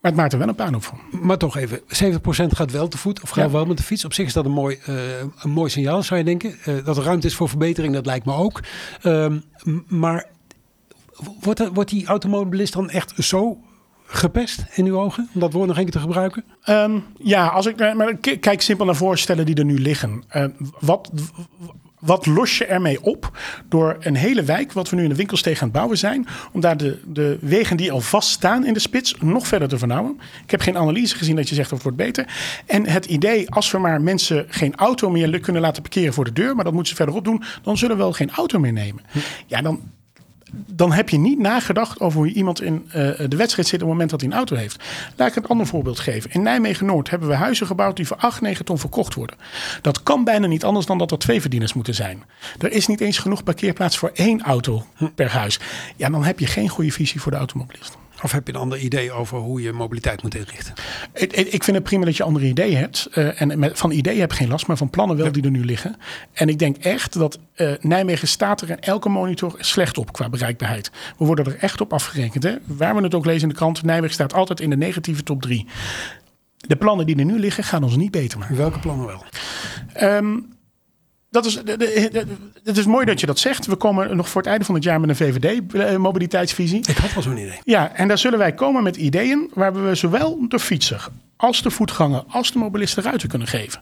Maar 0.00 0.10
het 0.10 0.20
maakt 0.20 0.32
er 0.32 0.38
wel 0.38 0.48
een 0.48 0.54
puin 0.54 0.74
op 0.74 0.84
van. 0.84 0.98
Maar 1.10 1.38
toch 1.38 1.56
even, 1.56 1.80
70% 1.80 1.82
gaat 2.48 2.70
wel 2.70 2.88
te 2.88 2.98
voet 2.98 3.22
of 3.22 3.30
gaat 3.30 3.44
ja. 3.44 3.50
wel 3.50 3.66
met 3.66 3.76
de 3.76 3.82
fiets. 3.82 4.04
Op 4.04 4.12
zich 4.12 4.26
is 4.26 4.32
dat 4.32 4.44
een 4.44 4.50
mooi, 4.50 4.78
uh, 4.88 4.94
een 5.38 5.50
mooi 5.50 5.70
signaal, 5.70 6.02
zou 6.02 6.18
je 6.18 6.24
denken. 6.24 6.56
Uh, 6.66 6.84
dat 6.84 6.96
er 6.96 7.02
ruimte 7.02 7.26
is 7.26 7.34
voor 7.34 7.48
verbetering, 7.48 7.94
dat 7.94 8.06
lijkt 8.06 8.26
me 8.26 8.34
ook. 8.34 8.60
Uh, 9.02 9.26
maar 9.86 10.26
wordt, 11.40 11.68
wordt 11.72 11.90
die 11.90 12.06
automobilist 12.06 12.72
dan 12.72 12.90
echt 12.90 13.12
zo 13.16 13.58
gepest 14.06 14.64
in 14.74 14.86
uw 14.86 14.98
ogen? 14.98 15.28
Om 15.34 15.40
dat 15.40 15.52
woord 15.52 15.68
nog 15.68 15.76
een 15.76 15.82
keer 15.82 15.92
te 15.92 16.00
gebruiken? 16.00 16.44
Um, 16.66 17.04
ja, 17.18 17.46
als 17.46 17.66
ik 17.66 17.94
maar 17.94 18.16
kijk 18.16 18.60
simpel 18.60 18.86
naar 18.86 18.96
voorstellen 18.96 19.46
die 19.46 19.54
er 19.54 19.64
nu 19.64 19.78
liggen. 19.78 20.22
Uh, 20.32 20.44
wat, 20.80 21.10
wat 21.98 22.26
los 22.26 22.58
je 22.58 22.64
ermee 22.64 23.02
op 23.02 23.38
door 23.68 23.96
een 24.00 24.14
hele 24.14 24.42
wijk, 24.42 24.72
wat 24.72 24.90
we 24.90 24.96
nu 24.96 25.02
in 25.02 25.08
de 25.08 25.14
winkelsteeg 25.14 25.58
aan 25.58 25.68
het 25.68 25.76
bouwen 25.76 25.98
zijn, 25.98 26.26
om 26.52 26.60
daar 26.60 26.76
de, 26.76 27.00
de 27.06 27.38
wegen 27.40 27.76
die 27.76 27.92
al 27.92 28.00
vaststaan 28.00 28.66
in 28.66 28.72
de 28.72 28.80
spits 28.80 29.14
nog 29.20 29.46
verder 29.46 29.68
te 29.68 29.78
vernauwen? 29.78 30.20
Ik 30.44 30.50
heb 30.50 30.60
geen 30.60 30.76
analyse 30.76 31.16
gezien 31.16 31.36
dat 31.36 31.48
je 31.48 31.54
zegt 31.54 31.70
dat 31.70 31.82
het 31.82 31.88
wordt 31.88 32.14
beter. 32.14 32.34
En 32.66 32.86
het 32.86 33.04
idee, 33.04 33.50
als 33.50 33.70
we 33.70 33.78
maar 33.78 34.00
mensen 34.00 34.46
geen 34.48 34.76
auto 34.76 35.10
meer 35.10 35.40
kunnen 35.40 35.62
laten 35.62 35.82
parkeren 35.82 36.12
voor 36.12 36.24
de 36.24 36.32
deur, 36.32 36.54
maar 36.54 36.64
dat 36.64 36.72
moeten 36.72 36.90
ze 36.90 36.96
verderop 36.96 37.24
doen, 37.24 37.42
dan 37.62 37.76
zullen 37.76 37.96
we 37.96 38.02
wel 38.02 38.12
geen 38.12 38.30
auto 38.30 38.58
meer 38.58 38.72
nemen. 38.72 39.02
Ja, 39.46 39.62
dan, 39.62 39.80
dan 40.50 40.92
heb 40.92 41.08
je 41.08 41.18
niet 41.18 41.38
nagedacht 41.38 42.00
over 42.00 42.18
hoe 42.18 42.32
iemand 42.32 42.62
in 42.62 42.84
uh, 42.86 42.92
de 43.28 43.36
wedstrijd 43.36 43.68
zit 43.68 43.74
op 43.74 43.80
het 43.80 43.88
moment 43.88 44.10
dat 44.10 44.20
hij 44.20 44.30
een 44.30 44.36
auto 44.36 44.56
heeft. 44.56 44.84
Laat 45.16 45.28
ik 45.28 45.36
een 45.36 45.46
ander 45.46 45.66
voorbeeld 45.66 45.98
geven. 45.98 46.30
In 46.30 46.42
Nijmegen-Noord 46.42 47.10
hebben 47.10 47.28
we 47.28 47.34
huizen 47.34 47.66
gebouwd 47.66 47.96
die 47.96 48.06
voor 48.06 48.16
8, 48.16 48.40
9 48.40 48.64
ton 48.64 48.78
verkocht 48.78 49.14
worden. 49.14 49.36
Dat 49.82 50.02
kan 50.02 50.24
bijna 50.24 50.46
niet 50.46 50.64
anders 50.64 50.86
dan 50.86 50.98
dat 50.98 51.10
er 51.10 51.18
twee 51.18 51.40
verdieners 51.40 51.72
moeten 51.72 51.94
zijn. 51.94 52.22
Er 52.58 52.72
is 52.72 52.86
niet 52.86 53.00
eens 53.00 53.18
genoeg 53.18 53.42
parkeerplaats 53.42 53.98
voor 53.98 54.10
één 54.14 54.42
auto 54.42 54.86
per 55.14 55.30
huis. 55.30 55.60
Ja, 55.96 56.10
dan 56.10 56.24
heb 56.24 56.38
je 56.38 56.46
geen 56.46 56.68
goede 56.68 56.92
visie 56.92 57.20
voor 57.20 57.32
de 57.32 57.38
automobilist. 57.38 57.96
Of 58.22 58.32
heb 58.32 58.46
je 58.46 58.52
een 58.52 58.60
ander 58.60 58.78
idee 58.78 59.12
over 59.12 59.38
hoe 59.38 59.62
je 59.62 59.72
mobiliteit 59.72 60.22
moet 60.22 60.34
inrichten? 60.34 60.74
Ik, 61.14 61.32
ik 61.32 61.64
vind 61.64 61.76
het 61.76 61.84
prima 61.84 62.04
dat 62.04 62.16
je 62.16 62.22
andere 62.22 62.46
ideeën 62.46 62.76
hebt. 62.76 63.08
Uh, 63.14 63.40
en 63.40 63.58
met, 63.58 63.78
van 63.78 63.90
ideeën 63.90 64.20
heb 64.20 64.30
ik 64.30 64.36
geen 64.36 64.48
last, 64.48 64.66
maar 64.66 64.76
van 64.76 64.90
plannen 64.90 65.16
wel 65.16 65.26
ja. 65.26 65.32
die 65.32 65.42
er 65.42 65.50
nu 65.50 65.64
liggen. 65.64 65.96
En 66.32 66.48
ik 66.48 66.58
denk 66.58 66.76
echt 66.76 67.18
dat 67.18 67.38
uh, 67.56 67.72
Nijmegen 67.80 68.28
staat 68.28 68.60
er 68.60 68.70
in 68.70 68.80
elke 68.80 69.08
monitor 69.08 69.54
slecht 69.58 69.98
op 69.98 70.12
qua 70.12 70.28
bereikbaarheid. 70.28 70.90
We 71.18 71.24
worden 71.24 71.44
er 71.44 71.56
echt 71.58 71.80
op 71.80 71.92
afgerekend. 71.92 72.42
Hè? 72.42 72.54
Waar 72.64 72.94
we 72.94 73.02
het 73.02 73.14
ook 73.14 73.26
lezen 73.26 73.42
in 73.42 73.48
de 73.48 73.54
krant, 73.54 73.82
Nijmegen 73.82 74.14
staat 74.14 74.34
altijd 74.34 74.60
in 74.60 74.70
de 74.70 74.76
negatieve 74.76 75.22
top 75.22 75.42
3. 75.42 75.66
De 76.56 76.76
plannen 76.76 77.06
die 77.06 77.16
er 77.16 77.24
nu 77.24 77.38
liggen 77.38 77.64
gaan 77.64 77.82
ons 77.82 77.96
niet 77.96 78.10
beter 78.10 78.38
maken. 78.38 78.56
Welke 78.56 78.78
plannen 78.78 79.06
wel? 79.06 79.24
Um, 80.02 80.57
dat 81.30 81.46
is, 81.46 81.54
het 82.64 82.76
is 82.78 82.86
mooi 82.86 83.06
dat 83.06 83.20
je 83.20 83.26
dat 83.26 83.38
zegt. 83.38 83.66
We 83.66 83.76
komen 83.76 84.16
nog 84.16 84.28
voor 84.28 84.40
het 84.40 84.50
einde 84.50 84.64
van 84.64 84.74
het 84.74 84.84
jaar 84.84 85.00
met 85.00 85.08
een 85.08 85.16
VVD-mobiliteitsvisie. 85.16 86.78
Ik 86.88 86.96
had 86.96 87.14
wel 87.14 87.22
zo'n 87.22 87.36
idee. 87.36 87.58
Ja, 87.64 87.94
en 87.94 88.08
daar 88.08 88.18
zullen 88.18 88.38
wij 88.38 88.52
komen 88.52 88.82
met 88.82 88.96
ideeën 88.96 89.50
waar 89.54 89.84
we 89.84 89.94
zowel 89.94 90.48
de 90.48 90.58
fietser 90.58 91.08
als 91.40 91.62
de 91.62 91.70
voetganger, 91.70 92.24
als 92.28 92.52
de 92.52 92.58
mobilisten 92.58 93.02
ruimte 93.02 93.26
kunnen 93.26 93.48
geven. 93.48 93.80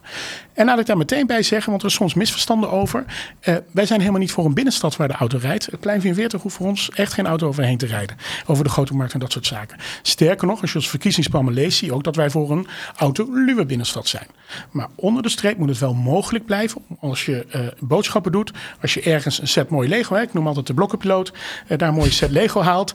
En 0.53 0.65
laat 0.65 0.79
ik 0.79 0.85
daar 0.85 0.97
meteen 0.97 1.27
bij 1.27 1.43
zeggen, 1.43 1.69
want 1.69 1.81
er 1.81 1.87
is 1.87 1.93
soms 1.93 2.13
misverstanden 2.13 2.71
over. 2.71 3.05
Uh, 3.43 3.55
wij 3.71 3.85
zijn 3.85 3.99
helemaal 3.99 4.21
niet 4.21 4.31
voor 4.31 4.45
een 4.45 4.53
binnenstad 4.53 4.95
waar 4.95 5.07
de 5.07 5.13
auto 5.13 5.37
rijdt. 5.41 5.65
Het 5.65 5.79
plein 5.79 6.01
44 6.01 6.41
hoeft 6.41 6.55
voor 6.55 6.67
ons 6.67 6.89
echt 6.89 7.13
geen 7.13 7.27
auto 7.27 7.47
overheen 7.47 7.77
te 7.77 7.85
rijden. 7.85 8.17
Over 8.45 8.63
de 8.63 8.69
grote 8.69 8.93
markt 8.93 9.13
en 9.13 9.19
dat 9.19 9.31
soort 9.31 9.45
zaken. 9.45 9.77
Sterker 10.01 10.47
nog, 10.47 10.61
als 10.61 10.71
je 10.71 10.77
ons 10.77 10.89
verkiezingsplannen 10.89 11.53
leest, 11.53 11.77
zie 11.77 11.87
je 11.87 11.93
ook 11.93 12.03
dat 12.03 12.15
wij 12.15 12.29
voor 12.29 12.51
een 12.51 12.67
autoluwe 12.95 13.65
binnenstad 13.65 14.07
zijn. 14.07 14.27
Maar 14.71 14.87
onder 14.95 15.23
de 15.23 15.29
streep 15.29 15.57
moet 15.57 15.69
het 15.69 15.79
wel 15.79 15.93
mogelijk 15.93 16.45
blijven 16.45 16.81
als 16.99 17.25
je 17.25 17.45
uh, 17.55 17.61
boodschappen 17.79 18.31
doet. 18.31 18.51
Als 18.81 18.93
je 18.93 19.01
ergens 19.01 19.41
een 19.41 19.47
set 19.47 19.69
mooi 19.69 19.89
Lego, 19.89 20.15
hè, 20.15 20.21
ik 20.21 20.33
noem 20.33 20.47
altijd 20.47 20.67
de 20.67 20.73
blokkenpiloot, 20.73 21.33
uh, 21.67 21.77
daar 21.77 21.89
een 21.89 21.95
mooie 21.95 22.11
set 22.11 22.31
Lego 22.31 22.61
haalt. 22.61 22.93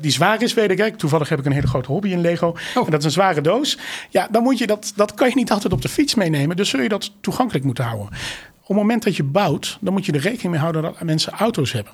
die 0.00 0.10
zwaar 0.10 0.42
is, 0.42 0.54
weet 0.54 0.70
ik. 0.70 0.78
Hè. 0.78 0.96
Toevallig 0.96 1.28
heb 1.28 1.38
ik 1.38 1.44
een 1.44 1.52
hele 1.52 1.66
grote 1.66 1.92
hobby 1.92 2.08
in 2.08 2.20
Lego. 2.20 2.46
Oh. 2.48 2.84
En 2.84 2.90
dat 2.90 3.00
is 3.00 3.04
een 3.04 3.10
zware 3.10 3.40
doos. 3.40 3.77
Ja, 4.10 4.28
dan 4.30 4.42
moet 4.42 4.58
je 4.58 4.66
dat, 4.66 4.92
dat 4.96 5.14
kan 5.14 5.28
je 5.28 5.34
niet 5.34 5.50
altijd 5.50 5.72
op 5.72 5.82
de 5.82 5.88
fiets 5.88 6.14
meenemen. 6.14 6.56
Dus 6.56 6.68
zul 6.68 6.80
je 6.80 6.88
dat 6.88 7.12
toegankelijk 7.20 7.64
moeten 7.64 7.84
houden. 7.84 8.06
Op 8.60 8.74
het 8.74 8.76
moment 8.76 9.02
dat 9.02 9.16
je 9.16 9.22
bouwt, 9.22 9.78
dan 9.80 9.92
moet 9.92 10.06
je 10.06 10.12
er 10.12 10.20
rekening 10.20 10.50
mee 10.50 10.60
houden 10.60 10.82
dat 10.82 11.02
mensen 11.02 11.32
auto's 11.32 11.72
hebben. 11.72 11.92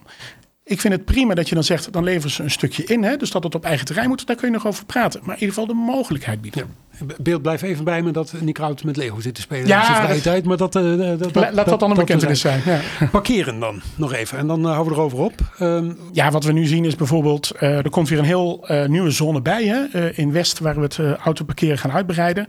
Ik 0.64 0.80
vind 0.80 0.94
het 0.94 1.04
prima 1.04 1.34
dat 1.34 1.48
je 1.48 1.54
dan 1.54 1.64
zegt, 1.64 1.92
dan 1.92 2.04
leveren 2.04 2.30
ze 2.30 2.42
een 2.42 2.50
stukje 2.50 2.84
in. 2.84 3.02
Hè? 3.02 3.16
Dus 3.16 3.30
dat 3.30 3.44
het 3.44 3.54
op 3.54 3.64
eigen 3.64 3.86
terrein 3.86 4.08
moet, 4.08 4.26
daar 4.26 4.36
kun 4.36 4.48
je 4.48 4.54
nog 4.54 4.66
over 4.66 4.84
praten. 4.84 5.20
Maar 5.22 5.34
in 5.34 5.40
ieder 5.40 5.54
geval 5.54 5.66
de 5.66 5.80
mogelijkheid 5.80 6.40
bieden. 6.40 6.83
Beeld 7.22 7.42
blijft 7.42 7.62
even 7.62 7.84
bij 7.84 8.02
me 8.02 8.10
dat 8.10 8.34
Nick 8.40 8.58
Rout 8.58 8.84
met 8.84 8.96
Lego 8.96 9.20
zit 9.20 9.34
te 9.34 9.40
spelen 9.40 9.66
ja, 9.66 9.80
in 9.80 9.86
zijn 9.86 10.02
vrije 10.02 10.20
tijd. 10.20 10.44
Maar 10.44 10.56
dat, 10.56 10.76
uh, 10.76 10.98
dat, 10.98 11.32
dat, 11.32 11.52
laat 11.52 11.68
dat 11.68 11.80
dan 11.80 11.90
een 11.90 11.96
bekentenis 11.96 12.40
zijn. 12.40 12.62
Ja. 12.64 12.80
Parkeren 13.12 13.60
dan 13.60 13.82
nog 13.94 14.12
even 14.12 14.38
en 14.38 14.46
dan 14.46 14.60
uh, 14.60 14.66
houden 14.66 14.92
we 14.92 14.98
erover 14.98 15.18
op. 15.18 15.32
Um, 15.60 15.98
ja, 16.12 16.30
wat 16.30 16.44
we 16.44 16.52
nu 16.52 16.66
zien 16.66 16.84
is 16.84 16.96
bijvoorbeeld, 16.96 17.52
uh, 17.60 17.76
er 17.76 17.90
komt 17.90 18.08
weer 18.08 18.18
een 18.18 18.24
heel 18.24 18.66
nieuwe 18.86 19.10
zone 19.10 19.42
bij. 19.42 19.64
Hè? 19.64 20.12
in 20.12 20.32
West 20.32 20.58
waar 20.58 20.74
we 20.74 20.80
het 20.80 20.98
autoparkeren 21.24 21.78
gaan 21.78 21.92
uitbreiden. 21.92 22.46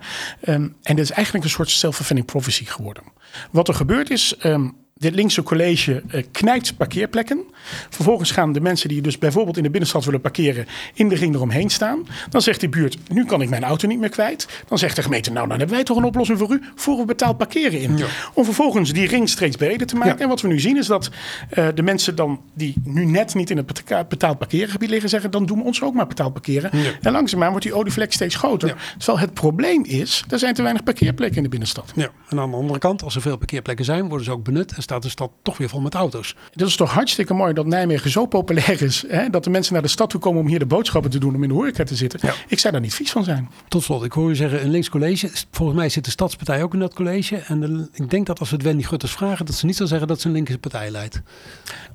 Um, 0.47 0.75
en 0.84 0.95
dit 0.95 1.05
is 1.05 1.12
eigenlijk 1.12 1.45
een 1.45 1.51
soort 1.51 1.69
self-fulfilling 1.69 2.25
prophecy 2.25 2.65
geworden. 2.65 3.03
Wat 3.51 3.67
er 3.67 3.73
gebeurt 3.73 4.10
is... 4.10 4.36
Um, 4.43 4.85
dit 4.99 5.15
linkse 5.15 5.43
college 5.43 6.03
uh, 6.12 6.23
knijpt 6.31 6.77
parkeerplekken. 6.77 7.43
Vervolgens 7.89 8.31
gaan 8.31 8.53
de 8.53 8.62
mensen 8.62 8.89
die 8.89 9.01
dus 9.01 9.17
bijvoorbeeld 9.17 9.58
in 9.58 9.63
de 9.63 9.69
binnenstad 9.69 10.05
willen 10.05 10.21
parkeren 10.21 10.65
in 10.93 11.10
de 11.10 11.15
ring 11.15 11.36
eromheen 11.36 11.69
staan. 11.69 12.08
Dan 12.29 12.41
zegt 12.41 12.60
die 12.60 12.69
buurt, 12.69 12.97
nu 13.10 13.25
kan 13.25 13.41
ik 13.41 13.49
mijn 13.49 13.63
auto 13.63 13.88
niet 13.88 13.99
meer 13.99 14.10
kwijt. 14.10 14.47
Dan 14.67 14.77
zegt 14.77 14.95
de 14.95 15.01
gemeente, 15.01 15.31
nou 15.31 15.47
dan 15.47 15.58
hebben 15.58 15.75
wij 15.75 15.86
toch 15.86 15.98
een 15.98 16.04
oplossing 16.04 16.37
voor 16.37 16.52
u. 16.52 16.62
Voeren 16.75 17.02
we 17.02 17.08
betaald 17.08 17.37
parkeren 17.37 17.79
in. 17.79 18.00
Om 18.33 18.46
vervolgens 18.46 18.93
die 18.93 19.08
ring 19.08 19.29
steeds 19.29 19.56
breder 19.56 19.87
te 19.87 19.96
maken. 19.96 20.19
En 20.19 20.27
wat 20.27 20.41
we 20.41 20.48
nu 20.48 20.60
zien 20.60 20.77
is 20.77 20.87
dat 20.87 21.10
uh, 21.54 21.67
de 21.75 21.81
mensen 21.81 22.15
dan 22.15 22.41
die 22.54 22.73
nu 22.83 23.06
net 23.06 23.33
niet 23.33 23.50
in 23.50 23.58
het 23.58 23.83
betaald 24.10 24.37
parkeergebied 24.37 24.89
liggen 24.89 25.10
zeggen, 25.10 25.31
dan 25.31 25.46
doen 25.46 25.58
we 25.58 25.63
ons 25.63 25.81
ook 25.81 25.93
maar 25.93 26.08
betaald 26.08 26.33
parkeren. 26.33 26.71
En 27.02 27.12
langzaamaan 27.12 27.50
wordt 27.50 27.65
die 27.65 27.75
olievlek 27.75 28.13
steeds 28.13 28.35
groter. 28.35 28.75
Terwijl 28.98 29.19
het 29.19 29.33
probleem 29.33 29.83
is, 29.83 30.23
er 30.29 30.39
zijn 30.39 30.54
te 30.54 30.62
weinig 30.62 30.83
parkeerplekken 30.83 31.37
in 31.37 31.43
de 31.43 31.50
binnenstad. 31.50 31.91
Ja. 31.96 32.10
En 32.29 32.39
aan 32.39 32.50
de 32.50 32.56
andere 32.58 32.79
kant, 32.79 33.04
als 33.04 33.15
er 33.15 33.21
veel 33.21 33.37
parkeerplekken 33.37 33.85
zijn, 33.85 34.08
worden 34.08 34.25
ze 34.25 34.31
ook 34.31 34.43
benut 34.43 34.73
staat 34.86 35.04
de 35.04 35.10
stad 35.10 35.31
toch 35.42 35.58
weer 35.58 35.69
vol 35.69 35.81
met 35.81 35.94
auto's. 35.94 36.36
Het 36.52 36.62
is 36.62 36.75
toch 36.75 36.92
hartstikke 36.92 37.33
mooi 37.33 37.54
dat 37.54 37.65
Nijmegen 37.65 38.10
zo 38.10 38.25
populair 38.25 38.81
is. 38.81 39.04
Hè, 39.08 39.29
dat 39.29 39.44
de 39.44 39.50
mensen 39.50 39.73
naar 39.73 39.81
de 39.81 39.88
stad 39.88 40.10
toe 40.10 40.19
komen 40.19 40.42
om 40.42 40.48
hier 40.48 40.60
de 40.60 40.65
boodschappen 40.65 41.12
te 41.12 41.19
doen, 41.19 41.36
om 41.36 41.44
in 41.44 41.50
de 41.50 41.56
horeca 41.56 41.83
te 41.83 41.96
zitten. 41.96 42.19
Ik 42.48 42.60
zou 42.60 42.73
daar 42.73 42.81
niet 42.81 42.94
vies 42.94 43.12
van 43.12 43.23
zijn. 43.23 43.50
Tot 43.67 43.83
slot, 43.83 44.04
ik 44.04 44.12
hoor 44.12 44.29
u 44.29 44.36
zeggen 44.36 44.63
een 44.63 44.69
links 44.69 44.90
college. 44.90 45.29
Volgens 45.52 45.77
mij 45.77 45.90
zit 45.90 46.06
de 46.06 46.12
Stadspartij 46.12 46.63
ook 46.63 46.73
in 46.73 46.79
dat 46.79 46.94
college. 46.94 47.38
En 47.38 47.90
ik 47.94 48.10
denk 48.10 48.25
dat 48.25 48.40
als 48.40 48.50
we 48.50 48.56
het 48.56 48.65
Wendy 48.65 48.83
Gutters 48.83 49.12
vragen, 49.12 49.46
dat 49.46 49.56
ze 49.56 49.65
niet 49.65 49.75
zal 49.75 49.88
zeggen 49.88 50.08
dat 50.08 50.21
ze 50.21 50.27
een 50.27 50.33
linkse 50.33 50.58
partij 50.58 50.92
leidt. 50.92 51.21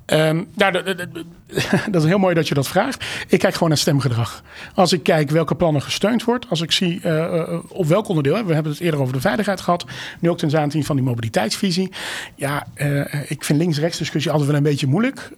Um, 0.05 0.47
nou, 0.55 0.71
dat, 1.91 2.01
is 2.01 2.03
heel 2.03 2.17
mooi 2.17 2.35
dat 2.35 2.47
je 2.47 2.53
dat 2.53 2.67
vraagt. 2.67 3.05
Ik 3.27 3.39
kijk 3.39 3.53
gewoon 3.53 3.69
naar 3.69 3.77
stemgedrag. 3.77 4.43
Als 4.75 4.93
ik 4.93 5.03
kijk 5.03 5.29
welke 5.29 5.55
plannen 5.55 5.81
gesteund 5.81 6.23
wordt, 6.23 6.49
als 6.49 6.61
ik 6.61 6.71
zie 6.71 7.01
uh, 7.05 7.59
op 7.67 7.85
welk 7.85 8.07
onderdeel, 8.07 8.45
we 8.45 8.53
hebben 8.53 8.71
het 8.71 8.81
eerder 8.81 8.99
over 8.99 9.13
de 9.13 9.21
veiligheid 9.21 9.61
gehad, 9.61 9.85
nu 10.19 10.29
ook 10.29 10.37
ten 10.37 10.59
aanzien 10.59 10.83
van 10.83 10.95
die 10.95 11.05
mobiliteitsvisie. 11.05 11.91
Ja, 12.35 12.67
uh, 12.81 13.31
ik 13.31 13.43
vind 13.43 13.59
links-rechts 13.59 13.97
discussie 13.97 14.31
altijd 14.31 14.49
wel 14.49 14.57
een 14.57 14.63
beetje 14.63 14.87
moeilijk, 14.87 15.29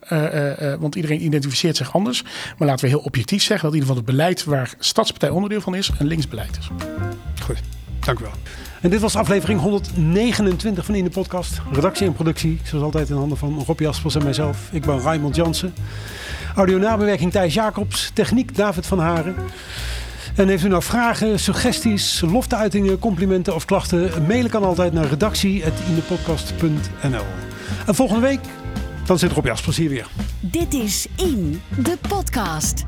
want 0.80 0.96
iedereen 0.96 1.24
identificeert 1.24 1.78
zich 1.78 1.94
anders. 1.94 2.24
Maar 2.58 2.68
laten 2.68 2.86
we 2.86 2.92
heel 2.92 3.00
objectief 3.00 3.42
zeggen 3.42 3.62
dat 3.66 3.74
in 3.74 3.80
ieder 3.82 3.96
geval 3.96 4.08
het 4.08 4.18
beleid 4.18 4.44
waar 4.44 4.74
Stadspartij 4.80 5.30
onderdeel 5.30 5.62
van 5.62 5.76
is, 5.76 5.92
een 6.00 6.08
linksbeleid 6.08 6.58
is. 6.58 6.70
Goed, 7.42 7.62
dank 8.00 8.20
u 8.20 8.24
wel. 8.24 8.34
En 8.84 8.90
dit 8.90 9.02
was 9.02 9.16
aflevering 9.16 9.60
129 9.60 10.86
van 10.86 10.96
In 10.96 11.04
de 11.04 11.10
Podcast. 11.10 11.62
Redactie 11.72 12.08
en 12.08 12.14
productie, 12.14 12.60
zoals 12.64 12.84
altijd 12.84 13.10
in 13.10 13.16
handen 13.16 13.38
van 13.38 13.64
Rob 13.68 13.80
Jaspers 13.80 14.16
en 14.16 14.24
mijzelf. 14.24 14.70
Ik 14.72 14.82
ben 14.86 15.00
Raymond 15.00 15.36
Jansen. 15.36 15.74
Audio 16.56 16.78
nabewerking 16.78 17.32
Thijs 17.32 17.54
Jacobs. 17.54 18.12
Techniek 18.14 18.56
David 18.56 18.86
van 18.86 19.00
Haren. 19.00 19.36
En 20.36 20.48
heeft 20.48 20.64
u 20.64 20.68
nou 20.68 20.84
vragen, 20.84 21.40
suggesties, 21.40 22.22
lofteuitingen, 22.22 23.00
complimenten 23.00 23.56
of 23.56 23.66
klachten? 23.66 24.26
Mailen 24.28 24.52
kan 24.52 24.64
altijd 24.64 24.94
naar 24.94 25.06
redactie.indepodcast.nl 25.06 27.26
En 27.86 27.96
volgende 27.96 28.22
week, 28.22 28.40
dan 29.06 29.20
zit 29.20 29.32
Rob 29.32 29.46
Jaspers 29.46 29.78
hier 29.78 29.90
weer. 29.90 30.08
Dit 30.40 30.74
is 30.74 31.08
In, 31.16 31.62
de 31.78 31.98
podcast. 32.08 32.86